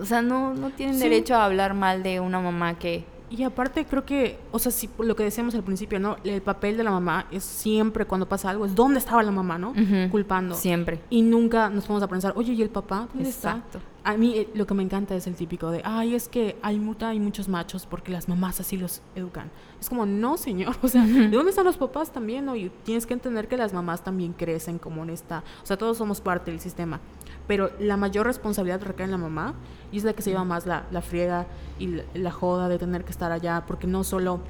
O 0.00 0.06
sea, 0.06 0.22
no, 0.22 0.54
no 0.54 0.70
tienen 0.70 0.98
derecho 0.98 1.34
a 1.34 1.44
hablar 1.44 1.74
mal 1.74 2.02
de 2.02 2.20
una 2.20 2.40
mamá 2.40 2.78
que 2.78 3.04
y 3.30 3.42
aparte 3.42 3.84
creo 3.84 4.04
que, 4.04 4.38
o 4.52 4.58
sea, 4.58 4.72
si, 4.72 4.88
lo 4.98 5.14
que 5.14 5.22
decíamos 5.22 5.54
al 5.54 5.62
principio, 5.62 5.98
¿no? 6.00 6.16
El 6.24 6.40
papel 6.40 6.76
de 6.76 6.84
la 6.84 6.90
mamá 6.90 7.26
es 7.30 7.44
siempre 7.44 8.06
cuando 8.06 8.28
pasa 8.28 8.50
algo, 8.50 8.64
es 8.64 8.74
dónde 8.74 8.98
estaba 8.98 9.22
la 9.22 9.30
mamá, 9.30 9.58
¿no? 9.58 9.74
Culpando. 10.10 10.54
Siempre. 10.54 11.00
Y 11.10 11.22
nunca 11.22 11.68
nos 11.68 11.86
vamos 11.86 12.02
a 12.02 12.08
pensar, 12.08 12.32
oye, 12.36 12.52
¿y 12.54 12.62
el 12.62 12.70
papá? 12.70 13.08
¿Dónde 13.12 13.28
Exacto. 13.28 13.80
A 14.04 14.16
mí 14.16 14.38
eh, 14.38 14.48
lo 14.54 14.66
que 14.66 14.72
me 14.72 14.82
encanta 14.82 15.14
es 15.14 15.26
el 15.26 15.34
típico 15.34 15.70
de, 15.70 15.82
ay, 15.84 16.14
es 16.14 16.28
que 16.28 16.56
hay, 16.62 16.78
muta, 16.78 17.08
hay 17.08 17.20
muchos 17.20 17.48
machos 17.48 17.84
porque 17.84 18.10
las 18.10 18.28
mamás 18.28 18.58
así 18.60 18.78
los 18.78 19.02
educan. 19.14 19.50
Es 19.78 19.88
como, 19.90 20.06
no, 20.06 20.38
señor, 20.38 20.76
o 20.82 20.88
sea, 20.88 21.04
¿de 21.04 21.28
dónde 21.28 21.50
están 21.50 21.66
los 21.66 21.76
papás 21.76 22.10
también? 22.10 22.46
¿no? 22.46 22.56
Y 22.56 22.70
tienes 22.84 23.04
que 23.04 23.12
entender 23.12 23.48
que 23.48 23.58
las 23.58 23.74
mamás 23.74 24.02
también 24.02 24.32
crecen 24.32 24.78
como 24.78 25.02
en 25.02 25.10
esta, 25.10 25.44
o 25.62 25.66
sea, 25.66 25.76
todos 25.76 25.98
somos 25.98 26.20
parte 26.22 26.50
del 26.50 26.60
sistema 26.60 27.00
pero 27.48 27.70
la 27.80 27.96
mayor 27.96 28.26
responsabilidad 28.26 28.80
recae 28.82 29.06
en 29.06 29.10
la 29.10 29.16
mamá 29.16 29.54
y 29.90 29.96
es 29.96 30.04
la 30.04 30.12
que 30.12 30.22
se 30.22 30.30
lleva 30.30 30.44
más 30.44 30.66
la, 30.66 30.84
la 30.92 31.00
friega 31.02 31.46
y 31.78 32.02
la, 32.14 32.30
joda 32.30 32.68
de 32.68 32.78
tener 32.78 33.04
que 33.04 33.10
estar 33.10 33.32
allá, 33.32 33.64
porque 33.66 33.86
no 33.86 34.04
solo, 34.04 34.40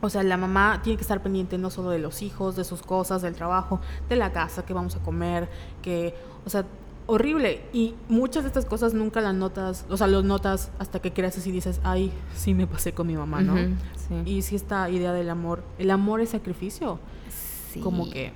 o 0.00 0.10
sea, 0.10 0.24
la 0.24 0.36
mamá 0.36 0.80
tiene 0.82 0.96
que 0.96 1.02
estar 1.02 1.22
pendiente 1.22 1.56
no 1.56 1.70
solo 1.70 1.88
de 1.90 2.00
los 2.00 2.20
hijos, 2.22 2.56
de 2.56 2.64
sus 2.64 2.82
cosas, 2.82 3.22
del 3.22 3.34
trabajo, 3.34 3.80
de 4.08 4.16
la 4.16 4.32
casa, 4.32 4.66
que 4.66 4.74
vamos 4.74 4.96
a 4.96 4.98
comer, 4.98 5.48
que, 5.82 6.14
o 6.44 6.50
sea, 6.50 6.66
horrible. 7.06 7.62
Y 7.72 7.94
muchas 8.08 8.42
de 8.42 8.48
estas 8.48 8.66
cosas 8.66 8.92
nunca 8.92 9.20
las 9.20 9.34
notas, 9.34 9.86
o 9.88 9.96
sea, 9.96 10.08
los 10.08 10.24
notas 10.24 10.72
hasta 10.80 11.00
que 11.00 11.12
creces 11.12 11.46
y 11.46 11.52
dices, 11.52 11.80
ay, 11.84 12.12
sí 12.34 12.54
me 12.54 12.66
pasé 12.66 12.92
con 12.92 13.06
mi 13.06 13.16
mamá, 13.16 13.40
¿no? 13.40 13.54
Y 14.24 14.42
sí 14.42 14.56
esta 14.56 14.90
idea 14.90 15.12
del 15.12 15.30
amor, 15.30 15.62
el 15.78 15.92
amor 15.92 16.20
es 16.20 16.30
sacrificio. 16.30 16.98
Sí. 17.70 17.78
Como 17.80 18.10
que... 18.10 18.32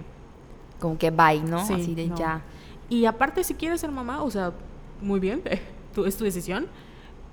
Como 0.79 0.97
que 0.97 1.11
bye, 1.11 1.43
¿no? 1.43 1.59
Así 1.59 1.95
de 1.95 2.09
ya. 2.17 2.43
Y 2.91 3.07
aparte, 3.07 3.43
si 3.45 3.55
quieres 3.55 3.81
ser 3.81 3.91
mamá, 3.91 4.23
o 4.23 4.31
sea, 4.31 4.53
muy 5.01 5.21
bien, 5.21 5.43
tú, 5.95 6.05
es 6.05 6.17
tu 6.17 6.25
decisión, 6.25 6.67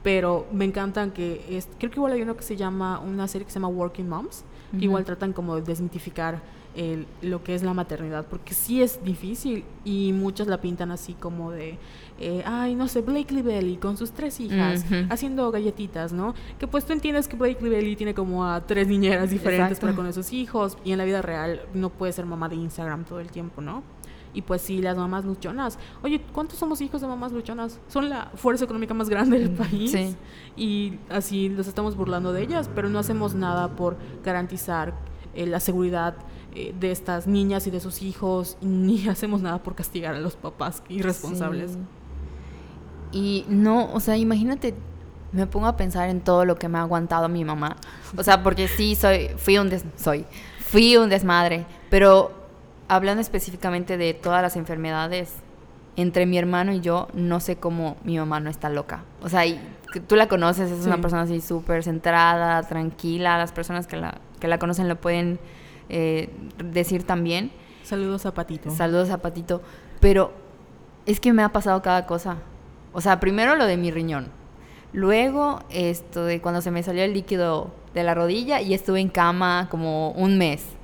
pero 0.04 0.46
me 0.54 0.64
encantan 0.64 1.12
que, 1.12 1.44
es, 1.50 1.68
creo 1.78 1.92
que 1.92 1.98
igual 1.98 2.14
hay 2.14 2.22
uno 2.22 2.38
que 2.38 2.44
se 2.44 2.56
llama, 2.56 3.00
una 3.00 3.28
serie 3.28 3.46
que 3.46 3.52
se 3.52 3.60
llama 3.60 3.68
Working 3.68 4.08
Moms, 4.08 4.46
que 4.78 4.86
igual 4.86 5.04
tratan 5.06 5.34
como 5.34 5.56
de 5.56 5.62
desmitificar 5.62 6.42
el, 6.78 7.08
lo 7.22 7.44
que 7.44 7.56
es 7.56 7.64
la 7.64 7.74
maternidad, 7.74 8.26
porque 8.30 8.54
sí 8.54 8.82
es 8.82 9.04
difícil 9.04 9.66
y 9.84 10.14
muchas 10.14 10.48
la 10.48 10.62
pintan 10.62 10.92
así 10.92 11.14
como 11.14 11.52
de, 11.52 11.78
eh, 12.20 12.44
ay, 12.46 12.76
no 12.76 12.88
sé, 12.88 13.02
Blake 13.02 13.34
Lively 13.34 13.78
con 13.78 13.98
sus 13.98 14.12
tres 14.12 14.40
hijas 14.40 14.86
haciendo 15.10 15.50
galletitas, 15.52 16.14
¿no? 16.14 16.36
Que 16.60 16.68
pues 16.68 16.86
tú 16.86 16.94
entiendes 16.94 17.28
que 17.28 17.36
Blake 17.36 17.62
Lively 17.62 17.96
tiene 17.96 18.14
como 18.14 18.46
a 18.46 18.62
tres 18.62 18.88
niñeras 18.88 19.32
diferentes 19.32 19.80
para 19.80 19.96
con 19.96 20.06
esos 20.06 20.32
hijos 20.32 20.78
y 20.86 20.92
en 20.92 21.00
la 21.00 21.06
vida 21.06 21.22
real 21.22 21.62
no 21.74 21.90
puede 21.90 22.14
ser 22.14 22.26
mamá 22.26 22.48
de 22.48 22.56
Instagram 22.56 23.06
todo 23.06 23.20
el 23.20 23.32
tiempo, 23.32 23.62
¿no? 23.62 23.82
Y 24.34 24.42
pues 24.42 24.62
sí, 24.62 24.82
las 24.82 24.98
mamás 24.98 25.26
luchonas. 25.26 25.80
Oye, 26.04 26.22
¿cuántos 26.34 26.60
somos 26.60 26.82
hijos 26.82 27.02
de 27.02 27.08
mamás 27.08 27.32
luchonas? 27.32 27.80
Son 27.88 28.10
la 28.10 28.32
fuerza 28.36 28.66
económica 28.66 28.94
más 28.94 29.10
grande 29.10 29.40
del 29.40 29.52
país. 29.52 29.92
Sí. 29.92 30.16
Y 30.56 31.00
así 31.10 31.50
nos 31.50 31.68
estamos 31.68 31.96
burlando 31.96 32.34
de 32.34 32.44
ellas, 32.44 32.70
pero 32.74 32.90
no 32.90 33.00
hacemos 33.00 33.36
nada 33.36 33.76
por 33.76 33.98
garantizar 34.24 34.94
eh, 35.34 35.46
la 35.46 35.60
seguridad 35.60 36.16
eh, 36.56 36.74
de 36.80 36.92
estas 36.92 37.28
niñas 37.28 37.68
y 37.68 37.72
de 37.72 37.80
sus 37.80 38.02
hijos, 38.02 38.58
ni 38.62 39.08
hacemos 39.10 39.42
nada 39.42 39.62
por 39.62 39.76
castigar 39.76 40.16
a 40.16 40.20
los 40.20 40.36
papás 40.36 40.84
irresponsables. 40.90 41.78
Y 43.12 43.46
no, 43.48 43.94
o 43.94 44.00
sea, 44.00 44.18
imagínate, 44.18 44.74
me 45.32 45.46
pongo 45.48 45.68
a 45.68 45.78
pensar 45.78 46.10
en 46.10 46.22
todo 46.22 46.46
lo 46.46 46.56
que 46.56 46.68
me 46.68 46.78
ha 46.78 46.82
aguantado 46.82 47.30
mi 47.30 47.46
mamá. 47.46 47.76
O 48.18 48.24
sea, 48.24 48.44
porque 48.44 48.68
sí, 48.68 48.96
soy, 48.96 49.30
fui 49.38 49.58
un, 49.58 49.72
soy, 49.96 50.26
fui 50.60 50.98
un 50.98 51.10
desmadre, 51.10 51.66
pero 51.90 52.32
hablando 52.88 53.22
específicamente 53.22 53.98
de 53.98 54.14
todas 54.14 54.42
las 54.42 54.56
enfermedades, 54.56 55.34
entre 55.98 56.28
mi 56.28 56.38
hermano 56.38 56.72
y 56.74 56.80
yo, 56.80 57.08
no 57.14 57.40
sé 57.40 57.58
cómo 57.58 57.98
mi 58.04 58.18
mamá 58.18 58.40
no 58.40 58.50
está 58.50 58.70
loca. 58.70 59.04
O 59.24 59.30
sea, 59.30 59.46
y, 59.46 59.60
tú 60.08 60.16
la 60.16 60.28
conoces, 60.28 60.72
es 60.72 60.86
una 60.86 61.02
persona 61.02 61.24
así 61.24 61.42
súper 61.42 61.84
centrada, 61.84 62.62
tranquila, 62.64 63.38
las 63.38 63.52
personas 63.52 63.88
que 63.88 63.98
la, 63.98 64.20
que 64.40 64.48
la 64.48 64.60
conocen 64.60 64.88
lo 64.88 64.96
pueden 65.02 65.40
eh, 65.90 66.30
decir 66.64 67.04
también. 67.04 67.52
Saludos 67.84 68.26
a 68.28 68.34
Patito. 68.34 68.70
Saludos 68.70 69.10
a 69.10 69.18
Patito. 69.18 69.62
Pero 70.00 70.34
es 71.08 71.20
que 71.20 71.34
me 71.34 71.42
ha 71.42 71.50
pasado 71.50 71.82
cada 71.82 72.06
cosa. 72.06 72.38
O 72.94 73.02
sea, 73.02 73.20
primero 73.20 73.56
lo 73.56 73.66
de 73.66 73.78
mi 73.78 73.90
riñón. 73.90 74.28
Luego 74.94 75.62
esto 75.70 76.26
de 76.26 76.42
cuando 76.42 76.62
se 76.62 76.70
me 76.70 76.84
salió 76.84 77.04
el 77.04 77.14
líquido 77.14 77.72
de 77.94 78.04
la 78.04 78.14
rodilla 78.14 78.62
y 78.62 78.76
estuve 78.76 79.00
en 79.00 79.10
cama 79.10 79.68
como 79.72 80.12
un 80.12 80.38
mes. 80.38 80.77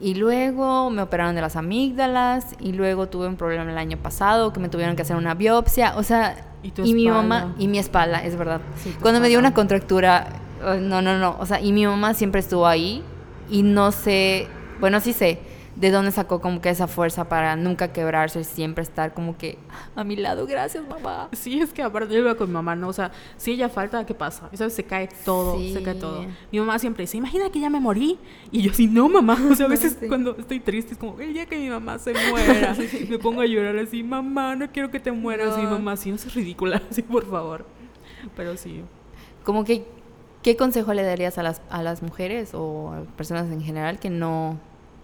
Y 0.00 0.14
luego 0.14 0.88
me 0.90 1.02
operaron 1.02 1.34
de 1.34 1.42
las 1.42 1.56
amígdalas 1.56 2.54
y 2.58 2.72
luego 2.72 3.08
tuve 3.08 3.26
un 3.26 3.36
problema 3.36 3.70
el 3.70 3.76
año 3.76 3.98
pasado 3.98 4.52
que 4.52 4.60
me 4.60 4.68
tuvieron 4.68 4.96
que 4.96 5.02
hacer 5.02 5.16
una 5.16 5.34
biopsia. 5.34 5.94
O 5.96 6.02
sea, 6.02 6.36
y, 6.62 6.94
mi 6.94 7.06
mamá 7.08 7.54
y 7.58 7.68
mi 7.68 7.78
espalda, 7.78 8.24
es 8.24 8.36
verdad. 8.36 8.60
Cuando 9.00 9.20
me 9.20 9.28
dio 9.28 9.38
una 9.38 9.52
contractura, 9.52 10.28
oh, 10.64 10.74
no, 10.74 11.02
no, 11.02 11.18
no. 11.18 11.36
O 11.38 11.46
sea, 11.46 11.60
y 11.60 11.72
mi 11.72 11.86
mamá 11.86 12.14
siempre 12.14 12.40
estuvo 12.40 12.66
ahí 12.66 13.02
y 13.50 13.62
no 13.62 13.92
sé, 13.92 14.48
bueno, 14.80 15.00
sí 15.00 15.12
sé 15.12 15.49
de 15.76 15.90
dónde 15.90 16.10
sacó 16.10 16.40
como 16.40 16.60
que 16.60 16.68
esa 16.68 16.86
fuerza 16.86 17.28
para 17.28 17.56
nunca 17.56 17.92
quebrarse, 17.92 18.44
siempre 18.44 18.82
estar 18.82 19.14
como 19.14 19.36
que 19.36 19.58
a 19.94 20.04
mi 20.04 20.16
lado, 20.16 20.46
gracias 20.46 20.86
mamá. 20.86 21.28
Sí, 21.32 21.60
es 21.60 21.72
que 21.72 21.82
aparte 21.82 22.12
yo 22.14 22.20
iba 22.20 22.34
con 22.34 22.48
mi 22.48 22.54
mamá, 22.54 22.74
¿no? 22.76 22.88
O 22.88 22.92
sea, 22.92 23.12
si 23.36 23.52
ella 23.52 23.68
falta, 23.68 24.04
¿qué 24.04 24.14
pasa? 24.14 24.48
Eso 24.52 24.68
se 24.70 24.84
cae 24.84 25.08
todo, 25.24 25.58
se 25.58 25.82
cae 25.82 25.94
todo. 25.94 26.24
Mi 26.52 26.58
mamá 26.58 26.78
siempre 26.78 27.04
dice, 27.04 27.16
imagina 27.16 27.50
que 27.50 27.60
ya 27.60 27.70
me 27.70 27.80
morí. 27.80 28.18
Y 28.50 28.62
yo, 28.62 28.72
sí, 28.72 28.86
no, 28.86 29.08
mamá. 29.08 29.38
O 29.50 29.54
sea, 29.54 29.66
a 29.66 29.68
veces 29.68 29.96
cuando 30.08 30.36
estoy 30.36 30.60
triste 30.60 30.92
es 30.92 30.98
como, 30.98 31.20
el 31.20 31.32
día 31.32 31.46
que 31.46 31.56
mi 31.56 31.70
mamá 31.70 31.98
se 31.98 32.12
muera, 32.12 32.76
me 33.08 33.18
pongo 33.18 33.40
a 33.40 33.46
llorar 33.46 33.76
así, 33.78 34.02
mamá, 34.02 34.56
no 34.56 34.70
quiero 34.70 34.90
que 34.90 35.00
te 35.00 35.12
mueras. 35.12 35.56
Y 35.58 35.62
mamá, 35.62 35.96
sí, 35.96 36.10
no 36.10 36.18
seas 36.18 36.34
ridícula, 36.34 36.82
así, 36.90 37.02
por 37.02 37.28
favor. 37.28 37.64
Pero 38.36 38.56
sí. 38.56 38.82
Como 39.44 39.64
que 39.64 39.84
¿Qué 40.42 40.56
consejo 40.56 40.94
le 40.94 41.02
darías 41.02 41.36
a 41.36 41.42
las, 41.42 41.60
a 41.68 41.82
las 41.82 42.02
mujeres 42.02 42.54
o 42.54 42.94
a 42.94 43.02
personas 43.16 43.50
en 43.50 43.60
general 43.60 43.98
que 43.98 44.08
no 44.08 44.58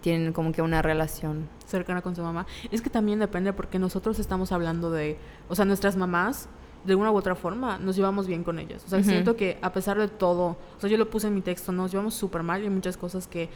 tienen 0.07 0.31
como 0.31 0.53
que 0.53 0.61
una 0.61 0.81
relación 0.81 1.49
cercana 1.65 2.01
con 2.01 2.15
su 2.15 2.21
mamá? 2.21 2.47
Es 2.71 2.81
que 2.81 2.89
también 2.89 3.19
depende 3.19 3.51
porque 3.51 3.77
nosotros 3.77 4.19
estamos 4.19 4.53
hablando 4.53 4.89
de, 4.89 5.17
o 5.49 5.55
sea, 5.55 5.65
nuestras 5.65 5.97
mamás 5.97 6.47
de 6.85 6.95
una 6.95 7.11
u 7.11 7.17
otra 7.17 7.35
forma 7.35 7.77
nos 7.77 7.97
llevamos 7.97 8.25
bien 8.25 8.45
con 8.45 8.57
ellas. 8.57 8.85
O 8.85 8.87
sea, 8.87 9.03
siento 9.03 9.35
que 9.35 9.57
a 9.61 9.73
pesar 9.73 9.97
de 9.97 10.07
todo, 10.07 10.55
o 10.77 10.79
sea, 10.79 10.89
yo 10.89 10.97
lo 10.97 11.09
puse 11.09 11.27
en 11.27 11.35
mi 11.35 11.41
texto, 11.41 11.73
nos 11.73 11.91
llevamos 11.91 12.13
súper 12.13 12.41
mal 12.41 12.61
y 12.61 12.63
hay 12.63 12.69
muchas 12.69 12.95
cosas 12.95 13.27
que 13.27 13.49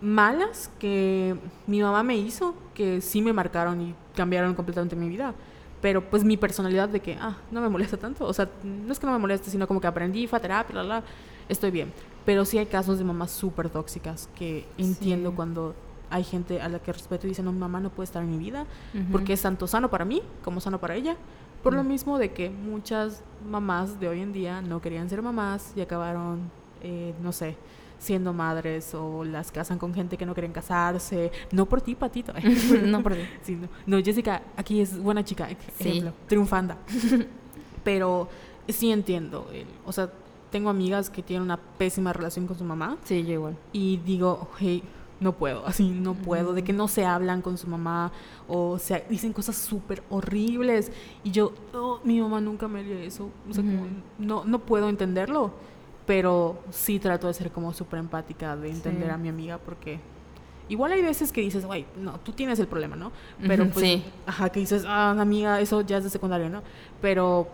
malas 0.00 0.72
que 0.80 1.36
mi 1.68 1.80
mamá 1.80 2.02
me 2.02 2.16
hizo 2.16 2.56
que 2.74 3.00
sí 3.00 3.22
me 3.22 3.32
marcaron 3.32 3.80
y 3.80 3.94
cambiaron 4.16 4.54
completamente 4.54 4.96
mi 4.96 5.08
vida 5.08 5.34
pero 5.80 6.00
pues 6.00 6.24
mi 6.24 6.36
personalidad 6.36 6.88
de 6.88 6.98
que, 6.98 7.16
ah, 7.20 7.36
no 7.52 7.60
me 7.60 7.68
molesta 7.68 7.96
tanto, 7.96 8.24
o 8.24 8.32
sea, 8.32 8.48
no 8.64 8.90
es 8.90 8.98
que 8.98 9.06
no 9.06 9.12
me 9.12 9.18
moleste, 9.18 9.50
sino 9.50 9.68
como 9.68 9.80
que 9.80 9.86
aprendí, 9.86 10.26
fue 10.26 10.38
a 10.38 10.42
terapia, 10.42 10.74
la, 10.76 10.82
la, 10.82 11.02
estoy 11.48 11.70
bien. 11.70 11.92
Pero 12.26 12.44
sí 12.44 12.58
hay 12.58 12.66
casos 12.66 12.98
de 12.98 13.04
mamás 13.04 13.30
súper 13.30 13.70
tóxicas 13.70 14.28
que 14.34 14.66
entiendo 14.76 15.34
cuando 15.34 15.74
hay 16.10 16.24
gente 16.24 16.60
a 16.60 16.68
la 16.68 16.80
que 16.80 16.92
respeto 16.92 17.26
y 17.26 17.30
dicen, 17.30 17.44
no, 17.44 17.52
mi 17.52 17.58
mamá 17.58 17.80
no 17.80 17.90
puede 17.90 18.04
estar 18.04 18.22
en 18.22 18.30
mi 18.30 18.36
vida, 18.36 18.66
porque 19.10 19.32
es 19.32 19.42
tanto 19.42 19.66
sano 19.66 19.88
para 19.88 20.04
mí 20.04 20.22
como 20.44 20.60
sano 20.60 20.78
para 20.78 20.94
ella. 20.96 21.16
Por 21.62 21.72
lo 21.72 21.82
mismo 21.82 22.18
de 22.18 22.32
que 22.32 22.50
muchas 22.50 23.22
mamás 23.48 23.98
de 23.98 24.08
hoy 24.08 24.20
en 24.20 24.32
día 24.32 24.60
no 24.60 24.80
querían 24.80 25.08
ser 25.08 25.22
mamás 25.22 25.72
y 25.74 25.80
acabaron, 25.80 26.50
eh, 26.82 27.14
no 27.22 27.32
sé, 27.32 27.56
siendo 27.98 28.32
madres 28.32 28.94
o 28.94 29.24
las 29.24 29.50
casan 29.50 29.78
con 29.78 29.94
gente 29.94 30.16
que 30.16 30.26
no 30.26 30.34
quieren 30.34 30.52
casarse. 30.52 31.32
No 31.50 31.66
por 31.66 31.80
ti, 31.80 31.94
Patito. 31.94 32.32
no 32.84 33.02
por 33.02 33.14
ti. 33.44 33.58
no. 33.86 33.98
Jessica 34.02 34.42
aquí 34.56 34.80
es 34.80 34.98
buena 34.98 35.24
chica, 35.24 35.48
ejemplo, 35.50 36.12
triunfanda. 36.28 36.76
Pero 37.84 38.28
sí 38.68 38.90
entiendo. 38.90 39.48
o 39.84 39.92
sea, 39.92 40.10
tengo 40.50 40.70
amigas 40.70 41.10
que 41.10 41.22
tienen 41.22 41.42
una 41.42 41.56
pésima 41.56 42.12
relación 42.12 42.46
con 42.46 42.56
su 42.56 42.64
mamá. 42.64 42.96
Sí, 43.04 43.24
yo 43.24 43.32
igual. 43.32 43.56
Y 43.72 43.98
digo, 43.98 44.48
hey, 44.58 44.82
no 45.20 45.32
puedo, 45.32 45.66
así 45.66 45.88
no 45.88 46.14
puedo, 46.14 46.52
de 46.52 46.62
que 46.62 46.72
no 46.72 46.88
se 46.88 47.04
hablan 47.04 47.42
con 47.42 47.58
su 47.58 47.66
mamá 47.66 48.12
o 48.48 48.78
se 48.78 49.04
dicen 49.08 49.32
cosas 49.32 49.56
súper 49.56 50.02
horribles 50.10 50.92
y 51.24 51.30
yo, 51.30 51.52
oh, 51.72 52.00
mi 52.04 52.20
mamá 52.20 52.40
nunca 52.40 52.68
me 52.68 52.80
haría 52.80 53.02
eso, 53.02 53.30
o 53.48 53.54
sea, 53.54 53.64
no, 54.18 54.44
no 54.44 54.58
puedo 54.58 54.88
entenderlo 54.88 55.52
pero 56.06 56.62
sí 56.70 56.98
trato 56.98 57.26
de 57.26 57.34
ser 57.34 57.50
como 57.50 57.74
súper 57.74 57.98
empática, 57.98 58.56
de 58.56 58.70
entender 58.70 59.10
a 59.10 59.18
mi 59.18 59.28
amiga, 59.28 59.58
porque 59.58 59.98
igual 60.68 60.92
hay 60.92 61.02
veces 61.02 61.32
que 61.32 61.40
dices, 61.40 61.66
güey, 61.66 61.84
no, 62.00 62.20
tú 62.20 62.32
tienes 62.32 62.58
el 62.60 62.68
problema, 62.68 62.96
¿no? 62.96 63.10
Pero 63.46 63.68
pues, 63.68 63.84
sí. 63.84 64.04
ajá, 64.24 64.48
que 64.50 64.60
dices, 64.60 64.84
ah, 64.86 65.10
amiga, 65.10 65.60
eso 65.60 65.80
ya 65.82 65.98
es 65.98 66.04
de 66.04 66.10
secundaria, 66.10 66.48
¿no? 66.48 66.62
Pero 67.02 67.48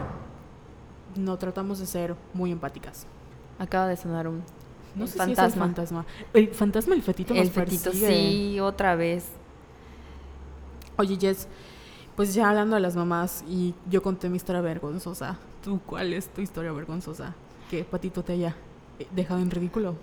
no 1.17 1.37
tratamos 1.39 1.79
de 1.79 1.87
ser 1.87 2.17
muy 2.35 2.53
empáticas. 2.53 3.07
Acaba 3.59 3.87
de 3.89 3.97
sonar 3.97 4.29
un 4.29 4.43
no 4.95 5.07
sé 5.07 5.17
fantasma. 5.17 5.27
Si 5.27 5.49
es 5.49 5.55
el 5.55 5.61
fantasma. 5.61 6.07
El 6.35 6.49
fantasma, 6.49 6.95
el 6.95 7.03
fetito 7.03 7.35
El 7.35 7.51
fetito, 7.51 7.93
sí, 7.93 8.59
otra 8.61 8.95
vez. 8.97 9.29
Oye, 10.97 11.17
Jess, 11.19 11.49
pues 12.17 12.35
ya 12.35 12.49
hablando 12.51 12.77
de 12.77 12.83
las 12.83 12.97
mamás 12.97 13.45
y 13.49 13.75
yo 13.89 14.03
conté 14.03 14.29
mi 14.29 14.37
historia 14.37 14.61
vergonzosa. 14.61 15.39
¿Tú 15.65 15.81
cuál 15.87 16.13
es 16.13 16.29
tu 16.29 16.41
historia 16.41 16.73
vergonzosa? 16.73 17.35
que 17.73 17.85
Patito 17.85 18.23
te 18.23 18.35
haya 18.35 18.55
eh, 18.99 19.07
dejado 19.13 19.41
en 19.41 19.51
ridículo? 19.51 19.95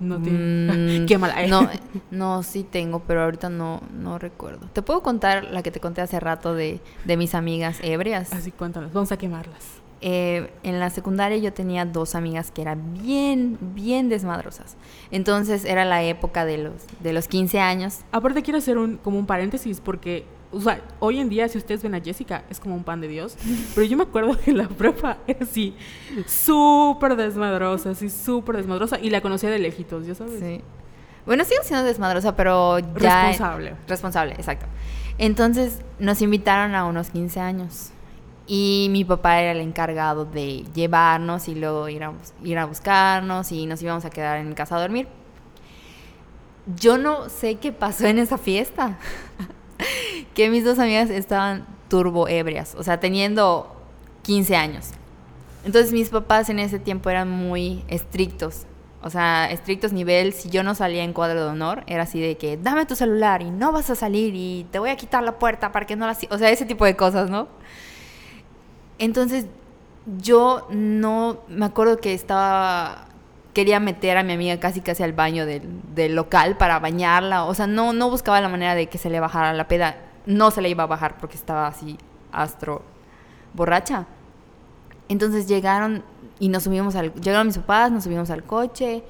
No 0.00 0.20
tiene. 0.20 1.00
Mm, 1.00 1.06
Qué 1.06 1.18
mala. 1.18 1.46
No, 1.46 1.68
no, 2.10 2.42
sí 2.42 2.64
tengo, 2.64 3.00
pero 3.00 3.22
ahorita 3.22 3.50
no, 3.50 3.82
no 3.92 4.18
recuerdo. 4.18 4.66
Te 4.72 4.82
puedo 4.82 5.02
contar 5.02 5.44
la 5.44 5.62
que 5.62 5.70
te 5.70 5.78
conté 5.78 6.00
hace 6.00 6.18
rato 6.18 6.54
de, 6.54 6.80
de 7.04 7.16
mis 7.16 7.34
amigas 7.34 7.78
ebrias. 7.82 8.32
Así 8.32 8.50
cuéntanos, 8.50 8.92
vamos 8.92 9.12
a 9.12 9.18
quemarlas. 9.18 9.80
Eh, 10.02 10.50
en 10.62 10.80
la 10.80 10.88
secundaria 10.88 11.36
yo 11.36 11.52
tenía 11.52 11.84
dos 11.84 12.14
amigas 12.14 12.50
que 12.50 12.62
eran 12.62 12.94
bien, 12.94 13.58
bien 13.74 14.08
desmadrosas. 14.08 14.76
Entonces 15.10 15.66
era 15.66 15.84
la 15.84 16.02
época 16.02 16.46
de 16.46 16.56
los, 16.56 16.72
de 17.00 17.12
los 17.12 17.28
15 17.28 17.60
años. 17.60 17.98
Aparte 18.10 18.42
quiero 18.42 18.58
hacer 18.58 18.78
un, 18.78 18.96
como 18.96 19.18
un 19.18 19.26
paréntesis 19.26 19.80
porque 19.80 20.24
o 20.52 20.60
sea, 20.60 20.80
hoy 20.98 21.20
en 21.20 21.28
día, 21.28 21.48
si 21.48 21.58
ustedes 21.58 21.82
ven 21.82 21.94
a 21.94 22.00
Jessica, 22.00 22.42
es 22.50 22.58
como 22.58 22.74
un 22.74 22.82
pan 22.82 23.00
de 23.00 23.08
Dios. 23.08 23.36
Pero 23.74 23.86
yo 23.86 23.96
me 23.96 24.02
acuerdo 24.02 24.36
que 24.38 24.52
la 24.52 24.68
prepa 24.68 25.18
era 25.26 25.44
así, 25.44 25.76
súper 26.26 27.16
desmadrosa, 27.16 27.90
así, 27.90 28.10
súper 28.10 28.56
desmadrosa. 28.56 28.98
Y 29.00 29.10
la 29.10 29.20
conocía 29.20 29.50
de 29.50 29.58
lejitos, 29.58 30.06
¿ya 30.06 30.14
sabes? 30.14 30.40
Sí. 30.40 30.60
Bueno, 31.24 31.44
sigo 31.44 31.62
siendo 31.62 31.84
desmadrosa, 31.84 32.34
pero 32.34 32.78
ya. 32.78 33.28
Responsable. 33.28 33.76
Responsable, 33.86 34.32
exacto. 34.32 34.66
Entonces, 35.18 35.82
nos 35.98 36.20
invitaron 36.22 36.74
a 36.74 36.84
unos 36.84 37.10
15 37.10 37.40
años. 37.40 37.90
Y 38.46 38.88
mi 38.90 39.04
papá 39.04 39.40
era 39.40 39.52
el 39.52 39.60
encargado 39.60 40.24
de 40.24 40.64
llevarnos 40.74 41.46
y 41.46 41.54
luego 41.54 41.88
ir 41.88 42.02
a, 42.02 42.12
ir 42.42 42.58
a 42.58 42.64
buscarnos 42.64 43.52
y 43.52 43.66
nos 43.66 43.80
íbamos 43.80 44.04
a 44.04 44.10
quedar 44.10 44.38
en 44.38 44.52
casa 44.54 44.74
a 44.74 44.80
dormir. 44.80 45.06
Yo 46.74 46.98
no 46.98 47.28
sé 47.28 47.56
qué 47.56 47.70
pasó 47.70 48.08
en 48.08 48.18
esa 48.18 48.38
fiesta. 48.38 48.98
que 50.34 50.50
mis 50.50 50.64
dos 50.64 50.78
amigas 50.78 51.10
estaban 51.10 51.66
turbo 51.88 52.28
ebrias, 52.28 52.74
o 52.76 52.82
sea, 52.82 53.00
teniendo 53.00 53.76
15 54.22 54.56
años. 54.56 54.90
Entonces 55.64 55.92
mis 55.92 56.08
papás 56.08 56.48
en 56.48 56.58
ese 56.58 56.78
tiempo 56.78 57.10
eran 57.10 57.28
muy 57.28 57.84
estrictos. 57.88 58.66
O 59.02 59.08
sea, 59.08 59.50
estrictos 59.50 59.92
nivel, 59.92 60.34
si 60.34 60.50
yo 60.50 60.62
no 60.62 60.74
salía 60.74 61.02
en 61.02 61.14
cuadro 61.14 61.44
de 61.44 61.50
honor, 61.50 61.84
era 61.86 62.02
así 62.02 62.20
de 62.20 62.36
que 62.36 62.58
dame 62.58 62.84
tu 62.84 62.94
celular 62.94 63.40
y 63.40 63.50
no 63.50 63.72
vas 63.72 63.88
a 63.88 63.94
salir 63.94 64.34
y 64.34 64.66
te 64.70 64.78
voy 64.78 64.90
a 64.90 64.96
quitar 64.96 65.22
la 65.22 65.38
puerta 65.38 65.72
para 65.72 65.86
que 65.86 65.96
no 65.96 66.06
la... 66.06 66.16
O 66.30 66.38
sea, 66.38 66.50
ese 66.50 66.66
tipo 66.66 66.84
de 66.84 66.96
cosas, 66.96 67.30
¿no? 67.30 67.48
Entonces 68.98 69.46
yo 70.18 70.66
no 70.70 71.40
me 71.48 71.64
acuerdo 71.64 71.98
que 71.98 72.12
estaba 72.12 73.09
quería 73.52 73.80
meter 73.80 74.16
a 74.16 74.22
mi 74.22 74.32
amiga 74.32 74.60
casi 74.60 74.80
casi 74.80 75.02
al 75.02 75.12
baño 75.12 75.46
del, 75.46 75.62
del, 75.94 76.14
local 76.14 76.56
para 76.56 76.78
bañarla. 76.78 77.44
O 77.44 77.54
sea, 77.54 77.66
no, 77.66 77.92
no 77.92 78.10
buscaba 78.10 78.40
la 78.40 78.48
manera 78.48 78.74
de 78.74 78.88
que 78.88 78.98
se 78.98 79.10
le 79.10 79.20
bajara 79.20 79.52
la 79.52 79.68
peda. 79.68 79.96
No 80.26 80.50
se 80.50 80.62
le 80.62 80.68
iba 80.68 80.84
a 80.84 80.86
bajar 80.86 81.18
porque 81.18 81.36
estaba 81.36 81.66
así 81.66 81.98
astro 82.32 82.82
borracha. 83.54 84.06
Entonces 85.08 85.48
llegaron 85.48 86.04
y 86.38 86.48
nos 86.48 86.64
subimos 86.64 86.94
al... 86.94 87.12
Llegaron 87.14 87.48
mis 87.48 87.58
papás, 87.58 87.90
nos 87.90 88.04
subimos 88.04 88.30
al 88.30 88.44
coche. 88.44 89.02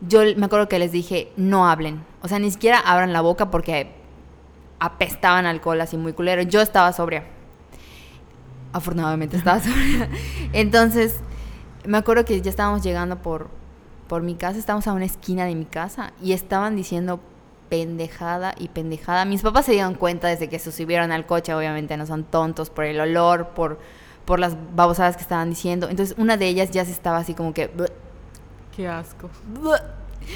Yo 0.00 0.22
me 0.36 0.46
acuerdo 0.46 0.68
que 0.68 0.78
les 0.78 0.92
dije, 0.92 1.32
no 1.36 1.68
hablen. 1.68 2.04
O 2.22 2.28
sea, 2.28 2.38
ni 2.38 2.50
siquiera 2.50 2.78
abran 2.78 3.12
la 3.12 3.20
boca 3.20 3.50
porque 3.50 3.92
apestaban 4.80 5.46
alcohol 5.46 5.80
así 5.80 5.96
muy 5.96 6.12
culero. 6.12 6.42
Yo 6.42 6.60
estaba 6.60 6.92
sobria. 6.92 7.24
Afortunadamente 8.72 9.36
estaba 9.36 9.60
sobria. 9.60 10.08
Entonces, 10.52 11.20
me 11.86 11.98
acuerdo 11.98 12.24
que 12.24 12.40
ya 12.40 12.50
estábamos 12.50 12.82
llegando 12.82 13.22
por, 13.22 13.50
por 14.10 14.22
mi 14.22 14.34
casa, 14.34 14.58
estábamos 14.58 14.88
a 14.88 14.92
una 14.92 15.04
esquina 15.04 15.44
de 15.44 15.54
mi 15.54 15.66
casa 15.66 16.12
y 16.20 16.32
estaban 16.32 16.74
diciendo 16.74 17.20
pendejada 17.68 18.56
y 18.58 18.66
pendejada. 18.66 19.24
Mis 19.24 19.40
papás 19.40 19.66
se 19.66 19.72
dieron 19.72 19.94
cuenta 19.94 20.26
desde 20.26 20.48
que 20.48 20.58
se 20.58 20.72
subieron 20.72 21.12
al 21.12 21.26
coche, 21.26 21.54
obviamente 21.54 21.96
no 21.96 22.06
son 22.06 22.24
tontos 22.24 22.70
por 22.70 22.86
el 22.86 22.98
olor, 22.98 23.50
por, 23.50 23.78
por 24.24 24.40
las 24.40 24.56
babosadas 24.74 25.14
que 25.14 25.22
estaban 25.22 25.48
diciendo. 25.48 25.88
Entonces 25.88 26.16
una 26.18 26.36
de 26.36 26.48
ellas 26.48 26.72
ya 26.72 26.84
se 26.84 26.90
estaba 26.90 27.18
así 27.18 27.34
como 27.34 27.54
que... 27.54 27.70
Qué 28.74 28.88
asco. 28.88 29.30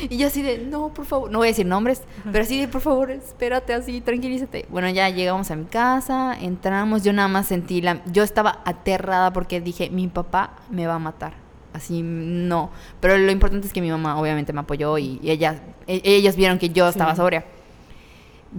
Y 0.08 0.18
yo 0.18 0.28
así 0.28 0.42
de, 0.42 0.58
no, 0.58 0.94
por 0.94 1.04
favor, 1.04 1.28
no 1.32 1.38
voy 1.38 1.48
a 1.48 1.50
decir 1.50 1.66
nombres, 1.66 2.02
pero 2.30 2.44
así 2.44 2.60
de, 2.60 2.68
por 2.68 2.80
favor, 2.80 3.10
espérate 3.10 3.74
así, 3.74 4.00
tranquilízate. 4.00 4.66
Bueno, 4.68 4.88
ya 4.88 5.08
llegamos 5.08 5.50
a 5.50 5.56
mi 5.56 5.64
casa, 5.64 6.36
entramos, 6.40 7.02
yo 7.02 7.12
nada 7.12 7.26
más 7.26 7.46
sentí 7.46 7.80
la... 7.80 8.04
Yo 8.06 8.22
estaba 8.22 8.60
aterrada 8.64 9.32
porque 9.32 9.60
dije, 9.60 9.90
mi 9.90 10.06
papá 10.06 10.58
me 10.70 10.86
va 10.86 10.94
a 10.94 11.00
matar. 11.00 11.43
Así, 11.74 12.02
no. 12.02 12.70
Pero 13.00 13.18
lo 13.18 13.30
importante 13.32 13.66
es 13.66 13.72
que 13.72 13.80
mi 13.80 13.90
mamá 13.90 14.18
obviamente 14.18 14.52
me 14.52 14.60
apoyó 14.60 14.96
y, 14.96 15.20
ella, 15.24 15.60
e, 15.88 16.00
ellos 16.04 16.36
vieron 16.36 16.58
que 16.58 16.70
yo 16.70 16.88
estaba 16.88 17.16
sobria. 17.16 17.44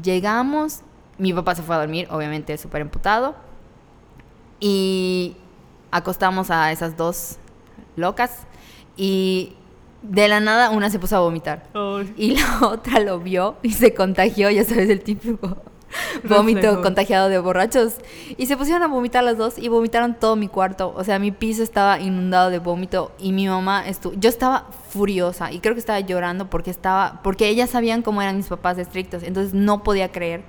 Llegamos, 0.04 0.82
mi 1.18 1.34
papá 1.34 1.56
se 1.56 1.64
fue 1.64 1.76
a 1.76 1.80
dormir, 1.80 2.08
obviamente 2.12 2.58
súper 2.58 2.82
emputado. 2.82 3.34
Y 4.60 5.38
acostamos 5.92 6.52
a 6.52 6.74
esas 6.74 6.98
dos 6.98 7.38
locas 7.96 8.46
y 8.98 9.54
de 10.02 10.28
la 10.28 10.42
nada 10.42 10.70
una 10.70 10.90
se 10.90 11.00
puso 11.00 11.16
a 11.16 11.22
vomitar. 11.22 11.64
Y 12.18 12.36
la 12.36 12.60
otra 12.68 13.00
lo 13.00 13.20
vio 13.20 13.56
y 13.64 13.72
se 13.72 13.94
contagió, 13.94 14.50
ya 14.50 14.66
sabes, 14.66 14.90
el 14.90 15.02
típico 15.02 15.58
vómito 16.24 16.82
contagiado 16.82 17.30
de 17.30 17.40
borrachos. 17.40 17.96
Y 18.38 18.46
se 18.46 18.58
pusieron 18.58 18.84
a 18.84 18.88
vomitar 18.88 19.24
las 19.24 19.38
dos 19.38 19.58
y 19.58 19.68
vomitaron 19.68 20.16
todo 20.16 20.36
mi 20.36 20.48
cuarto. 20.48 20.94
O 20.96 21.04
sea, 21.04 21.20
mi 21.20 21.32
piso 21.32 21.64
estaba 21.64 22.00
inundado 22.00 22.50
de 22.50 22.60
vómito 22.60 23.12
y 23.20 23.32
mi 23.32 23.48
mamá 23.48 23.88
estuvo... 23.88 24.14
Yo 24.16 24.30
estaba 24.30 24.68
furiosa 24.90 25.52
y 25.52 25.60
creo 25.60 25.74
que 25.74 25.80
estaba 25.80 26.00
llorando 26.00 26.50
porque 26.50 26.72
estaba... 26.72 27.22
Porque 27.24 27.48
ellas 27.48 27.70
sabían 27.70 28.02
cómo 28.02 28.22
eran 28.22 28.38
mis 28.38 28.48
papás 28.48 28.78
estrictos. 28.78 29.24
Entonces 29.24 29.54
no 29.54 29.84
podía 29.84 30.12
creer 30.12 30.44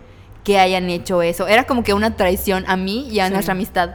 que 0.45 0.59
hayan 0.59 0.89
hecho 0.91 1.23
eso. 1.23 1.49
Era 1.49 1.65
como 1.65 1.83
que 1.83 1.93
una 1.93 2.17
traición 2.17 2.65
a 2.69 2.77
mí 2.77 3.09
y 3.11 3.21
a 3.21 3.31
nuestra 3.31 3.53
amistad. 3.53 3.91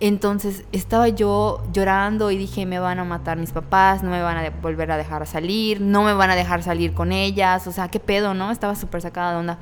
Entonces 0.00 0.64
estaba 0.72 1.08
yo 1.08 1.62
llorando 1.72 2.30
y 2.30 2.36
dije, 2.36 2.66
me 2.66 2.80
van 2.80 2.98
a 2.98 3.04
matar 3.04 3.38
mis 3.38 3.52
papás, 3.52 4.02
no 4.02 4.10
me 4.10 4.20
van 4.20 4.36
a 4.36 4.50
volver 4.60 4.90
a 4.90 4.96
dejar 4.96 5.26
salir, 5.26 5.80
no 5.80 6.02
me 6.02 6.12
van 6.12 6.30
a 6.30 6.34
dejar 6.34 6.64
salir 6.64 6.92
con 6.92 7.12
ellas, 7.12 7.66
o 7.68 7.72
sea, 7.72 7.88
qué 7.88 8.00
pedo, 8.00 8.34
¿no? 8.34 8.50
Estaba 8.50 8.74
súper 8.74 9.00
sacada 9.00 9.32
de 9.32 9.38
onda. 9.38 9.58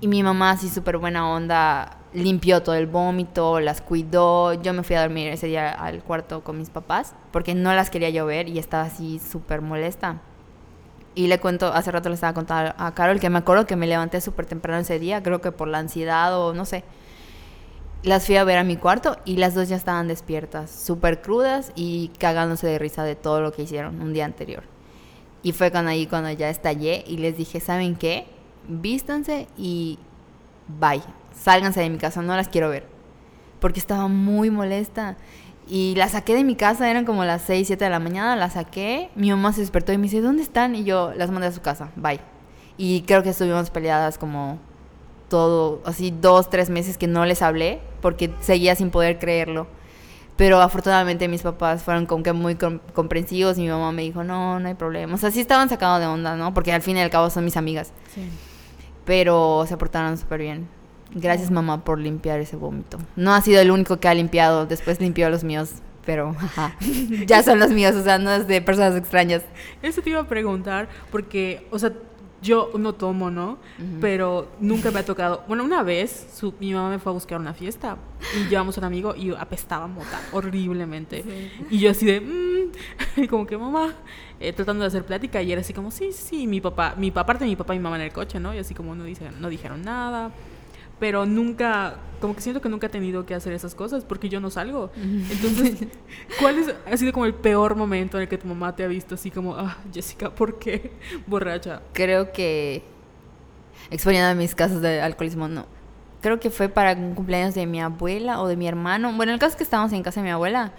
Y 0.00 0.08
mi 0.08 0.22
mamá, 0.22 0.52
así 0.52 0.68
súper 0.68 0.96
buena 0.98 1.28
onda, 1.28 1.98
limpió 2.14 2.62
todo 2.62 2.74
el 2.74 2.86
vómito, 2.86 3.60
las 3.60 3.82
cuidó. 3.82 4.54
Yo 4.54 4.72
me 4.72 4.82
fui 4.82 4.96
a 4.96 5.02
dormir 5.02 5.28
ese 5.28 5.46
día 5.46 5.70
al 5.70 6.02
cuarto 6.02 6.42
con 6.42 6.58
mis 6.58 6.70
papás 6.70 7.14
porque 7.32 7.54
no 7.54 7.72
las 7.74 7.90
quería 7.90 8.10
yo 8.10 8.24
ver 8.26 8.48
y 8.48 8.58
estaba 8.58 8.84
así 8.84 9.18
súper 9.18 9.60
molesta. 9.60 10.20
Y 11.14 11.26
le 11.26 11.38
cuento, 11.38 11.72
hace 11.72 11.90
rato 11.90 12.08
le 12.08 12.14
estaba 12.14 12.32
contando 12.32 12.72
a 12.78 12.94
Carol 12.94 13.20
que 13.20 13.30
me 13.30 13.38
acuerdo 13.38 13.66
que 13.66 13.76
me 13.76 13.86
levanté 13.86 14.20
súper 14.20 14.46
temprano 14.46 14.80
ese 14.80 14.98
día, 14.98 15.22
creo 15.22 15.40
que 15.40 15.52
por 15.52 15.68
la 15.68 15.78
ansiedad 15.78 16.38
o 16.38 16.54
no 16.54 16.64
sé 16.64 16.84
las 18.02 18.24
fui 18.24 18.36
a 18.36 18.44
ver 18.44 18.58
a 18.58 18.64
mi 18.64 18.76
cuarto 18.76 19.18
y 19.24 19.36
las 19.36 19.54
dos 19.54 19.68
ya 19.68 19.76
estaban 19.76 20.08
despiertas, 20.08 20.70
súper 20.70 21.20
crudas 21.20 21.72
y 21.74 22.10
cagándose 22.18 22.66
de 22.66 22.78
risa 22.78 23.04
de 23.04 23.14
todo 23.14 23.40
lo 23.40 23.52
que 23.52 23.62
hicieron 23.62 24.00
un 24.00 24.12
día 24.12 24.24
anterior. 24.24 24.62
Y 25.42 25.52
fue 25.52 25.70
cuando 25.70 25.90
ahí 25.90 26.06
cuando 26.06 26.30
ya 26.30 26.48
estallé 26.48 27.04
y 27.06 27.18
les 27.18 27.36
dije, 27.36 27.60
¿saben 27.60 27.96
qué? 27.96 28.26
Vístanse 28.70 29.48
y 29.56 29.98
bye. 30.78 31.02
Sálganse 31.34 31.80
de 31.80 31.90
mi 31.90 31.98
casa, 31.98 32.22
no 32.22 32.36
las 32.36 32.48
quiero 32.48 32.70
ver. 32.70 32.86
Porque 33.60 33.80
estaba 33.80 34.08
muy 34.08 34.50
molesta. 34.50 35.16
Y 35.68 35.94
la 35.96 36.08
saqué 36.08 36.34
de 36.34 36.42
mi 36.42 36.56
casa, 36.56 36.90
eran 36.90 37.04
como 37.04 37.24
las 37.24 37.42
6, 37.42 37.66
7 37.66 37.84
de 37.84 37.90
la 37.90 38.00
mañana, 38.00 38.34
la 38.36 38.50
saqué. 38.50 39.10
Mi 39.14 39.30
mamá 39.30 39.52
se 39.52 39.60
despertó 39.60 39.92
y 39.92 39.98
me 39.98 40.04
dice, 40.04 40.20
¿dónde 40.20 40.42
están? 40.42 40.74
Y 40.74 40.84
yo 40.84 41.12
las 41.16 41.30
mandé 41.30 41.48
a 41.48 41.52
su 41.52 41.60
casa, 41.60 41.90
bye. 41.96 42.20
Y 42.76 43.02
creo 43.02 43.22
que 43.22 43.30
estuvimos 43.30 43.70
peleadas 43.70 44.18
como 44.18 44.58
todo, 45.28 45.80
así 45.84 46.10
dos, 46.10 46.50
tres 46.50 46.70
meses 46.70 46.98
que 46.98 47.06
no 47.06 47.24
les 47.24 47.40
hablé 47.40 47.80
porque 48.02 48.34
seguía 48.40 48.74
sin 48.74 48.90
poder 48.90 49.18
creerlo. 49.18 49.66
Pero 50.36 50.60
afortunadamente 50.60 51.28
mis 51.28 51.42
papás 51.42 51.82
fueron 51.82 52.06
como 52.06 52.22
que 52.22 52.32
muy 52.32 52.56
comprensivos 52.56 53.58
y 53.58 53.60
mi 53.60 53.68
mamá 53.68 53.92
me 53.92 54.02
dijo, 54.02 54.24
no, 54.24 54.58
no 54.58 54.68
hay 54.68 54.74
problema. 54.74 55.14
O 55.14 55.18
sea, 55.18 55.30
sí 55.30 55.40
estaban 55.40 55.68
sacados 55.68 56.00
de 56.00 56.06
onda, 56.06 56.34
¿no? 56.36 56.54
Porque 56.54 56.72
al 56.72 56.82
fin 56.82 56.96
y 56.96 57.00
al 57.00 57.10
cabo 57.10 57.30
son 57.30 57.44
mis 57.44 57.56
amigas. 57.56 57.92
Sí. 58.14 58.22
Pero 59.10 59.64
se 59.66 59.76
portaron 59.76 60.16
súper 60.16 60.38
bien. 60.38 60.68
Gracias 61.12 61.50
mamá 61.50 61.82
por 61.82 61.98
limpiar 61.98 62.38
ese 62.38 62.54
vómito. 62.54 62.96
No 63.16 63.34
ha 63.34 63.40
sido 63.40 63.60
el 63.60 63.72
único 63.72 63.98
que 63.98 64.06
ha 64.06 64.14
limpiado, 64.14 64.66
después 64.66 65.00
limpió 65.00 65.28
los 65.30 65.42
míos, 65.42 65.72
pero 66.06 66.36
ya 67.26 67.42
son 67.42 67.58
los 67.58 67.70
míos, 67.70 67.96
o 67.96 68.04
sea, 68.04 68.18
no 68.18 68.30
es 68.30 68.46
de 68.46 68.62
personas 68.62 68.94
extrañas. 68.94 69.42
Eso 69.82 70.00
te 70.00 70.10
iba 70.10 70.20
a 70.20 70.28
preguntar, 70.28 70.88
porque, 71.10 71.66
o 71.72 71.80
sea, 71.80 71.92
yo 72.42 72.70
no 72.78 72.94
tomo, 72.94 73.30
¿no? 73.30 73.58
Pero 74.00 74.48
nunca 74.60 74.90
me 74.90 75.00
ha 75.00 75.04
tocado. 75.04 75.44
Bueno, 75.46 75.64
una 75.64 75.82
vez 75.82 76.28
su, 76.34 76.54
mi 76.60 76.72
mamá 76.72 76.90
me 76.90 76.98
fue 76.98 77.10
a 77.10 77.14
buscar 77.14 77.38
una 77.38 77.54
fiesta 77.54 77.96
y 78.36 78.48
llevamos 78.48 78.76
a 78.76 78.80
un 78.80 78.84
amigo 78.84 79.14
y 79.14 79.30
apestaba 79.32 79.86
mota 79.86 80.20
horriblemente. 80.32 81.24
Y 81.70 81.78
yo 81.78 81.90
así 81.90 82.06
de, 82.06 82.20
mmm, 82.20 83.26
como 83.28 83.46
que 83.46 83.58
mamá, 83.58 83.94
eh, 84.38 84.52
tratando 84.52 84.82
de 84.82 84.88
hacer 84.88 85.04
plática 85.04 85.42
y 85.42 85.52
era 85.52 85.60
así 85.60 85.72
como, 85.72 85.90
sí, 85.90 86.12
sí, 86.12 86.46
mi 86.46 86.60
papá, 86.60 86.94
mi 86.96 87.10
papá, 87.10 87.20
aparte 87.20 87.44
de 87.44 87.50
mi 87.50 87.56
papá 87.56 87.74
y 87.74 87.78
mi 87.78 87.82
mamá 87.82 87.96
en 87.96 88.02
el 88.02 88.12
coche, 88.12 88.40
¿no? 88.40 88.54
Y 88.54 88.58
así 88.58 88.74
como 88.74 88.94
no, 88.94 89.04
dice, 89.04 89.30
no 89.38 89.48
dijeron 89.48 89.82
nada 89.82 90.30
pero 91.00 91.26
nunca, 91.26 91.96
como 92.20 92.36
que 92.36 92.42
siento 92.42 92.60
que 92.60 92.68
nunca 92.68 92.86
he 92.86 92.90
tenido 92.90 93.26
que 93.26 93.34
hacer 93.34 93.54
esas 93.54 93.74
cosas 93.74 94.04
porque 94.04 94.28
yo 94.28 94.38
no 94.38 94.50
salgo. 94.50 94.92
Entonces, 94.96 95.88
¿cuál 96.38 96.58
es, 96.58 96.74
ha 96.86 96.96
sido 96.96 97.12
como 97.12 97.26
el 97.26 97.34
peor 97.34 97.74
momento 97.74 98.18
en 98.18 98.22
el 98.22 98.28
que 98.28 98.38
tu 98.38 98.46
mamá 98.46 98.76
te 98.76 98.84
ha 98.84 98.86
visto 98.86 99.16
así 99.16 99.30
como, 99.30 99.56
ah, 99.56 99.78
Jessica, 99.92 100.30
¿por 100.30 100.58
qué 100.58 100.92
borracha? 101.26 101.80
Creo 101.94 102.30
que 102.32 102.84
exponiendo 103.90 104.32
mis 104.36 104.54
casos 104.54 104.82
de 104.82 105.00
alcoholismo, 105.00 105.48
no. 105.48 105.66
Creo 106.20 106.38
que 106.38 106.50
fue 106.50 106.68
para 106.68 106.92
un 106.92 107.14
cumpleaños 107.14 107.54
de 107.54 107.66
mi 107.66 107.80
abuela 107.80 108.42
o 108.42 108.46
de 108.46 108.54
mi 108.54 108.68
hermano. 108.68 109.12
Bueno, 109.14 109.32
el 109.32 109.38
caso 109.38 109.52
es 109.52 109.56
que 109.56 109.64
estábamos 109.64 109.92
en 109.94 110.02
casa 110.02 110.20
de 110.20 110.24
mi 110.24 110.30
abuela 110.30 110.72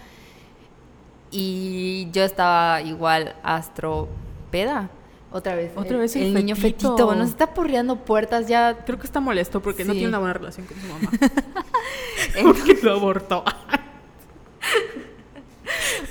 y 1.32 2.10
yo 2.12 2.24
estaba 2.24 2.82
igual 2.84 3.36
astropeda. 3.42 4.92
Otra 5.32 5.56
vez. 5.56 5.72
Otra 5.76 5.98
vez 5.98 6.16
el, 6.16 6.34
niño 6.34 6.56
fetito. 6.56 7.16
Nos 7.16 7.30
está 7.30 7.54
porreando 7.54 7.96
puertas 7.96 8.48
ya. 8.48 8.80
Creo 8.86 9.00
que 9.00 9.06
está 9.06 9.22
molesto 9.22 9.62
porque 9.62 9.86
no 9.86 9.94
tiene 9.94 10.10
una 10.10 10.20
buena 10.20 10.34
relación 10.34 10.66
con 10.66 10.80
su 10.80 10.88
mamá. 10.88 11.10
porque 12.44 12.78
lo 12.84 12.94
abortó. 12.94 13.44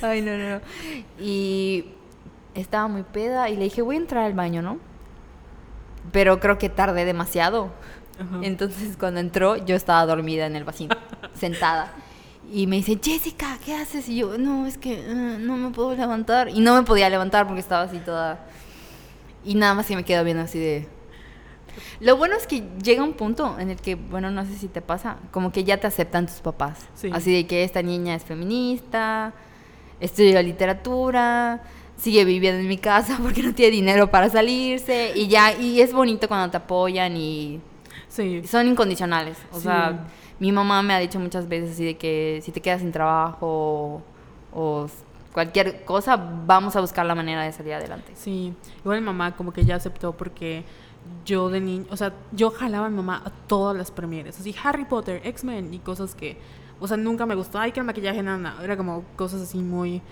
Ay, 0.03 0.23
no, 0.23 0.37
no. 0.37 0.61
Y 1.19 1.87
estaba 2.55 2.89
muy 2.89 3.03
peda 3.03 3.51
y 3.51 3.57
le 3.57 3.65
dije, 3.65 3.83
voy 3.83 3.97
a 3.97 3.99
entrar 3.99 4.25
al 4.25 4.33
baño, 4.33 4.63
¿no? 4.63 4.79
Pero 6.13 6.41
creo 6.41 6.59
que 6.59 6.69
tardé 6.69 7.05
demasiado. 7.05 7.71
Entonces 8.43 8.99
cuando 8.99 9.19
entró 9.19 9.57
yo 9.57 9.75
estaba 9.75 10.05
dormida 10.05 10.45
en 10.45 10.55
el 10.55 10.65
vacío, 10.65 10.91
sentada. 11.33 11.91
Y 12.53 12.67
me 12.67 12.77
dice, 12.77 13.01
Jessica, 13.03 13.59
¿qué 13.65 13.75
haces? 13.75 14.11
Y 14.11 14.17
yo, 14.17 14.37
no, 14.37 14.67
es 14.67 14.77
que 14.77 15.07
uh, 15.09 15.39
no 15.39 15.57
me 15.57 15.71
puedo 15.71 15.95
levantar. 15.95 16.51
Y 16.51 16.61
no 16.61 16.75
me 16.75 16.83
podía 16.83 17.09
levantar 17.09 17.47
porque 17.47 17.61
estaba 17.61 17.85
así 17.85 17.99
toda 17.99 18.41
y 19.45 19.55
nada 19.55 19.75
más 19.75 19.87
que 19.87 19.97
me 19.97 20.05
quedo 20.05 20.25
viendo 20.25 20.43
así 20.43 20.59
de... 20.59 20.89
Lo 22.01 22.17
bueno 22.17 22.35
es 22.35 22.47
que 22.47 22.65
llega 22.83 23.03
un 23.03 23.13
punto 23.13 23.57
en 23.59 23.71
el 23.71 23.81
que, 23.81 23.95
bueno, 23.95 24.31
no 24.31 24.45
sé 24.45 24.57
si 24.57 24.69
te 24.69 24.81
pasa, 24.81 25.19
como 25.31 25.53
que 25.53 25.65
ya 25.65 25.79
te 25.79 25.87
aceptan 25.87 26.27
tus 26.27 26.41
papás. 26.41 26.89
Así 27.13 27.33
de 27.33 27.47
que 27.47 27.63
esta 27.63 27.83
niña 27.83 28.15
es 28.15 28.25
feminista, 28.25 29.33
estudia 30.01 30.43
literatura, 30.43 31.63
sigue 31.97 32.25
viviendo 32.25 32.61
en 32.61 32.69
mi 32.69 32.79
casa 32.79 33.19
porque 33.23 33.43
no 33.43 33.55
tiene 33.55 33.73
dinero 33.73 34.11
para 34.11 34.29
salirse 34.31 35.13
y 35.15 35.29
ya, 35.29 35.53
y 35.53 35.81
es 35.81 35.93
bonito 35.93 36.27
cuando 36.29 36.51
te 36.51 36.57
apoyan 36.57 37.17
y 37.17 37.61
sí. 38.09 38.43
son 38.47 38.67
incondicionales. 38.67 39.39
O 39.53 39.61
sea, 39.61 40.07
mi 40.39 40.53
mamá 40.53 40.83
me 40.83 40.95
ha 40.95 40.99
dicho 40.99 41.21
muchas 41.21 41.49
veces 41.49 41.73
así 41.73 41.85
de 41.85 41.97
que 41.97 42.41
si 42.43 42.51
te 42.51 42.61
quedas 42.61 42.81
sin 42.81 42.93
trabajo 42.93 44.03
o 44.53 44.87
cualquier 45.33 45.85
cosa, 45.85 46.17
vamos 46.17 46.77
a 46.77 46.81
buscar 46.81 47.07
la 47.07 47.15
manera 47.15 47.43
de 47.43 47.53
salir 47.53 47.75
adelante. 47.75 48.13
Sí, 48.15 48.55
igual 48.81 49.01
mi 49.01 49.07
mamá 49.07 49.37
como 49.37 49.53
que 49.53 49.65
ya 49.65 49.77
aceptó 49.77 50.13
porque 50.13 50.65
yo 51.25 51.49
de 51.49 51.61
niño, 51.61 51.87
o 51.91 51.97
sea, 51.97 52.13
yo 52.33 52.51
jalaba 52.51 52.87
a 52.87 52.89
mi 52.91 52.97
mamá 52.97 53.23
a 53.25 53.31
todas 53.31 53.77
las 53.77 53.91
premieres, 53.91 54.39
así 54.39 54.55
Harry 54.63 54.85
Potter, 54.85 55.21
X-Men 55.25 55.73
y 55.75 55.79
cosas 55.79 56.15
que 56.15 56.39
O 56.81 56.89
sea, 56.89 56.97
nunca 56.97 57.27
me 57.27 57.35
gustó. 57.35 57.59
Ay, 57.59 57.73
que 57.73 57.81
el 57.81 57.87
maquillaje, 57.87 58.23
nada, 58.23 58.39
nada. 58.39 58.65
Era 58.65 58.77
como 58.77 59.05
cosas 59.17 59.43
así 59.43 59.59
muy... 59.59 60.03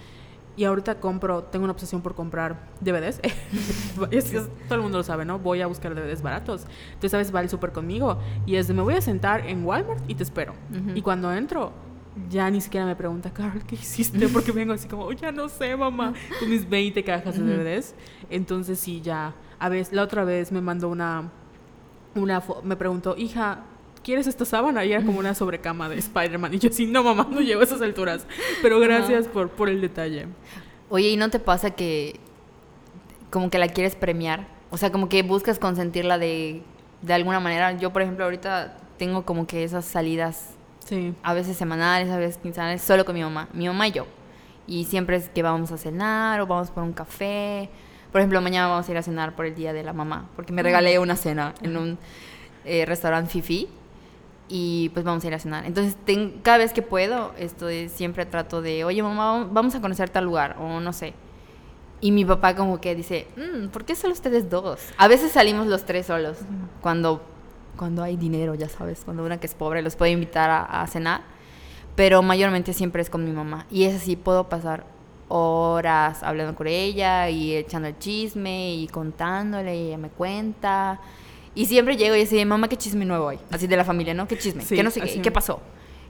Y 0.54 0.64
ahorita 0.64 0.96
compro, 0.96 1.44
tengo 1.44 1.64
una 1.64 1.72
obsesión 1.72 2.02
por 2.02 2.14
comprar 2.14 2.58
DVDs. 2.80 3.20
es, 4.10 4.34
es, 4.34 4.48
todo 4.66 4.74
el 4.74 4.82
mundo 4.82 4.98
lo 4.98 5.04
sabe, 5.04 5.24
¿no? 5.24 5.38
Voy 5.38 5.62
a 5.62 5.66
buscar 5.66 5.94
DVDs 5.94 6.20
baratos. 6.20 6.66
Entonces, 6.88 7.14
a 7.14 7.18
veces 7.18 7.34
va 7.34 7.40
el 7.40 7.48
súper 7.48 7.72
conmigo. 7.72 8.18
Y 8.44 8.56
es 8.56 8.66
de, 8.66 8.74
me 8.74 8.82
voy 8.82 8.94
a 8.94 9.00
sentar 9.00 9.46
en 9.46 9.64
Walmart 9.64 10.02
y 10.10 10.14
te 10.16 10.24
espero. 10.24 10.54
Y 10.94 11.00
cuando 11.00 11.32
entro, 11.32 11.72
ya 12.30 12.50
ni 12.50 12.60
siquiera 12.60 12.86
me 12.86 12.96
pregunta, 12.96 13.32
Carol, 13.32 13.62
¿qué 13.66 13.74
hiciste? 13.74 14.28
Porque 14.28 14.52
vengo 14.52 14.72
así 14.72 14.88
como, 14.88 15.10
ya 15.12 15.32
no 15.32 15.48
sé, 15.48 15.76
mamá, 15.76 16.14
con 16.38 16.50
mis 16.50 16.68
20 16.68 17.02
cajas 17.04 17.38
de 17.38 17.44
DVDs. 17.44 17.94
Entonces, 18.30 18.78
sí, 18.78 19.00
ya. 19.00 19.34
A 19.58 19.68
veces, 19.68 19.92
la 19.92 20.02
otra 20.02 20.24
vez 20.24 20.52
me 20.52 20.60
mandó 20.60 20.88
una, 20.88 21.30
una 22.14 22.42
me 22.62 22.76
preguntó, 22.76 23.16
hija, 23.16 23.64
¿quieres 24.02 24.26
esta 24.26 24.44
sábana? 24.44 24.84
Y 24.84 24.92
era 24.92 25.04
como 25.04 25.18
una 25.18 25.34
sobrecama 25.34 25.88
de 25.88 25.98
Spider-Man. 25.98 26.54
Y 26.54 26.58
yo 26.58 26.70
así, 26.70 26.86
no, 26.86 27.02
mamá, 27.02 27.26
no 27.30 27.40
llevo 27.40 27.62
esas 27.62 27.82
alturas. 27.82 28.26
Pero 28.62 28.80
gracias 28.80 29.26
por, 29.26 29.50
por 29.50 29.68
el 29.68 29.80
detalle. 29.80 30.26
Oye, 30.88 31.10
¿y 31.10 31.16
no 31.16 31.30
te 31.30 31.38
pasa 31.38 31.70
que 31.70 32.18
como 33.30 33.50
que 33.50 33.58
la 33.58 33.68
quieres 33.68 33.94
premiar? 33.94 34.48
O 34.70 34.78
sea, 34.78 34.92
como 34.92 35.08
que 35.08 35.22
buscas 35.22 35.58
consentirla 35.58 36.18
de, 36.18 36.62
de 37.02 37.14
alguna 37.14 37.40
manera. 37.40 37.76
Yo, 37.76 37.92
por 37.92 38.02
ejemplo, 38.02 38.24
ahorita 38.24 38.76
tengo 38.98 39.24
como 39.24 39.46
que 39.46 39.64
esas 39.64 39.84
salidas 39.84 40.57
Sí. 40.89 41.14
a 41.22 41.34
veces 41.34 41.57
semanales, 41.57 42.11
a 42.11 42.16
veces 42.16 42.39
quincenales, 42.39 42.80
solo 42.80 43.05
con 43.05 43.14
mi 43.14 43.22
mamá, 43.22 43.49
mi 43.53 43.66
mamá 43.66 43.89
y 43.89 43.93
yo. 43.93 44.07
Y 44.66 44.84
siempre 44.84 45.16
es 45.16 45.28
que 45.28 45.43
vamos 45.43 45.70
a 45.70 45.76
cenar 45.76 46.41
o 46.41 46.47
vamos 46.47 46.70
por 46.70 46.82
un 46.82 46.93
café. 46.93 47.68
Por 48.11 48.20
ejemplo, 48.20 48.41
mañana 48.41 48.68
vamos 48.68 48.89
a 48.89 48.91
ir 48.91 48.97
a 48.97 49.03
cenar 49.03 49.36
por 49.36 49.45
el 49.45 49.55
Día 49.55 49.72
de 49.72 49.82
la 49.82 49.93
Mamá, 49.93 50.28
porque 50.34 50.53
me 50.53 50.62
regalé 50.62 50.99
una 50.99 51.16
cena 51.16 51.55
en 51.62 51.76
un 51.76 51.99
eh, 52.64 52.86
restaurante 52.86 53.30
Fifi 53.30 53.68
y 54.49 54.89
pues 54.91 55.05
vamos 55.05 55.22
a 55.24 55.26
ir 55.26 55.34
a 55.34 55.39
cenar. 55.39 55.66
Entonces, 55.66 55.97
ten, 56.05 56.41
cada 56.43 56.59
vez 56.59 56.72
que 56.72 56.82
puedo, 56.82 57.32
esto 57.39 57.68
es, 57.68 57.93
siempre 57.93 58.24
trato 58.24 58.62
de, 58.62 58.84
oye 58.84 59.03
mamá, 59.03 59.47
vamos 59.51 59.74
a 59.74 59.80
conocer 59.80 60.09
tal 60.09 60.24
lugar 60.24 60.57
o 60.59 60.80
no 60.80 60.93
sé. 60.93 61.12
Y 62.01 62.12
mi 62.12 62.24
papá 62.24 62.55
como 62.55 62.80
que 62.80 62.95
dice, 62.95 63.26
mm, 63.36 63.68
¿por 63.68 63.84
qué 63.84 63.95
solo 63.95 64.12
ustedes 64.12 64.49
dos? 64.49 64.80
A 64.97 65.09
veces 65.09 65.32
salimos 65.32 65.66
los 65.66 65.84
tres 65.84 66.07
solos, 66.07 66.39
cuando 66.80 67.22
cuando 67.78 68.02
hay 68.02 68.18
dinero, 68.18 68.54
ya 68.54 68.68
sabes, 68.68 69.00
cuando 69.04 69.24
una 69.24 69.40
que 69.40 69.46
es 69.46 69.54
pobre 69.54 69.80
los 69.80 69.96
puede 69.96 70.10
invitar 70.10 70.50
a, 70.50 70.82
a, 70.82 70.86
cenar, 70.86 71.22
pero 71.96 72.22
mayormente 72.22 72.74
siempre 72.74 73.00
es 73.00 73.08
con 73.08 73.24
mi 73.24 73.32
mamá. 73.32 73.64
Y 73.70 73.84
es 73.84 73.96
así, 73.96 74.16
puedo 74.16 74.50
pasar 74.50 74.84
horas 75.28 76.22
hablando 76.22 76.54
con 76.54 76.66
ella 76.66 77.30
y 77.30 77.54
echando 77.54 77.88
el 77.88 77.98
chisme 77.98 78.74
y 78.74 78.88
contándole 78.88 79.76
y 79.76 79.86
ella 79.88 79.98
me 79.98 80.10
cuenta. 80.10 81.00
Y 81.54 81.66
siempre 81.66 81.96
llego 81.96 82.14
y 82.14 82.20
dice, 82.20 82.44
mamá, 82.44 82.68
¿qué 82.68 82.76
chisme 82.76 83.04
nuevo 83.04 83.28
hay? 83.28 83.38
Así 83.50 83.66
de 83.66 83.76
la 83.76 83.84
familia, 83.84 84.14
¿no? 84.14 84.28
¿Qué 84.28 84.36
chisme? 84.38 84.62
Sí, 84.62 84.76
¿Qué 84.76 84.82
no 84.82 84.90
sé 84.90 85.00
qué? 85.00 85.22
¿Qué 85.22 85.30
pasó? 85.30 85.60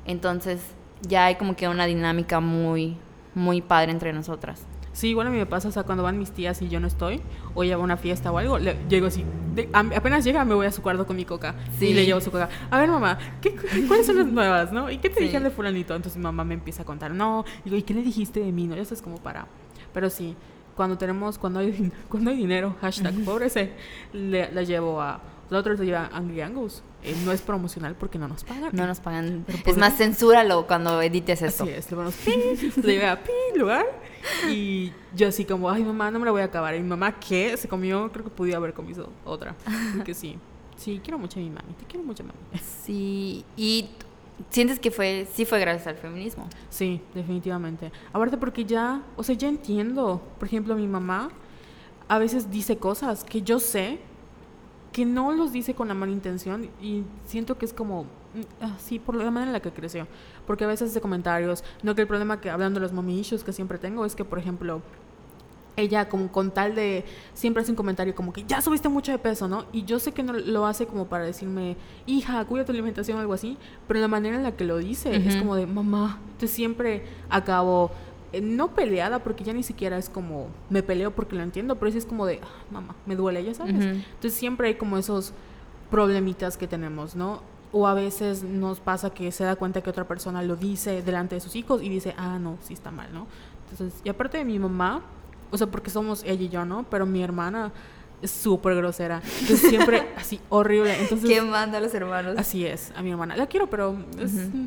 Entonces 0.05 0.61
ya 1.03 1.27
hay 1.27 1.37
como 1.37 1.55
que 1.55 1.69
una 1.69 1.87
dinámica 1.87 2.41
muy, 2.41 2.97
muy 3.35 3.61
padre 3.61 3.93
entre 3.93 4.13
nosotras. 4.13 4.63
Sí, 4.99 5.11
igual 5.11 5.29
a 5.29 5.31
mí 5.31 5.37
me 5.39 5.47
pasa, 5.47 5.69
o 5.69 5.71
sea, 5.71 5.85
cuando 5.85 6.03
van 6.03 6.19
mis 6.19 6.33
tías 6.33 6.61
y 6.61 6.69
yo 6.69 6.81
no 6.81 6.89
estoy, 6.89 7.21
o 7.55 7.63
llevo 7.63 7.85
una 7.85 7.97
fiesta 7.97 8.33
o 8.33 8.39
algo, 8.39 8.59
le, 8.59 8.77
llego 8.89 9.07
así, 9.07 9.25
de, 9.55 9.69
a, 9.73 9.79
apenas 9.81 10.25
llega 10.25 10.45
me 10.45 10.55
voy 10.57 10.67
a 10.67 10.73
su 10.73 10.83
cuarto 10.83 11.07
con 11.07 11.15
mi 11.15 11.25
coca 11.25 11.55
Sí. 11.79 11.87
y 11.87 11.95
le 11.95 12.05
llevo 12.05 12.21
su 12.21 12.33
coca. 12.33 12.49
A 12.69 12.81
ver, 12.81 12.89
mamá, 12.89 13.17
¿qué, 13.41 13.53
cu- 13.55 13.63
¿cuáles 13.87 14.07
son 14.07 14.17
las 14.17 14.27
nuevas, 14.27 14.73
no? 14.73 14.91
¿Y 14.91 14.99
qué 14.99 15.09
te 15.09 15.19
Sí. 15.19 15.23
dijeron 15.25 15.45
de 15.45 15.51
fulanito? 15.51 15.95
Entonces 15.95 16.17
mi 16.17 16.25
mamá 16.25 16.43
me 16.43 16.55
empieza 16.55 16.83
a 16.83 16.85
contar, 16.85 17.13
no, 17.13 17.45
digo, 17.65 17.77
¿y 17.77 17.83
qué 17.85 17.95
le 17.95 18.03
dijiste 18.03 18.41
de 18.41 18.51
mí? 18.51 18.67
No, 18.67 18.75
eso 18.75 18.93
es 18.93 19.01
como 19.01 19.19
para... 19.19 19.47
Pero 19.95 20.11
sí, 20.11 20.35
cuando 20.75 20.99
tenemos, 20.99 21.39
cuando 21.39 21.61
hay, 21.61 21.93
cuando 22.09 22.31
hay 22.31 22.37
dinero, 22.37 22.75
hashtag 22.81 23.15
pobrece, 23.25 23.73
le, 24.13 24.51
la 24.53 24.63
llevo 24.65 25.01
a... 25.01 25.21
La 25.51 25.59
otra 25.61 25.71
vez 25.71 25.79
la 25.81 25.87
llevo 25.87 25.99
a 25.99 26.07
Angry 26.17 26.41
Angus. 26.43 26.83
Eh, 27.03 27.15
no 27.25 27.33
es 27.33 27.41
promocional 27.41 27.95
porque 27.95 28.19
no 28.19 28.29
nos 28.29 28.45
pagan. 28.45 28.71
No 28.75 28.87
nos 28.87 29.01
pagan. 29.01 29.45
Pero 29.47 29.59
Es 29.65 29.79
más, 29.79 29.95
censúralo 29.97 30.67
cuando 30.67 31.01
edites 31.01 31.41
esto. 31.41 31.63
Así 31.65 31.73
es, 31.73 31.91
le 31.91 31.97
pi, 31.97 32.81
le 32.83 32.93
llevé 32.95 33.07
a 33.07 33.23
pi 33.23 33.31
lugar 33.57 33.87
y 34.49 34.93
yo 35.15 35.29
así 35.29 35.45
como, 35.45 35.71
ay 35.71 35.85
mamá, 35.85 36.11
no 36.11 36.19
me 36.19 36.25
la 36.25 36.31
voy 36.31 36.43
a 36.43 36.47
acabar. 36.47 36.75
Y 36.75 36.81
mi 36.81 36.89
mamá, 36.89 37.19
¿qué? 37.19 37.57
Se 37.57 37.69
comió, 37.69 38.11
creo 38.13 38.25
que 38.25 38.31
pudiera 38.31 38.59
haber 38.59 38.75
comido 38.75 39.11
otra. 39.25 39.55
Porque 39.97 40.15
sí, 40.15 40.39
sí, 40.77 41.01
quiero 41.03 41.19
mucho 41.19 41.39
a 41.39 41.43
mi 41.43 41.51
mami, 41.51 41.73
te 41.79 41.85
quiero 41.85 42.05
mucho 42.05 42.25
mami. 42.25 42.39
Sí, 42.85 43.45
y 43.57 43.89
sientes 44.51 44.79
que 44.79 44.91
fue, 44.91 45.27
sí 45.33 45.45
fue 45.45 45.61
gracias 45.61 45.87
al 45.87 45.97
feminismo. 45.97 46.49
Sí, 46.71 47.01
definitivamente. 47.15 47.93
Aparte 48.13 48.37
porque 48.37 48.65
ya, 48.65 49.03
o 49.17 49.23
sea, 49.23 49.35
ya 49.35 49.49
entiendo. 49.49 50.23
Por 50.39 50.49
ejemplo, 50.49 50.75
mi 50.75 50.87
mamá 50.87 51.31
a 52.09 52.19
veces 52.19 52.51
dice 52.51 52.79
cosas 52.79 53.25
que 53.25 53.43
yo 53.43 53.61
sé 53.61 53.99
que 54.93 55.05
no 55.05 55.33
los 55.33 55.53
dice 55.53 55.75
con 55.75 55.89
la 55.89 55.95
mala 55.95 56.13
intención 56.13 56.71
y 56.81 57.05
siento 57.27 57.59
que 57.59 57.67
es 57.67 57.73
como 57.73 58.07
así 58.61 58.99
por 58.99 59.15
la 59.15 59.31
manera 59.31 59.47
en 59.51 59.53
la 59.53 59.61
que 59.61 59.71
creció. 59.73 60.07
Porque 60.47 60.65
a 60.65 60.67
veces 60.67 60.91
hace 60.91 61.01
comentarios, 61.01 61.65
no 61.83 61.95
que 61.95 62.03
el 62.03 62.07
problema 62.09 62.41
que 62.41 62.51
hablando 62.51 62.81
de 62.81 62.83
los 62.85 62.93
mommy 62.93 63.19
issues 63.21 63.45
que 63.45 63.53
siempre 63.53 63.79
tengo 63.79 64.05
es 64.05 64.15
que, 64.15 64.25
por 64.25 64.39
ejemplo, 64.39 64.83
ella 65.77 66.09
como 66.09 66.33
con 66.33 66.51
tal 66.51 66.75
de 66.75 67.05
siempre 67.35 67.63
hace 67.63 67.71
un 67.71 67.77
comentario 67.77 68.13
como 68.15 68.33
que 68.33 68.43
ya 68.45 68.61
subiste 68.61 68.89
mucho 68.89 69.13
de 69.13 69.19
peso, 69.19 69.47
¿no? 69.47 69.65
Y 69.73 69.85
yo 69.85 70.01
sé 70.01 70.11
que 70.13 70.25
no 70.25 70.33
lo 70.33 70.67
hace 70.67 70.87
como 70.87 71.07
para 71.07 71.25
decirme, 71.25 71.77
hija, 72.07 72.45
cuida 72.47 72.65
tu 72.65 72.73
alimentación 72.73 73.17
o 73.17 73.21
algo 73.21 73.33
así, 73.33 73.57
pero 73.87 74.01
la 74.01 74.09
manera 74.09 74.37
en 74.37 74.43
la 74.43 74.53
que 74.53 74.65
lo 74.65 74.79
dice 74.79 75.15
es 75.29 75.37
como 75.37 75.55
de, 75.55 75.67
mamá, 75.67 76.19
entonces 76.33 76.51
siempre 76.51 77.05
acabo 77.31 77.93
eh, 78.33 78.41
no 78.41 78.75
peleada 78.75 79.21
porque 79.21 79.45
ya 79.45 79.53
ni 79.53 79.63
siquiera 79.63 79.97
es 79.99 80.09
como 80.11 80.49
me 80.69 80.83
peleo 80.83 81.13
porque 81.13 81.37
lo 81.37 81.43
entiendo, 81.43 81.77
pero 81.77 81.93
sí 81.93 81.99
es 81.99 82.07
como 82.07 82.27
de, 82.27 82.41
"Ah, 82.43 82.49
mamá, 82.73 82.97
me 83.07 83.15
duele, 83.15 83.45
ya 83.45 83.55
sabes. 83.55 83.85
Entonces 84.15 84.35
siempre 84.35 84.67
hay 84.69 84.75
como 84.75 84.99
esos 84.99 85.33
problemitas 85.91 86.57
que 86.57 86.67
tenemos, 86.67 87.15
¿no? 87.17 87.41
O 87.73 87.87
a 87.87 87.95
veces 87.95 88.43
nos 88.43 88.81
pasa 88.81 89.11
que 89.11 89.31
se 89.31 89.45
da 89.45 89.57
cuenta 89.57 89.83
que 89.83 89.91
otra 89.91 90.09
persona 90.09 90.43
lo 90.43 90.57
dice 90.57 91.03
delante 91.03 91.35
de 91.35 91.41
sus 91.41 91.55
hijos 91.55 91.83
y 91.83 91.89
dice, 91.89 92.15
ah, 92.17 92.39
no, 92.39 92.57
sí 92.63 92.73
está 92.75 92.91
mal, 92.91 93.13
¿no? 93.13 93.27
Entonces, 93.71 94.01
y 94.05 94.09
aparte 94.09 94.39
de 94.39 94.45
mi 94.45 94.59
mamá, 94.59 95.03
o 95.51 95.59
sea, 95.59 95.67
porque 95.67 95.91
somos 95.91 96.23
ella 96.25 96.45
y 96.45 96.49
yo, 96.49 96.65
¿no? 96.65 96.85
Pero 96.91 97.05
mi 97.05 97.23
hermana 97.23 97.73
súper 98.25 98.75
grosera. 98.77 99.23
Entonces 99.41 99.69
siempre 99.71 100.09
así 100.17 100.41
horrible. 100.49 100.95
Entonces, 101.01 101.29
¿Quién 101.29 101.51
manda 101.51 101.79
a 101.79 101.81
los 101.81 101.95
hermanos? 101.95 102.35
Así 102.39 102.65
es, 102.67 102.93
a 102.97 103.03
mi 103.03 103.11
hermana. 103.11 103.37
La 103.37 103.47
quiero, 103.47 103.69
pero 103.69 103.97
es- 104.19 104.33
mm, 104.33 104.67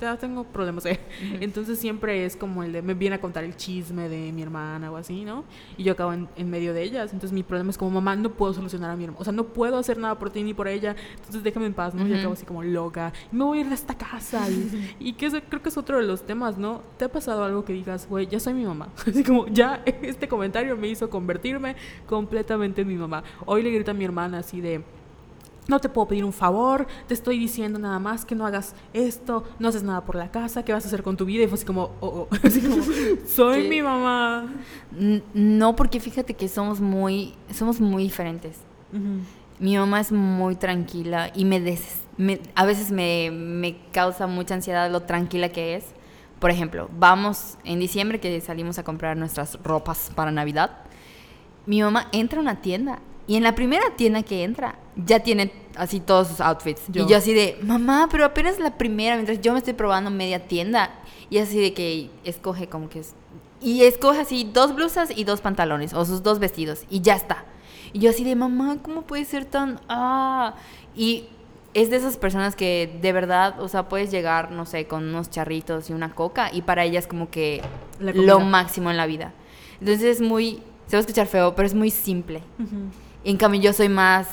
ya 0.00 0.16
tengo 0.16 0.44
problemas. 0.44 0.84
¿eh? 0.86 0.98
Entonces 1.40 1.78
siempre 1.78 2.24
es 2.24 2.36
como 2.36 2.62
el 2.64 2.72
de 2.72 2.82
me 2.82 2.94
viene 2.94 3.16
a 3.16 3.20
contar 3.20 3.44
el 3.44 3.56
chisme 3.56 4.08
de 4.08 4.32
mi 4.32 4.42
hermana 4.42 4.90
o 4.90 4.96
así, 4.96 5.24
¿no? 5.24 5.44
Y 5.76 5.84
yo 5.84 5.92
acabo 5.92 6.12
en, 6.12 6.28
en 6.36 6.50
medio 6.50 6.74
de 6.74 6.82
ellas. 6.82 7.12
Entonces 7.12 7.32
mi 7.32 7.42
problema 7.44 7.70
es 7.70 7.78
como, 7.78 7.90
mamá, 7.92 8.16
no 8.16 8.30
puedo 8.30 8.52
solucionar 8.52 8.90
a 8.90 8.96
mi 8.96 9.04
hermana. 9.04 9.20
O 9.20 9.24
sea, 9.24 9.32
no 9.32 9.44
puedo 9.44 9.78
hacer 9.78 9.98
nada 9.98 10.18
por 10.18 10.30
ti 10.30 10.42
ni 10.42 10.54
por 10.54 10.66
ella. 10.66 10.96
Entonces 11.16 11.42
déjame 11.44 11.66
en 11.66 11.74
paz, 11.74 11.94
¿no? 11.94 12.02
Y 12.06 12.10
Ujú. 12.10 12.18
acabo 12.18 12.32
así 12.34 12.44
como 12.46 12.62
loca. 12.64 13.12
Me 13.30 13.44
voy 13.44 13.58
a 13.58 13.60
ir 13.60 13.68
de 13.68 13.74
esta 13.74 13.94
casa. 13.96 14.48
Y, 14.50 14.94
y 15.08 15.12
que 15.12 15.26
ese- 15.26 15.42
creo 15.42 15.62
que 15.62 15.68
es 15.68 15.76
otro 15.76 15.98
de 15.98 16.02
los 16.04 16.26
temas, 16.26 16.58
¿no? 16.58 16.82
¿Te 16.96 17.04
ha 17.04 17.12
pasado 17.12 17.44
algo 17.44 17.64
que 17.64 17.72
digas, 17.72 18.08
güey, 18.08 18.26
ya 18.26 18.40
soy 18.40 18.54
mi 18.54 18.64
mamá? 18.64 18.88
Así 19.06 19.22
como, 19.22 19.46
ya 19.46 19.82
este 20.02 20.26
comentario 20.26 20.76
me 20.76 20.88
hizo 20.88 21.08
convertirme 21.10 21.76
completamente 22.06 22.71
mi 22.84 22.94
mamá. 22.94 23.22
Hoy 23.46 23.62
le 23.62 23.70
grita 23.70 23.90
a 23.90 23.94
mi 23.94 24.04
hermana 24.04 24.38
así 24.38 24.60
de 24.60 24.82
no 25.68 25.78
te 25.78 25.88
puedo 25.88 26.08
pedir 26.08 26.24
un 26.24 26.32
favor, 26.32 26.88
te 27.06 27.14
estoy 27.14 27.38
diciendo 27.38 27.78
nada 27.78 28.00
más 28.00 28.24
que 28.24 28.34
no 28.34 28.44
hagas 28.44 28.74
esto, 28.92 29.44
no 29.60 29.68
haces 29.68 29.84
nada 29.84 30.00
por 30.04 30.16
la 30.16 30.28
casa, 30.30 30.64
¿qué 30.64 30.72
vas 30.72 30.84
a 30.84 30.88
hacer 30.88 31.04
con 31.04 31.16
tu 31.16 31.24
vida? 31.24 31.44
Y 31.44 31.46
fue 31.46 31.54
así 31.54 31.64
como, 31.64 31.92
oh, 32.00 32.26
oh, 32.28 32.28
así 32.42 32.60
como, 32.60 32.82
soy 33.26 33.62
¿Qué? 33.62 33.68
mi 33.68 33.80
mamá. 33.82 34.52
No, 35.34 35.76
porque 35.76 36.00
fíjate 36.00 36.34
que 36.34 36.48
somos 36.48 36.80
muy, 36.80 37.34
somos 37.54 37.80
muy 37.80 38.02
diferentes. 38.02 38.58
Mi 39.60 39.76
mamá 39.76 40.00
es 40.00 40.10
muy 40.10 40.56
tranquila 40.56 41.30
y 41.32 41.44
me, 41.44 41.60
des- 41.60 42.02
me- 42.16 42.40
a 42.56 42.64
veces 42.66 42.90
me, 42.90 43.30
me 43.30 43.76
causa 43.92 44.26
mucha 44.26 44.54
ansiedad 44.54 44.90
lo 44.90 45.02
tranquila 45.02 45.50
que 45.50 45.76
es. 45.76 45.84
Por 46.40 46.50
ejemplo, 46.50 46.90
vamos 46.98 47.56
en 47.64 47.78
diciembre 47.78 48.18
que 48.18 48.40
salimos 48.40 48.78
a 48.80 48.82
comprar 48.82 49.16
nuestras 49.16 49.56
ropas 49.62 50.10
para 50.16 50.32
Navidad. 50.32 50.78
Mi 51.66 51.80
mamá 51.82 52.08
entra 52.12 52.38
a 52.38 52.42
una 52.42 52.60
tienda 52.60 53.00
y 53.26 53.36
en 53.36 53.42
la 53.42 53.54
primera 53.54 53.94
tienda 53.96 54.22
que 54.22 54.42
entra 54.44 54.76
ya 54.96 55.20
tiene 55.20 55.52
así 55.76 56.00
todos 56.00 56.28
sus 56.28 56.40
outfits. 56.40 56.82
Yo. 56.88 57.04
Y 57.04 57.08
yo 57.08 57.16
así 57.16 57.32
de, 57.32 57.58
mamá, 57.62 58.08
pero 58.10 58.24
apenas 58.24 58.58
la 58.58 58.76
primera, 58.76 59.14
mientras 59.16 59.40
yo 59.40 59.52
me 59.52 59.58
estoy 59.58 59.74
probando 59.74 60.10
media 60.10 60.46
tienda. 60.46 60.90
Y 61.30 61.38
así 61.38 61.60
de 61.60 61.72
que 61.72 62.10
escoge 62.24 62.68
como 62.68 62.88
que 62.88 63.00
es... 63.00 63.14
Y 63.60 63.84
escoge 63.84 64.20
así 64.20 64.50
dos 64.52 64.74
blusas 64.74 65.10
y 65.16 65.24
dos 65.24 65.40
pantalones 65.40 65.94
o 65.94 66.04
sus 66.04 66.22
dos 66.22 66.40
vestidos 66.40 66.84
y 66.90 67.00
ya 67.00 67.14
está. 67.14 67.44
Y 67.92 68.00
yo 68.00 68.10
así 68.10 68.24
de, 68.24 68.34
mamá, 68.34 68.78
¿cómo 68.82 69.02
puede 69.02 69.24
ser 69.24 69.44
tan... 69.44 69.80
Ah? 69.88 70.56
Y 70.94 71.28
es 71.74 71.88
de 71.90 71.96
esas 71.96 72.16
personas 72.16 72.54
que 72.54 72.98
de 73.00 73.12
verdad, 73.12 73.60
o 73.60 73.68
sea, 73.68 73.88
puedes 73.88 74.10
llegar, 74.10 74.50
no 74.50 74.66
sé, 74.66 74.86
con 74.86 75.08
unos 75.08 75.30
charritos 75.30 75.88
y 75.88 75.92
una 75.92 76.14
coca 76.14 76.50
y 76.52 76.62
para 76.62 76.84
ella 76.84 76.98
es 76.98 77.06
como 77.06 77.30
que 77.30 77.62
lo 77.98 78.40
máximo 78.40 78.90
en 78.90 78.96
la 78.96 79.06
vida. 79.06 79.32
Entonces 79.80 80.04
es 80.04 80.20
muy, 80.20 80.62
se 80.92 80.96
va 80.96 80.98
a 80.98 81.00
escuchar 81.00 81.26
feo, 81.26 81.54
pero 81.54 81.64
es 81.64 81.72
muy 81.72 81.88
simple. 81.88 82.42
En 83.24 83.38
cambio 83.38 83.58
yo 83.62 83.72
soy 83.72 83.88
más 83.88 84.28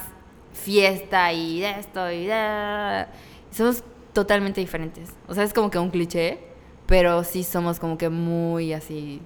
fiesta 0.51 1.31
y 1.31 1.61
de 1.61 1.79
esto 1.79 2.11
y 2.11 2.25
de... 2.25 3.05
Somos 3.49 3.81
totalmente 4.11 4.59
diferentes. 4.59 5.13
O 5.29 5.33
sea, 5.33 5.45
es 5.45 5.53
como 5.53 5.71
que 5.71 5.79
un 5.79 5.89
cliché, 5.89 6.37
pero 6.85 7.23
sí 7.23 7.45
somos 7.45 7.79
como 7.79 7.97
que 7.97 8.09
muy 8.09 8.73
así, 8.73 9.21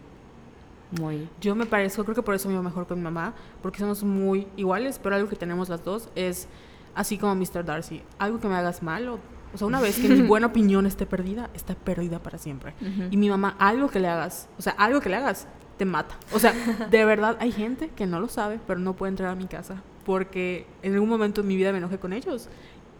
muy... 1.01 1.27
Yo 1.41 1.55
me 1.55 1.65
parezco, 1.65 2.03
creo 2.03 2.13
que 2.13 2.21
por 2.21 2.35
eso 2.35 2.49
me 2.49 2.53
iba 2.53 2.61
mejor 2.61 2.85
con 2.85 2.99
mi 2.99 3.03
mamá, 3.03 3.33
porque 3.63 3.79
somos 3.79 4.03
muy 4.03 4.45
iguales, 4.55 4.99
pero 5.01 5.15
algo 5.15 5.27
que 5.27 5.35
tenemos 5.35 5.69
las 5.69 5.83
dos 5.83 6.09
es 6.13 6.47
así 6.93 7.17
como 7.17 7.33
Mr. 7.33 7.65
Darcy, 7.65 8.03
algo 8.19 8.39
que 8.39 8.47
me 8.47 8.53
hagas 8.53 8.83
mal 8.83 9.09
o 9.09 9.19
O 9.55 9.57
sea, 9.57 9.65
una 9.65 9.81
vez 9.81 9.99
que 9.99 10.07
mi 10.07 10.21
buena 10.27 10.45
opinión 10.45 10.85
esté 10.85 11.07
perdida, 11.07 11.49
está 11.55 11.73
perdida 11.73 12.19
para 12.19 12.37
siempre. 12.37 12.75
Y 13.09 13.17
mi 13.17 13.27
mamá, 13.27 13.55
algo 13.57 13.89
que 13.89 13.99
le 13.99 14.07
hagas, 14.07 14.49
o 14.59 14.61
sea, 14.61 14.73
algo 14.73 15.01
que 15.01 15.09
le 15.09 15.15
hagas, 15.15 15.47
te 15.77 15.85
mata. 15.85 16.15
O 16.33 16.39
sea, 16.39 16.53
de 16.89 17.05
verdad 17.05 17.37
hay 17.39 17.51
gente 17.51 17.89
que 17.89 18.05
no 18.05 18.19
lo 18.19 18.27
sabe, 18.27 18.59
pero 18.67 18.79
no 18.79 18.93
puede 18.93 19.11
entrar 19.11 19.29
a 19.29 19.35
mi 19.35 19.45
casa. 19.45 19.81
Porque 20.05 20.65
en 20.81 20.93
algún 20.93 21.09
momento 21.09 21.41
en 21.41 21.47
mi 21.47 21.55
vida 21.55 21.71
me 21.71 21.77
enojé 21.77 21.97
con 21.97 22.13
ellos. 22.13 22.49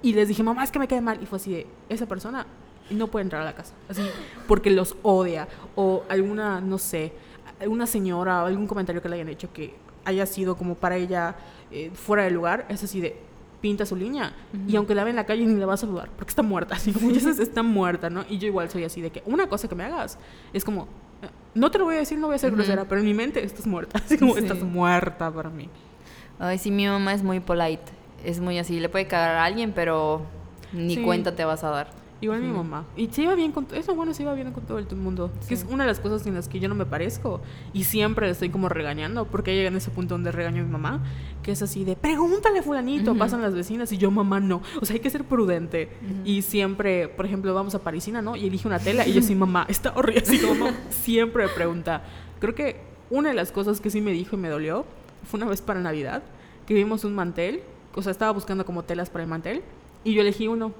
Y 0.02 0.14
les 0.14 0.28
dije, 0.28 0.44
mamá, 0.44 0.64
es 0.64 0.72
que 0.72 0.80
me 0.80 0.88
cae 0.88 1.02
mal. 1.02 1.22
Y 1.22 1.26
fue 1.26 1.38
así 1.38 1.52
de, 1.52 1.68
esa 1.90 2.06
persona 2.06 2.46
no 2.90 3.08
puede 3.08 3.24
entrar 3.24 3.42
a 3.42 3.46
la 3.46 3.54
casa. 3.54 3.74
Así, 3.90 4.02
porque 4.48 4.70
los 4.70 4.96
odia. 5.02 5.48
O 5.76 6.04
alguna, 6.10 6.62
no 6.62 6.78
sé, 6.78 7.14
alguna 7.60 7.88
señora 7.88 8.44
o 8.44 8.48
algún 8.48 8.68
comentario 8.68 9.02
que 9.02 9.10
le 9.10 9.16
hayan 9.16 9.30
hecho 9.30 9.52
que 9.52 9.76
haya 10.06 10.26
sido 10.26 10.58
como 10.58 10.76
para 10.76 10.98
ella 10.98 11.36
eh, 11.72 11.92
fuera 11.94 12.24
de 12.24 12.32
lugar. 12.32 12.66
Es 12.70 12.84
así 12.84 13.02
de, 13.02 13.18
pinta 13.64 13.86
su 13.86 13.96
línea. 13.96 14.34
Y 14.68 14.76
aunque 14.76 14.94
la 14.94 15.06
ve 15.06 15.12
en 15.12 15.16
la 15.16 15.26
calle 15.26 15.46
ni 15.46 15.56
le 15.56 15.66
va 15.66 15.76
a 15.76 15.78
saludar, 15.78 16.10
porque 16.18 16.32
está 16.32 16.42
muerta. 16.42 16.76
Así 16.76 16.92
como 16.92 17.10
dices, 17.10 17.40
está 17.40 17.64
muerta, 17.64 18.10
¿no? 18.10 18.26
Y 18.30 18.38
yo 18.38 18.48
igual 18.48 18.70
soy 18.70 18.84
así 18.84 19.00
de 19.00 19.10
que 19.10 19.24
una 19.26 19.48
cosa 19.48 19.70
que 19.70 19.76
me 19.76 19.86
hagas 19.86 20.20
es 20.52 20.66
como, 20.66 20.90
no 21.56 21.72
te 21.72 21.78
lo 21.78 21.86
voy 21.86 21.96
a 21.96 22.00
decir, 22.00 22.18
no 22.18 22.28
voy 22.28 22.36
a 22.36 22.40
ser 22.40 22.52
grosera, 22.52 22.86
pero 22.86 23.02
en 23.02 23.08
mi 23.08 23.14
mente 23.14 23.44
estás 23.44 23.68
muerta. 23.68 24.00
Así 24.06 24.18
como 24.18 24.38
estás 24.38 24.62
muerta 24.62 25.32
para 25.32 25.50
mí. 25.50 25.70
Ay, 26.40 26.58
sí, 26.58 26.72
mi 26.72 26.88
mamá 26.88 27.14
es 27.14 27.24
muy 27.24 27.40
polite. 27.40 27.92
Es 28.24 28.40
muy 28.40 28.58
así, 28.58 28.80
le 28.80 28.88
puede 28.88 29.06
cagar 29.06 29.36
a 29.36 29.44
alguien, 29.44 29.74
pero 29.74 30.22
ni 30.72 30.98
cuenta 31.04 31.36
te 31.36 31.44
vas 31.44 31.64
a 31.66 31.70
dar. 31.70 32.03
Igual 32.24 32.40
mi 32.40 32.54
mamá. 32.54 32.86
Y 32.96 33.08
se 33.08 33.24
iba 33.24 33.36
bien 33.36 33.52
con 33.52 33.68
eso, 33.74 33.96
bueno, 33.96 34.14
se 34.14 34.24
iba 34.24 34.34
bien 34.34 34.50
con 34.54 34.64
todo 34.64 34.80
el 34.80 34.88
mundo. 34.96 35.30
Que 35.46 35.56
es 35.56 35.66
una 35.70 35.84
de 35.84 35.90
las 35.90 36.00
cosas 36.00 36.26
en 36.26 36.36
las 36.36 36.48
que 36.48 36.58
yo 36.62 36.70
no 36.70 36.76
me 36.76 36.86
parezco. 36.86 37.42
Y 37.74 37.84
siempre 37.84 38.28
le 38.28 38.32
estoy 38.32 38.48
como 38.48 38.70
regañando, 38.70 39.26
porque 39.26 39.54
llega 39.54 39.68
en 39.68 39.76
ese 39.76 39.92
punto 39.92 40.14
donde 40.14 40.32
regaño 40.32 40.62
a 40.62 40.66
mi 40.66 40.72
mamá, 40.72 41.04
que 41.44 41.52
es 41.52 41.62
así 41.62 41.84
de, 41.84 41.98
pregúntale 41.98 42.62
fulanito, 42.62 43.14
pasan 43.16 43.42
las 43.42 43.54
vecinas 43.54 43.92
y 43.92 43.98
yo, 43.98 44.10
mamá, 44.10 44.40
no. 44.40 44.62
O 44.82 44.86
sea, 44.86 44.94
hay 44.94 45.02
que 45.02 45.10
ser 45.10 45.26
prudente. 45.26 45.90
Y 46.24 46.44
siempre, 46.44 47.10
por 47.10 47.26
ejemplo, 47.26 47.54
vamos 47.54 47.76
a 47.76 47.80
Parisina, 47.80 48.22
¿no? 48.22 48.38
Y 48.38 48.48
elige 48.48 48.70
una 48.70 48.80
tela 48.80 49.06
y 49.06 49.12
yo 49.12 49.22
sí, 49.22 49.36
mamá, 49.36 49.66
está 49.68 49.92
horrible. 49.94 50.22
Así 50.26 50.40
como 50.40 50.70
siempre 50.92 51.50
pregunta. 51.50 52.06
Creo 52.40 52.56
que 52.56 52.80
una 53.10 53.30
de 53.30 53.36
las 53.36 53.52
cosas 53.52 53.82
que 53.82 53.90
sí 53.90 54.00
me 54.00 54.14
dijo 54.14 54.38
y 54.38 54.40
me 54.40 54.48
dolió 54.48 54.86
fue 55.30 55.40
una 55.40 55.50
vez 55.50 55.62
para 55.62 55.82
Navidad, 55.82 56.24
que 56.66 56.74
vimos 56.74 57.04
un 57.04 57.16
mantel. 57.16 57.64
O 57.96 58.02
sea, 58.02 58.14
estaba 58.14 58.32
buscando 58.32 58.66
como 58.66 58.84
telas 58.84 59.10
para 59.10 59.26
el 59.26 59.30
mantel. 59.30 59.62
Y 60.06 60.14
yo 60.14 60.22
elegí 60.22 60.48
uno 60.48 60.72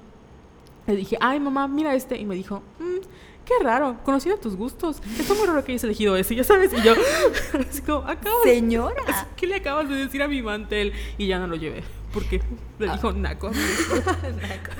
le 0.86 0.96
dije, 0.96 1.16
ay 1.20 1.40
mamá, 1.40 1.68
mira 1.68 1.94
este. 1.94 2.18
Y 2.18 2.24
me 2.24 2.34
dijo, 2.34 2.62
mmm, 2.78 3.04
qué 3.44 3.54
raro, 3.62 3.96
conocido 4.04 4.36
tus 4.36 4.56
gustos. 4.56 5.00
Está 5.18 5.34
muy 5.34 5.46
raro 5.46 5.64
que 5.64 5.72
hayas 5.72 5.84
elegido 5.84 6.16
ese, 6.16 6.34
ya 6.34 6.44
sabes. 6.44 6.72
Y 6.72 6.82
yo, 6.82 6.94
así 7.68 7.82
como, 7.82 8.06
acabo. 8.06 8.42
Señora. 8.44 9.28
¿Qué 9.36 9.46
le 9.46 9.56
acabas 9.56 9.88
de 9.88 9.96
decir 9.96 10.22
a 10.22 10.28
mi 10.28 10.42
mantel? 10.42 10.92
Y 11.18 11.26
ya 11.26 11.38
no 11.38 11.46
lo 11.46 11.56
llevé. 11.56 11.82
Porque 12.12 12.42
le 12.78 12.90
dijo 12.90 13.12
naco. 13.12 13.50
naco. 13.50 14.70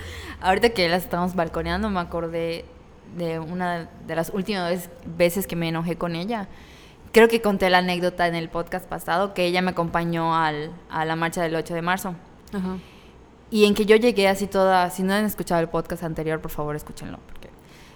Ahorita 0.40 0.70
que 0.70 0.88
las 0.88 1.04
estamos 1.04 1.34
balconeando, 1.34 1.90
me 1.90 2.00
acordé 2.00 2.64
de 3.16 3.38
una 3.38 3.88
de 4.06 4.16
las 4.16 4.30
últimas 4.30 4.90
veces 5.16 5.46
que 5.46 5.56
me 5.56 5.68
enojé 5.68 5.96
con 5.96 6.14
ella. 6.14 6.48
Creo 7.12 7.28
que 7.28 7.40
conté 7.40 7.70
la 7.70 7.78
anécdota 7.78 8.26
en 8.26 8.34
el 8.34 8.48
podcast 8.48 8.88
pasado 8.88 9.34
que 9.34 9.46
ella 9.46 9.62
me 9.62 9.70
acompañó 9.70 10.36
al, 10.36 10.72
a 10.90 11.04
la 11.04 11.16
marcha 11.16 11.42
del 11.42 11.54
8 11.54 11.74
de 11.74 11.82
marzo. 11.82 12.14
Ajá. 12.52 12.78
Y 13.54 13.66
en 13.66 13.74
que 13.74 13.86
yo 13.86 13.94
llegué 13.94 14.26
así 14.26 14.48
toda, 14.48 14.90
si 14.90 15.04
no 15.04 15.14
han 15.14 15.24
escuchado 15.24 15.60
el 15.60 15.68
podcast 15.68 16.02
anterior, 16.02 16.40
por 16.40 16.50
favor 16.50 16.74
escúchenlo, 16.74 17.20
porque 17.24 17.50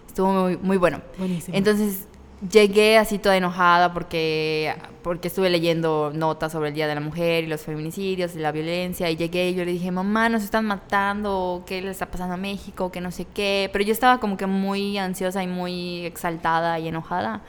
estuvo 0.06 0.28
muy, 0.28 0.56
muy 0.56 0.76
bueno. 0.76 1.02
Buenísimo. 1.18 1.56
Entonces 1.56 2.06
llegué 2.48 2.96
así 2.96 3.18
toda 3.18 3.36
enojada 3.36 3.92
porque, 3.92 4.72
porque 5.02 5.26
estuve 5.26 5.50
leyendo 5.50 6.12
notas 6.14 6.52
sobre 6.52 6.68
el 6.68 6.76
Día 6.76 6.86
de 6.86 6.94
la 6.94 7.00
Mujer 7.00 7.42
y 7.42 7.48
los 7.48 7.62
feminicidios 7.62 8.36
y 8.36 8.38
la 8.38 8.52
violencia 8.52 9.10
y 9.10 9.16
llegué 9.16 9.50
y 9.50 9.56
yo 9.56 9.64
le 9.64 9.72
dije, 9.72 9.90
mamá, 9.90 10.28
nos 10.28 10.44
están 10.44 10.64
matando, 10.64 11.64
¿qué 11.66 11.82
le 11.82 11.90
está 11.90 12.06
pasando 12.06 12.34
a 12.34 12.36
México? 12.36 12.92
Que 12.92 13.00
no 13.00 13.10
sé 13.10 13.24
qué. 13.24 13.68
Pero 13.72 13.84
yo 13.84 13.90
estaba 13.90 14.20
como 14.20 14.36
que 14.36 14.46
muy 14.46 14.96
ansiosa 14.96 15.42
y 15.42 15.48
muy 15.48 16.06
exaltada 16.06 16.78
y 16.78 16.86
enojada. 16.86 17.42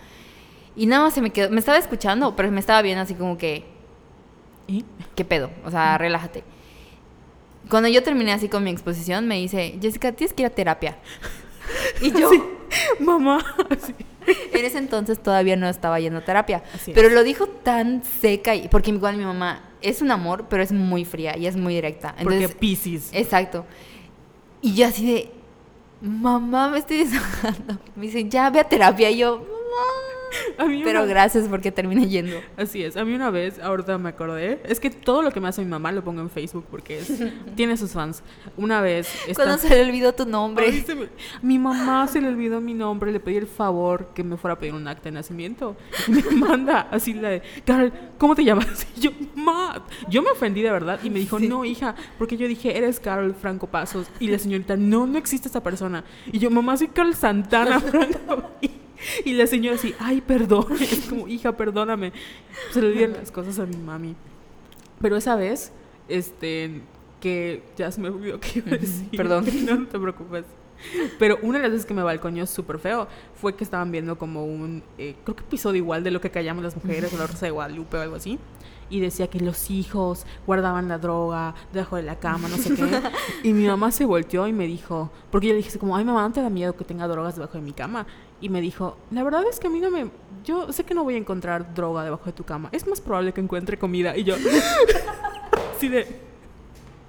Y 0.76 0.88
nada 0.88 1.03
más 1.03 1.14
se 1.14 1.22
me 1.22 1.30
quedó, 1.30 1.51
me 1.51 1.60
estaba 1.60 1.78
escuchando, 1.78 2.36
pero 2.36 2.49
me 2.49 2.60
estaba 2.60 2.82
viendo 2.82 3.03
así 3.03 3.14
como 3.14 3.38
que... 3.38 3.66
¿Y? 4.66 4.84
¿Qué 5.14 5.26
pedo? 5.26 5.51
O 5.64 5.70
sea, 5.70 5.99
relájate. 5.99 6.43
Cuando 7.70 7.88
yo 7.89 8.03
terminé 8.03 8.34
así 8.34 8.49
con 8.49 8.63
mi 8.63 8.72
exposición, 8.72 9.28
me 9.28 9.36
dice, 9.36 9.78
Jessica, 9.82 10.11
tienes 10.11 10.34
que 10.34 10.43
ir 10.43 10.47
a 10.47 10.51
terapia. 10.51 10.97
Y 12.01 12.11
yo, 12.11 12.32
mamá, 12.99 13.45
en 14.53 14.65
ese 14.65 14.80
entonces 14.80 15.22
todavía 15.22 15.55
no 15.55 15.70
estaba 15.70 15.99
yendo 15.99 16.17
a 16.17 16.26
terapia. 16.26 16.63
pero 16.95 17.09
lo 17.09 17.24
dijo 17.24 17.45
tan 17.47 18.03
seca, 18.03 18.55
y, 18.55 18.67
porque 18.70 18.89
igual 18.89 19.17
mi 19.17 19.24
mamá 19.24 19.70
es 19.82 20.01
un 20.01 20.09
amor, 20.09 20.47
pero 20.49 20.63
es 20.63 20.72
muy 20.72 21.05
fría 21.05 21.38
y 21.38 21.45
es 21.45 21.55
muy 21.55 21.76
directa. 21.76 22.15
Entonces, 22.17 22.47
porque 22.47 22.59
Pisces. 22.59 23.09
Exacto. 23.13 23.65
Y 24.61 24.74
yo 24.74 24.88
así 24.88 25.11
de, 25.11 25.32
mamá, 26.01 26.70
me 26.70 26.80
estoy 26.80 26.97
desahogando. 27.05 27.78
Me 27.95 28.07
dice, 28.07 28.28
ya 28.28 28.49
ve 28.49 28.59
a 28.59 28.63
terapia. 28.63 29.09
Y 29.09 29.17
yo, 29.17 29.38
mamá. 29.38 30.09
Pero 30.58 31.06
gracias 31.06 31.48
porque 31.48 31.72
terminé 31.72 32.08
yendo. 32.08 32.38
Así 32.58 32.84
es. 32.84 32.98
A 32.98 33.06
mí 33.06 33.14
una 33.14 33.30
vez, 33.30 33.60
ahorita 33.60 33.98
me 33.98 34.10
acordé, 34.10 34.62
es 34.66 34.80
que 34.80 34.90
todo 34.90 35.22
lo 35.22 35.32
que 35.32 35.40
me 35.40 35.48
hace 35.48 35.62
mi 35.62 35.68
mamá 35.68 35.92
lo 35.92 36.04
pongo 36.04 36.22
en 36.22 36.30
Facebook 36.30 36.66
porque 36.70 37.00
es, 37.00 37.12
tiene 37.56 37.78
sus 37.78 37.92
fans. 37.92 38.24
Una 38.58 38.82
vez... 38.82 39.10
Cuando 39.36 39.58
se 39.58 39.70
le 39.70 39.90
olvidó 39.90 40.14
tu 40.14 40.26
nombre. 40.26 40.84
mi 41.42 41.60
mamá 41.60 42.08
se 42.08 42.22
le 42.22 42.28
olvidó 42.28 42.62
mi 42.62 42.74
nombre, 42.74 43.12
le 43.12 43.20
pedí 43.20 43.38
el 43.38 43.48
favor 43.48 44.10
que 44.14 44.24
me 44.24 44.38
fuera 44.38 44.54
a 44.54 44.60
pedir 44.60 44.74
un 44.74 44.88
acta 44.88 45.06
de 45.06 45.12
nacimiento. 45.12 45.76
Y 46.08 46.12
me 46.12 46.22
manda 46.36 46.88
así 46.92 47.14
la 47.14 47.30
de, 47.30 47.42
Carol, 47.66 47.92
¿cómo 48.18 48.36
te 48.36 48.44
llamas? 48.44 48.88
Y 49.00 49.02
yo, 49.02 49.12
ma, 49.36 49.86
yo 50.10 50.22
me 50.22 50.32
ofendí 50.32 50.62
de 50.62 50.72
verdad 50.72 51.00
y 51.04 51.10
me 51.10 51.20
dijo, 51.20 51.40
no, 51.40 51.64
hija, 51.64 51.96
porque 52.18 52.36
yo 52.36 52.48
dije, 52.48 52.78
eres 52.78 53.00
Carol 53.00 53.34
Franco 53.34 53.68
Pasos. 53.68 54.08
Y 54.20 54.28
la 54.28 54.38
señorita, 54.38 54.76
no, 54.76 55.08
no 55.08 55.18
existe 55.18 55.48
esa 55.48 55.64
persona. 55.64 56.04
Y 56.32 56.40
yo, 56.40 56.50
mamá, 56.50 56.76
soy 56.76 56.88
Carol 56.88 57.16
Santana 57.16 57.80
Franco. 57.80 58.52
Y 58.62 58.68
la 59.26 59.47
señora 59.47 59.76
así, 59.76 59.93
ay, 60.00 60.22
perdón. 60.22 60.66
Es 60.80 61.08
como, 61.10 61.28
hija, 61.28 61.56
perdóname. 61.56 62.12
Se 62.72 62.82
le 62.82 62.89
olvidan 62.89 63.14
las 63.14 63.32
cosas 63.32 63.60
a 63.60 63.66
mi 63.66 63.78
mami. 63.78 64.16
Pero 65.02 65.16
esa 65.16 65.36
vez, 65.36 65.72
este, 66.08 66.82
que 67.20 67.64
ya 67.78 67.91
se 67.91 68.02
me 68.02 68.10
olvidó 68.10 68.39
que 68.39 68.60
iba 68.60 68.72
a 68.72 68.78
decir. 68.78 69.10
Perdón. 69.16 69.45
No, 69.66 69.88
te 69.88 70.00
preocupes. 70.00 70.45
Pero 71.18 71.38
una 71.41 71.58
de 71.58 71.64
las 71.64 71.72
veces 71.74 71.86
que 71.86 71.93
me 71.93 72.04
balcoñó 72.04 72.45
súper 72.45 72.80
feo 72.80 73.08
fue 73.36 73.54
que 73.54 73.66
estaban 73.66 73.91
viendo 73.91 74.18
como 74.18 74.45
un, 74.45 74.82
eh, 74.97 75.16
creo 75.26 75.36
que 75.36 75.43
episodio 75.43 75.78
igual 75.78 76.06
de 76.06 76.12
lo 76.12 76.22
que 76.22 76.32
callamos 76.32 76.64
las 76.64 76.76
mujeres, 76.76 77.14
o 77.14 77.18
la 77.18 77.28
Rosa 77.28 77.45
de 77.45 77.52
Guadalupe 77.52 77.97
o 77.97 78.02
algo 78.02 78.16
así. 78.16 78.39
Y 78.89 79.02
decía 79.02 79.28
que 79.28 79.39
los 79.39 79.70
hijos 79.70 80.26
guardaban 80.47 80.88
la 80.88 80.97
droga 80.97 81.54
debajo 81.74 81.97
de 81.97 82.04
la 82.04 82.18
cama, 82.18 82.47
no 82.47 82.58
sé 82.58 82.74
qué. 82.74 82.88
y 83.43 83.54
mi 83.54 83.68
mamá 83.68 83.91
se 83.91 84.06
volteó 84.06 84.47
y 84.47 84.54
me 84.54 84.68
dijo, 84.68 85.12
porque 85.32 85.47
yo 85.47 85.54
le 85.54 85.62
dije 85.62 85.78
como, 85.78 85.95
ay 85.95 86.06
mamá, 86.06 86.22
¿no 86.28 86.34
te 86.34 86.41
da 86.41 86.50
miedo 86.50 86.76
que 86.76 86.86
tenga 86.86 87.08
drogas 87.08 87.36
debajo 87.36 87.58
de 87.58 87.64
mi 87.64 87.74
cama? 87.74 88.08
Y 88.42 88.50
me 88.50 88.62
dijo, 88.62 88.98
la 89.12 89.24
verdad 89.24 89.44
es 89.50 89.60
que 89.60 89.68
a 89.68 89.70
mí 89.70 89.80
no 89.80 89.92
me... 89.92 90.10
Yo 90.46 90.72
sé 90.72 90.84
que 90.84 90.94
no 90.94 91.04
voy 91.04 91.16
a 91.16 91.18
encontrar 91.18 91.74
droga 91.74 92.04
debajo 92.04 92.26
de 92.26 92.34
tu 92.34 92.44
cama. 92.44 92.70
Es 92.72 92.88
más 92.88 93.02
probable 93.02 93.34
que 93.34 93.42
encuentre 93.42 93.78
comida. 93.78 94.16
Y 94.16 94.24
yo... 94.24 94.36
así 95.76 95.90
de... 95.90 96.08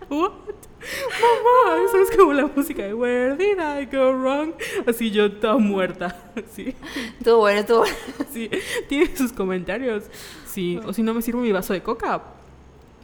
¿What? 0.08 0.32
Mamá, 0.80 1.82
eso 1.84 1.98
es 1.98 2.16
como 2.16 2.32
la 2.32 2.46
música 2.46 2.82
de 2.82 2.94
Where 2.94 3.36
did 3.36 3.58
I 3.58 3.84
go 3.84 4.12
wrong? 4.12 4.54
Así 4.86 5.10
yo 5.10 5.30
toda 5.30 5.58
muerta. 5.58 6.16
Sí. 6.52 6.74
Todo 7.22 7.38
bueno, 7.38 7.64
todo 7.64 7.80
bueno. 7.80 7.96
Sí, 8.32 8.50
tiene 8.88 9.14
sus 9.14 9.32
comentarios. 9.32 10.04
Sí, 10.46 10.80
o 10.84 10.92
si 10.92 11.02
no 11.02 11.14
me 11.14 11.22
sirvo 11.22 11.42
mi 11.42 11.52
vaso 11.52 11.74
de 11.74 11.82
coca, 11.82 12.22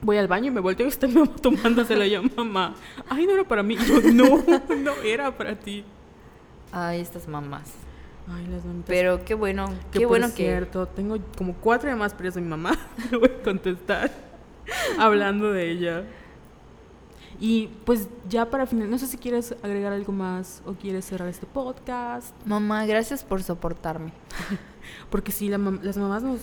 voy 0.03 0.17
al 0.17 0.27
baño 0.27 0.47
y 0.47 0.51
me 0.51 0.61
volteo 0.61 0.87
y 0.87 0.89
está 0.89 1.07
mi 1.07 1.15
mamá 1.15 1.37
tomándosela. 1.41 2.07
Y 2.07 2.11
yo, 2.11 2.23
mamá, 2.35 2.75
ay, 3.09 3.27
no 3.27 3.33
era 3.35 3.45
para 3.45 3.63
mí. 3.63 3.75
Y 3.75 3.87
yo, 3.87 4.01
no, 4.13 4.43
no 4.77 4.93
era 5.05 5.37
para 5.37 5.55
ti. 5.55 5.85
Ay, 6.73 7.01
estas 7.01 7.29
mamás. 7.29 7.86
Ay, 8.29 8.47
las 8.47 8.65
mamitas. 8.65 8.89
Pero 8.89 9.25
qué 9.25 9.35
bueno, 9.35 9.73
qué 9.93 10.05
bueno 10.07 10.29
que... 10.29 10.45
cierto, 10.45 10.87
tengo 10.87 11.17
como 11.37 11.55
cuatro 11.55 11.95
más 11.97 12.15
pero 12.15 12.31
de 12.31 12.41
mi 12.41 12.49
mamá. 12.49 12.77
Le 13.11 13.19
voy 13.19 13.31
a 13.31 13.43
contestar 13.43 14.11
hablando 14.99 15.53
de 15.53 15.71
ella. 15.71 16.05
Y 17.39 17.69
pues 17.85 18.09
ya 18.29 18.49
para 18.49 18.67
final, 18.67 18.91
no 18.91 18.99
sé 18.99 19.07
si 19.07 19.19
quieres 19.19 19.55
agregar 19.63 19.93
algo 19.93 20.13
más 20.13 20.63
o 20.65 20.73
quieres 20.73 21.05
cerrar 21.05 21.29
este 21.29 21.47
podcast. 21.47 22.35
Mamá, 22.47 22.87
gracias 22.87 23.23
por 23.23 23.43
soportarme. 23.43 24.13
Porque 25.11 25.33
sí, 25.33 25.49
las 25.49 25.97
mamás 25.99 26.23
nos, 26.23 26.41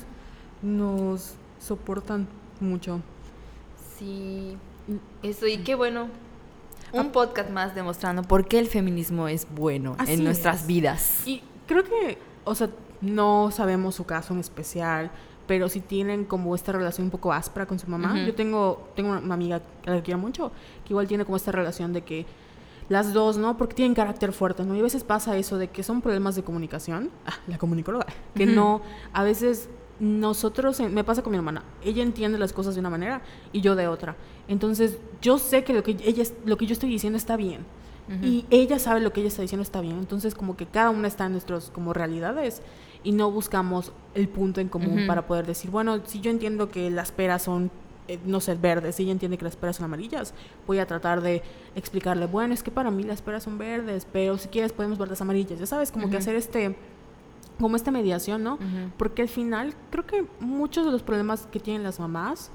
nos 0.61 1.33
soportan 1.59 2.27
mucho. 2.59 3.01
Sí, 3.97 4.55
eso 5.23 5.47
y 5.47 5.57
qué 5.57 5.75
bueno. 5.75 6.07
Un 6.91 7.07
ah. 7.07 7.11
podcast 7.11 7.49
más 7.49 7.73
demostrando 7.73 8.21
por 8.21 8.47
qué 8.47 8.59
el 8.59 8.67
feminismo 8.67 9.27
es 9.27 9.47
bueno 9.49 9.97
en 10.07 10.23
nuestras 10.23 10.67
vidas. 10.67 11.25
Y 11.25 11.41
creo 11.67 11.83
que, 11.83 12.17
o 12.43 12.55
sea, 12.55 12.69
no 13.01 13.51
sabemos 13.51 13.95
su 13.95 14.05
caso 14.05 14.33
en 14.33 14.39
especial, 14.39 15.11
pero 15.47 15.69
si 15.69 15.81
tienen 15.81 16.25
como 16.25 16.55
esta 16.55 16.71
relación 16.71 17.05
un 17.05 17.11
poco 17.11 17.33
áspera 17.33 17.65
con 17.65 17.77
su 17.79 17.87
mamá. 17.87 18.17
Yo 18.25 18.33
tengo, 18.33 18.87
tengo 18.95 19.11
una 19.11 19.33
amiga 19.33 19.61
a 19.85 19.89
la 19.89 19.95
que 19.97 20.03
quiero 20.03 20.19
mucho, 20.19 20.51
que 20.85 20.93
igual 20.93 21.07
tiene 21.07 21.25
como 21.25 21.35
esta 21.35 21.51
relación 21.51 21.93
de 21.93 22.01
que 22.01 22.25
las 22.89 23.13
dos, 23.13 23.37
¿no? 23.37 23.57
Porque 23.57 23.75
tienen 23.75 23.93
carácter 23.93 24.31
fuerte, 24.33 24.63
¿no? 24.63 24.75
Y 24.75 24.79
a 24.79 24.83
veces 24.83 25.03
pasa 25.03 25.37
eso 25.37 25.57
de 25.57 25.69
que 25.69 25.83
son 25.83 26.01
problemas 26.01 26.35
de 26.35 26.43
comunicación, 26.43 27.09
ah, 27.25 27.33
la 27.47 27.57
comunicóloga, 27.57 28.05
que 28.35 28.45
no, 28.45 28.81
a 29.11 29.23
veces 29.23 29.69
nosotros, 29.99 30.79
me 30.79 31.03
pasa 31.03 31.21
con 31.21 31.31
mi 31.31 31.37
hermana, 31.37 31.63
ella 31.83 32.03
entiende 32.03 32.37
las 32.37 32.51
cosas 32.51 32.75
de 32.75 32.79
una 32.79 32.89
manera 32.89 33.21
y 33.51 33.61
yo 33.61 33.75
de 33.75 33.87
otra. 33.87 34.15
Entonces, 34.47 34.97
yo 35.21 35.37
sé 35.37 35.63
que 35.63 35.73
lo 35.73 35.83
que 35.83 35.91
ella 36.03 36.23
lo 36.45 36.57
que 36.57 36.65
yo 36.65 36.73
estoy 36.73 36.89
diciendo 36.89 37.17
está 37.17 37.37
bien, 37.37 37.65
y 38.21 38.45
ella 38.49 38.79
sabe 38.79 38.99
lo 38.99 39.13
que 39.13 39.21
ella 39.21 39.29
está 39.29 39.41
diciendo 39.41 39.63
está 39.63 39.81
bien. 39.81 39.97
Entonces, 39.97 40.35
como 40.35 40.57
que 40.57 40.65
cada 40.65 40.89
una 40.89 41.07
está 41.07 41.25
en 41.25 41.31
nuestras 41.33 41.69
como 41.69 41.93
realidades 41.93 42.61
y 43.03 43.11
no 43.11 43.31
buscamos 43.31 43.91
el 44.13 44.27
punto 44.27 44.61
en 44.61 44.69
común 44.69 45.07
para 45.07 45.25
poder 45.25 45.45
decir, 45.45 45.71
bueno, 45.71 45.99
si 46.05 46.19
yo 46.19 46.31
entiendo 46.31 46.69
que 46.69 46.89
las 46.89 47.11
peras 47.11 47.43
son 47.43 47.71
eh, 48.09 48.19
no 48.25 48.41
sé, 48.41 48.55
verdes, 48.55 48.95
si 48.95 49.03
ella 49.03 49.13
entiende 49.13 49.37
que 49.37 49.45
las 49.45 49.55
peras 49.55 49.77
son 49.77 49.85
amarillas, 49.85 50.33
voy 50.67 50.79
a 50.79 50.85
tratar 50.85 51.21
de 51.21 51.41
explicarle, 51.73 52.25
bueno, 52.25 52.53
es 52.53 52.61
que 52.61 52.69
para 52.69 52.91
mí 52.91 53.03
las 53.03 53.21
peras 53.21 53.43
son 53.43 53.57
verdes, 53.57 54.05
pero 54.11 54.37
si 54.37 54.49
quieres 54.49 54.73
podemos 54.73 54.97
ver 54.97 55.07
las 55.07 55.21
amarillas, 55.21 55.57
ya 55.57 55.65
sabes, 55.65 55.89
como 55.89 56.09
que 56.09 56.17
hacer 56.17 56.35
este 56.35 56.75
como 57.59 57.75
esta 57.77 57.91
mediación, 57.91 58.43
¿no? 58.43 58.57
Porque 58.97 59.21
al 59.21 59.29
final 59.29 59.73
creo 59.89 60.05
que 60.05 60.25
muchos 60.41 60.85
de 60.85 60.91
los 60.91 61.01
problemas 61.01 61.47
que 61.49 61.59
tienen 61.59 61.83
las 61.83 61.99
mamás, 61.99 62.51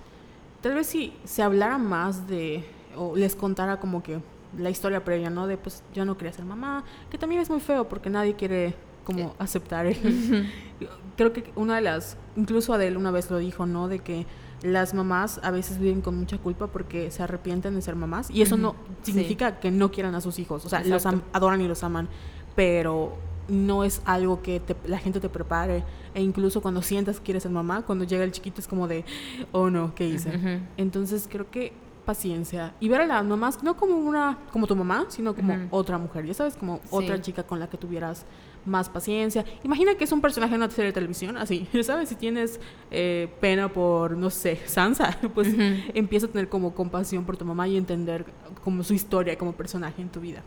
tal 0.61 0.75
vez 0.75 0.89
si 0.89 1.15
se 1.25 1.43
hablara 1.43 1.79
más 1.79 2.27
de, 2.29 2.65
o 2.95 3.17
les 3.17 3.35
contara 3.35 3.81
como 3.81 4.03
que 4.03 4.21
la 4.57 4.71
historia 4.71 5.05
previa, 5.05 5.31
¿no? 5.31 5.47
De 5.47 5.57
pues 5.57 5.83
yo 5.95 6.05
no 6.05 6.17
quería 6.17 6.33
ser 6.33 6.45
mamá, 6.45 6.85
que 7.11 7.19
también 7.19 7.41
es 7.41 7.51
muy 7.51 7.61
feo 7.61 7.89
porque 7.89 8.11
nadie 8.11 8.35
quiere 8.35 8.75
como 9.05 9.35
aceptar. 9.39 9.87
creo 11.17 11.33
que 11.33 11.51
una 11.57 11.77
de 11.77 11.81
las, 11.83 12.17
incluso 12.37 12.73
Adele 12.73 12.97
una 12.97 13.11
vez 13.11 13.31
lo 13.31 13.39
dijo, 13.39 13.67
¿no? 13.67 13.89
De 13.89 13.99
que 13.99 14.27
las 14.63 14.95
mamás 14.95 15.41
a 15.43 15.51
veces 15.51 15.79
viven 15.79 16.01
con 16.01 16.17
mucha 16.19 16.39
culpa 16.39 16.67
porque 16.67 17.11
se 17.11 17.23
arrepienten 17.23 17.75
de 17.75 17.83
ser 17.83 17.95
mamás 17.95 18.31
y 18.31 18.43
eso 18.43 18.57
no 18.57 18.75
significa 19.03 19.61
que 19.61 19.71
no 19.71 19.91
quieran 19.91 20.15
a 20.15 20.21
sus 20.21 20.39
hijos, 20.39 20.65
o 20.65 20.69
sea, 20.69 20.83
los 20.83 21.07
adoran 21.07 21.61
y 21.61 21.69
los 21.69 21.85
aman, 21.85 22.09
pero 22.57 23.17
no 23.49 23.85
es 23.85 24.03
algo 24.05 24.43
que 24.43 24.61
la 24.85 24.99
gente 24.99 25.21
te 25.21 25.29
prepare 25.29 25.85
e 26.15 26.23
incluso 26.23 26.61
cuando 26.61 26.83
sientas 26.83 27.19
que 27.19 27.27
quieres 27.27 27.45
ser 27.45 27.53
mamá, 27.53 27.83
cuando 27.83 28.05
llega 28.05 28.25
el 28.25 28.33
chiquito 28.33 28.61
es 28.61 28.69
como 28.69 28.89
de, 28.89 29.05
oh 29.53 29.71
no, 29.71 29.95
¿qué 29.95 30.07
hice? 30.09 30.61
Entonces 30.77 31.29
creo 31.31 31.51
que 31.51 31.73
paciencia 32.09 32.73
y 32.81 32.89
ver 32.89 33.03
a 33.03 33.07
las 33.07 33.23
mamás 33.23 33.63
no 33.63 33.77
como 33.77 33.99
una 33.99 34.39
como 34.51 34.67
tu 34.67 34.75
mamá, 34.75 35.05
sino 35.09 35.35
como 35.35 35.55
otra 35.69 35.99
mujer, 35.99 36.25
ya 36.25 36.33
sabes, 36.33 36.57
como 36.57 36.81
otra 36.91 37.21
chica 37.21 37.43
con 37.43 37.61
la 37.61 37.69
que 37.69 37.77
tuvieras 37.77 38.25
más 38.65 38.89
paciencia. 38.89 39.45
Imagina 39.63 39.95
que 39.95 40.05
es 40.05 40.13
un 40.13 40.23
personaje 40.23 40.55
en 40.55 40.63
una 40.63 40.71
serie 40.71 40.87
de 40.87 40.95
televisión, 40.95 41.37
así, 41.37 41.69
¿sabes? 41.83 42.09
Si 42.09 42.15
tienes 42.15 42.61
eh, 42.91 43.29
pena 43.43 43.69
por, 43.69 44.17
no 44.17 44.31
sé, 44.31 44.59
Sansa, 44.65 45.19
pues 45.35 45.49
empieza 45.93 46.25
a 46.25 46.31
tener 46.31 46.49
como 46.49 46.75
compasión 46.75 47.27
por 47.27 47.37
tu 47.37 47.45
mamá 47.45 47.69
y 47.69 47.77
entender 47.77 48.25
como 48.65 48.83
su 48.85 48.95
historia 48.95 49.37
como 49.37 49.53
personaje 49.53 50.01
en 50.01 50.09
tu 50.09 50.21
vida. 50.21 50.43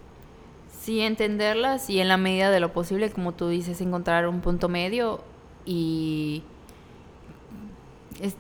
Sí, 0.82 1.01
entenderlas 1.01 1.91
y 1.91 1.99
en 1.99 2.07
la 2.07 2.18
medida 2.18 2.49
de 2.49 2.59
lo 2.59 2.74
posible, 2.74 3.12
como 3.12 3.34
tú 3.34 3.49
dices, 3.49 3.82
encontrar 3.82 4.28
un 4.28 4.41
punto 4.41 4.68
medio 4.68 5.22
y... 5.64 6.41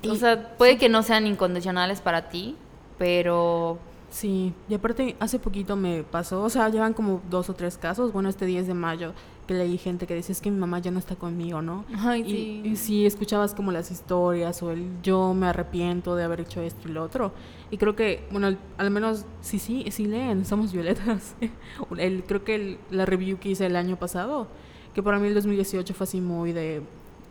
o 0.09 0.15
sea, 0.15 0.57
puede 0.57 0.79
que 0.79 0.89
no 0.89 1.03
sean 1.03 1.27
incondicionales 1.27 2.01
para 2.01 2.29
ti, 2.29 2.55
pero 3.01 3.79
Sí, 4.11 4.53
y 4.67 4.73
aparte 4.73 5.15
hace 5.21 5.39
poquito 5.39 5.77
me 5.77 6.03
pasó, 6.03 6.43
o 6.43 6.49
sea, 6.49 6.67
llevan 6.67 6.93
como 6.93 7.21
dos 7.29 7.49
o 7.49 7.53
tres 7.53 7.77
casos, 7.77 8.11
bueno, 8.11 8.27
este 8.27 8.45
10 8.45 8.67
de 8.67 8.73
mayo, 8.73 9.13
que 9.47 9.53
leí 9.53 9.77
gente 9.77 10.05
que 10.05 10.13
dice, 10.13 10.33
es 10.33 10.41
que 10.41 10.51
mi 10.51 10.59
mamá 10.59 10.79
ya 10.79 10.91
no 10.91 10.99
está 10.99 11.15
conmigo, 11.15 11.61
¿no? 11.61 11.85
Ay, 11.97 12.25
sí. 12.25 12.61
Y, 12.65 12.75
sí, 12.75 13.05
escuchabas 13.05 13.55
como 13.55 13.71
las 13.71 13.89
historias 13.89 14.61
o 14.63 14.71
el 14.71 14.85
yo 15.01 15.33
me 15.33 15.47
arrepiento 15.47 16.17
de 16.17 16.25
haber 16.25 16.41
hecho 16.41 16.61
esto 16.61 16.89
y 16.89 16.91
lo 16.91 17.03
otro. 17.03 17.31
Y 17.71 17.77
creo 17.77 17.95
que, 17.95 18.27
bueno, 18.31 18.55
al, 18.77 18.91
menos, 18.91 19.25
sí, 19.39 19.59
sí, 19.59 19.85
sí 19.91 20.07
leen, 20.07 20.43
somos 20.43 20.73
violetas. 20.73 21.35
el, 21.97 22.23
creo 22.25 22.43
que 22.43 22.79
la 22.91 23.05
review 23.05 23.39
que 23.39 23.49
hice 23.49 23.65
el 23.65 23.77
año 23.77 23.95
pasado, 23.95 24.47
que 24.93 25.01
para 25.01 25.19
mí 25.19 25.29
el 25.29 25.33
2018 25.35 25.93
fue 25.93 26.03
así 26.03 26.19
muy 26.19 26.51
de 26.51 26.81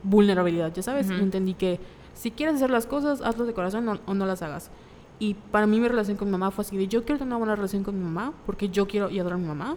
vulnerabilidad, 0.03 0.73
ya 0.73 0.83
sabes, 0.83 1.11
entendí 1.11 1.53
que 1.53 1.79
si 2.15 2.31
quieres 2.31 2.57
hacer 2.57 2.71
las 2.71 2.87
cosas, 2.87 3.21
hazlo 3.21 3.45
de 3.45 3.53
corazón 3.53 3.87
o 4.07 4.15
no 4.15 4.25
las 4.25 4.41
hagas. 4.41 4.71
Y 5.21 5.35
para 5.35 5.67
mí 5.67 5.79
mi 5.79 5.87
relación 5.87 6.17
con 6.17 6.29
mi 6.29 6.33
mamá 6.33 6.51
fue 6.51 6.63
así 6.63 6.77
de 6.77 6.89
yo 6.89 7.05
quiero 7.05 7.19
tener 7.19 7.29
una 7.29 7.37
buena 7.37 7.55
relación 7.55 7.85
con 7.85 7.97
mi 7.97 8.03
mamá 8.03 8.33
porque 8.47 8.71
yo 8.71 8.89
quiero 8.89 9.11
y 9.11 9.21
adoro 9.21 9.37
a 9.37 9.39
mi 9.39 9.47
mamá. 9.47 9.77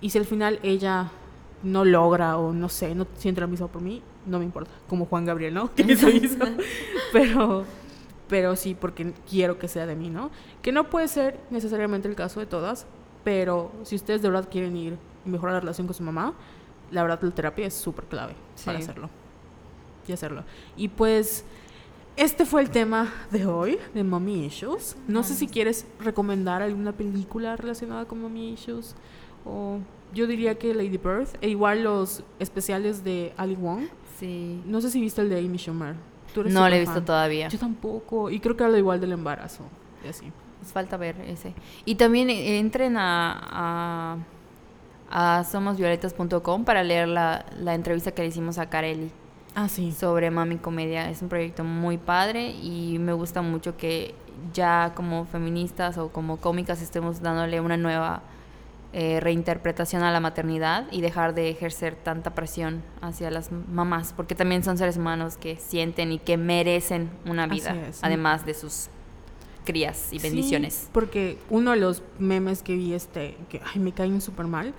Y 0.00 0.10
si 0.10 0.18
al 0.18 0.24
final 0.24 0.58
ella 0.62 1.10
no 1.62 1.84
logra 1.84 2.38
o 2.38 2.52
no 2.52 2.68
sé, 2.68 2.94
no 2.94 3.06
siente 3.16 3.40
lo 3.40 3.48
mismo 3.48 3.68
por 3.68 3.82
mí, 3.82 4.02
no 4.26 4.38
me 4.38 4.46
importa. 4.46 4.70
Como 4.88 5.04
Juan 5.04 5.26
Gabriel, 5.26 5.54
¿no? 5.54 5.70
Que 5.74 5.92
eso 5.92 6.08
hizo. 6.08 6.38
pero, 7.12 7.64
pero 8.28 8.56
sí, 8.56 8.74
porque 8.74 9.12
quiero 9.28 9.58
que 9.58 9.68
sea 9.68 9.86
de 9.86 9.94
mí, 9.94 10.08
¿no? 10.08 10.30
Que 10.62 10.72
no 10.72 10.88
puede 10.88 11.06
ser 11.08 11.38
necesariamente 11.50 12.08
el 12.08 12.14
caso 12.14 12.40
de 12.40 12.46
todas, 12.46 12.86
pero 13.24 13.70
si 13.82 13.94
ustedes 13.94 14.22
de 14.22 14.30
verdad 14.30 14.48
quieren 14.50 14.76
ir 14.76 14.96
y 15.26 15.28
mejorar 15.28 15.54
la 15.54 15.60
relación 15.60 15.86
con 15.86 15.94
su 15.94 16.02
mamá, 16.02 16.32
la 16.90 17.02
verdad 17.02 17.20
la 17.20 17.30
terapia 17.30 17.66
es 17.66 17.74
súper 17.74 18.06
clave 18.06 18.34
para 18.64 18.78
hacerlo. 18.78 19.10
Y 20.06 20.12
hacerlo. 20.12 20.44
Y 20.76 20.88
pues 20.88 21.44
este 22.18 22.44
fue 22.44 22.60
el 22.62 22.70
tema 22.70 23.12
de 23.30 23.46
hoy, 23.46 23.78
de 23.94 24.02
Mommy 24.04 24.44
Issues. 24.44 24.96
No 25.06 25.22
sé 25.22 25.34
si 25.34 25.46
quieres 25.46 25.86
recomendar 26.00 26.62
alguna 26.62 26.92
película 26.92 27.56
relacionada 27.56 28.04
con 28.06 28.20
Mommy 28.20 28.52
Issues. 28.52 28.96
O 29.44 29.78
yo 30.12 30.26
diría 30.26 30.58
que 30.58 30.74
Lady 30.74 30.98
Birth. 30.98 31.36
E 31.40 31.48
igual 31.48 31.84
los 31.84 32.24
especiales 32.38 33.04
de 33.04 33.32
Ali 33.36 33.54
Wong. 33.54 33.84
Sí. 34.18 34.60
No 34.66 34.80
sé 34.80 34.90
si 34.90 35.00
viste 35.00 35.20
el 35.20 35.28
de 35.28 35.38
Amy 35.38 35.58
Schumer. 35.58 35.94
no 36.34 36.68
lo 36.68 36.74
he 36.74 36.80
visto 36.80 37.02
todavía. 37.02 37.48
Yo 37.48 37.58
tampoco. 37.58 38.30
Y 38.30 38.40
creo 38.40 38.56
que 38.56 38.64
habla 38.64 38.78
igual 38.78 39.00
del 39.00 39.12
embarazo. 39.12 39.62
Y 40.04 40.08
así. 40.08 40.26
Nos 40.60 40.72
falta 40.72 40.96
ver 40.96 41.20
ese. 41.20 41.54
Y 41.84 41.94
también 41.94 42.30
entren 42.30 42.96
a, 42.96 44.16
a, 45.10 45.38
a 45.38 45.44
somosvioletas.com 45.44 46.64
para 46.64 46.82
leer 46.82 47.06
la, 47.06 47.46
la 47.60 47.74
entrevista 47.74 48.10
que 48.10 48.22
le 48.22 48.28
hicimos 48.28 48.58
a 48.58 48.68
Carelli. 48.68 49.12
Ah, 49.60 49.68
sí. 49.68 49.90
Sobre 49.90 50.30
Mami 50.30 50.58
Comedia. 50.58 51.10
Es 51.10 51.20
un 51.20 51.28
proyecto 51.28 51.64
muy 51.64 51.98
padre 51.98 52.52
y 52.52 52.96
me 53.00 53.12
gusta 53.12 53.42
mucho 53.42 53.76
que 53.76 54.14
ya 54.54 54.92
como 54.94 55.24
feministas 55.24 55.98
o 55.98 56.10
como 56.10 56.36
cómicas 56.36 56.80
estemos 56.80 57.22
dándole 57.22 57.60
una 57.60 57.76
nueva 57.76 58.22
eh, 58.92 59.18
reinterpretación 59.18 60.04
a 60.04 60.12
la 60.12 60.20
maternidad 60.20 60.86
y 60.92 61.00
dejar 61.00 61.34
de 61.34 61.50
ejercer 61.50 61.96
tanta 61.96 62.36
presión 62.36 62.84
hacia 63.00 63.32
las 63.32 63.50
mamás, 63.50 64.12
porque 64.16 64.36
también 64.36 64.62
son 64.62 64.78
seres 64.78 64.96
humanos 64.96 65.36
que 65.36 65.56
sienten 65.56 66.12
y 66.12 66.20
que 66.20 66.36
merecen 66.36 67.10
una 67.26 67.48
vida, 67.48 67.74
además 68.02 68.46
de 68.46 68.54
sus 68.54 68.90
crías 69.64 70.12
y 70.12 70.20
bendiciones. 70.20 70.74
Sí, 70.74 70.88
porque 70.92 71.36
uno 71.50 71.72
de 71.72 71.78
los 71.78 72.04
memes 72.20 72.62
que 72.62 72.76
vi, 72.76 72.94
este, 72.94 73.36
que 73.48 73.60
ay, 73.74 73.80
me 73.80 73.90
caen 73.90 74.20
súper 74.20 74.46
mal, 74.46 74.72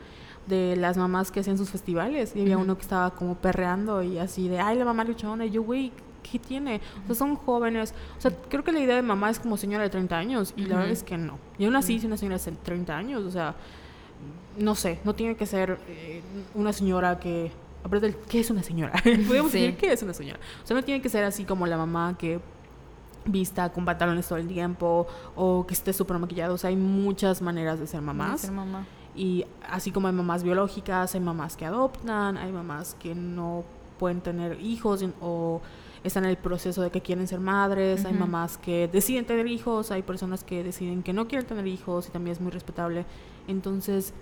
de 0.50 0.76
las 0.76 0.98
mamás 0.98 1.32
que 1.32 1.40
hacían 1.40 1.58
sus 1.58 1.70
festivales. 1.70 2.36
Y 2.36 2.42
había 2.42 2.58
uno 2.58 2.76
que 2.76 2.82
estaba 2.82 3.12
como 3.12 3.36
perreando 3.36 4.04
y 4.04 4.18
así 4.18 4.50
de, 4.50 4.60
ay, 4.60 4.78
la 4.78 4.86
mamá 4.86 5.04
luchona. 5.04 5.46
Y 5.46 5.52
yo, 5.52 5.64
güey, 5.64 5.92
¿qué 6.30 6.40
tiene? 6.40 6.82
O 7.04 7.08
sea, 7.08 7.16
son 7.16 7.36
jóvenes. 7.36 7.94
O 8.18 8.22
sea, 8.22 8.32
creo 8.50 8.64
que 8.64 8.72
la 8.72 8.80
idea 8.80 8.96
de 8.96 9.02
mamá 9.02 9.30
es 9.30 9.40
como 9.40 9.56
señora 9.56 9.84
de 9.84 9.90
30 9.90 10.18
años. 10.18 10.54
Y 10.58 10.66
la 10.66 10.78
verdad 10.78 10.92
es 10.92 11.04
que 11.04 11.18
no. 11.18 11.38
Y 11.58 11.66
aún 11.66 11.76
así, 11.76 12.00
si 12.00 12.08
una 12.08 12.18
señora 12.18 12.38
de 12.38 12.52
30 12.52 12.98
años, 12.98 13.24
o 13.24 13.32
sea, 13.32 13.56
no 14.58 14.76
sé, 14.76 15.00
no 15.04 15.16
tiene 15.16 15.36
que 15.36 15.46
ser 15.46 15.80
eh, 15.88 16.22
una 16.54 16.74
señora 16.74 17.20
que... 17.20 17.52
Aparte, 17.82 18.14
¿qué 18.28 18.42
es 18.42 18.50
una 18.50 18.62
señora? 18.62 18.94
Podemos 19.28 19.54
decir, 19.54 19.78
¿qué 19.78 19.94
es 19.94 20.04
una 20.04 20.14
señora? 20.14 20.40
O 20.64 20.68
sea, 20.68 20.76
no 20.76 20.84
tiene 20.84 21.02
que 21.02 21.08
ser 21.08 21.24
así 21.24 21.46
como 21.46 21.66
la 21.66 21.78
mamá 21.78 22.18
que 22.18 22.42
vista 23.26 23.72
con 23.72 23.86
pantalones 23.86 24.28
todo 24.28 24.40
el 24.40 24.48
tiempo 24.48 25.08
o 25.36 25.66
que 25.66 25.74
esté 25.74 25.94
súper 25.94 26.18
maquillado. 26.18 26.56
O 26.56 26.58
sea, 26.58 26.70
hay 26.70 26.76
muchas 26.76 27.42
maneras 27.42 27.80
de 27.80 27.88
ser 27.88 28.02
mamás. 28.02 28.42
De 28.42 28.48
ser 28.48 28.56
mamá. 28.56 28.86
Y 29.20 29.44
así 29.70 29.92
como 29.92 30.08
hay 30.08 30.14
mamás 30.14 30.44
biológicas, 30.44 31.14
hay 31.14 31.20
mamás 31.20 31.58
que 31.58 31.66
adoptan, 31.66 32.38
hay 32.38 32.54
mamás 32.54 32.96
que 32.98 33.14
no 33.14 33.66
pueden 34.00 34.22
tener 34.22 34.62
hijos 34.62 35.04
o 35.20 35.60
están 36.06 36.24
en 36.24 36.30
el 36.30 36.38
proceso 36.38 36.82
de 36.82 36.90
que 36.90 37.02
quieren 37.02 37.28
ser 37.28 37.42
madres, 37.42 38.06
hay 38.06 38.14
mamás 38.14 38.58
que 38.58 38.88
deciden 38.88 39.26
tener 39.26 39.46
hijos, 39.48 39.92
hay 39.92 40.04
personas 40.04 40.46
que 40.46 40.64
deciden 40.64 41.04
que 41.04 41.12
no 41.12 41.28
quieren 41.28 41.46
tener 41.46 41.68
hijos 41.68 42.08
y 42.08 42.12
también 42.12 42.32
es 42.32 42.40
muy 42.40 42.50
respetable. 42.50 43.04
Entonces, 43.50 44.14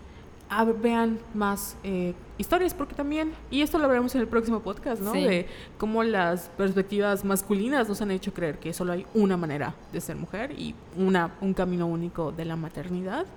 vean 0.81 1.19
más 1.35 1.77
eh, 1.83 2.15
historias, 2.39 2.73
porque 2.73 2.95
también, 2.95 3.33
y 3.51 3.61
esto 3.61 3.77
lo 3.77 3.87
veremos 3.87 4.15
en 4.15 4.21
el 4.21 4.27
próximo 4.27 4.61
podcast, 4.61 4.99
¿no? 4.99 5.11
De 5.11 5.45
cómo 5.77 6.01
las 6.01 6.49
perspectivas 6.57 7.23
masculinas 7.23 7.87
nos 7.87 8.01
han 8.01 8.09
hecho 8.09 8.33
creer 8.33 8.57
que 8.57 8.73
solo 8.73 8.93
hay 8.93 9.05
una 9.13 9.37
manera 9.37 9.75
de 9.93 10.01
ser 10.01 10.15
mujer 10.15 10.53
y 10.57 10.73
una, 10.97 11.35
un 11.39 11.53
camino 11.53 11.85
único 11.85 12.31
de 12.31 12.45
la 12.45 12.55
maternidad. 12.55 13.27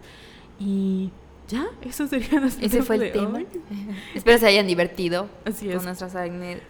Y 0.58 1.10
ya, 1.50 1.66
eso 1.82 2.06
sería 2.06 2.38
nuestro 2.38 2.64
Ese 2.64 2.82
fue 2.82 2.96
el 2.96 3.12
tema. 3.12 3.40
Espero 4.14 4.38
se 4.38 4.46
hayan 4.46 4.66
divertido 4.66 5.28
con 5.44 5.84
nuestras 5.84 6.14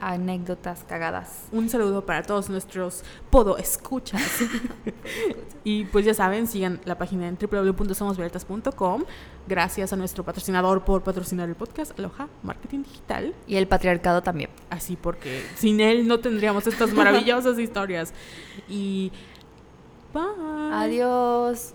anécdotas 0.00 0.84
cagadas. 0.84 1.44
Un 1.52 1.68
saludo 1.68 2.06
para 2.06 2.22
todos 2.22 2.48
nuestros 2.48 3.04
podo 3.28 3.58
escuchas. 3.58 4.22
y 5.64 5.84
pues 5.84 6.06
ya 6.06 6.14
saben, 6.14 6.46
sigan 6.46 6.80
la 6.86 6.96
página 6.96 7.28
en 7.28 7.36
www.somosvioletas.com. 7.36 9.04
Gracias 9.46 9.92
a 9.92 9.96
nuestro 9.96 10.24
patrocinador 10.24 10.82
por 10.84 11.02
patrocinar 11.02 11.48
el 11.48 11.56
podcast, 11.56 11.98
Aloha 11.98 12.28
Marketing 12.42 12.82
Digital. 12.82 13.34
Y 13.46 13.56
el 13.56 13.68
patriarcado 13.68 14.22
también. 14.22 14.48
Así 14.70 14.96
porque 14.96 15.44
sin 15.56 15.80
él 15.80 16.08
no 16.08 16.20
tendríamos 16.20 16.66
estas 16.66 16.92
maravillosas 16.92 17.58
historias. 17.58 18.14
Y 18.68 19.12
bye. 20.14 20.22
Adiós. 20.72 21.74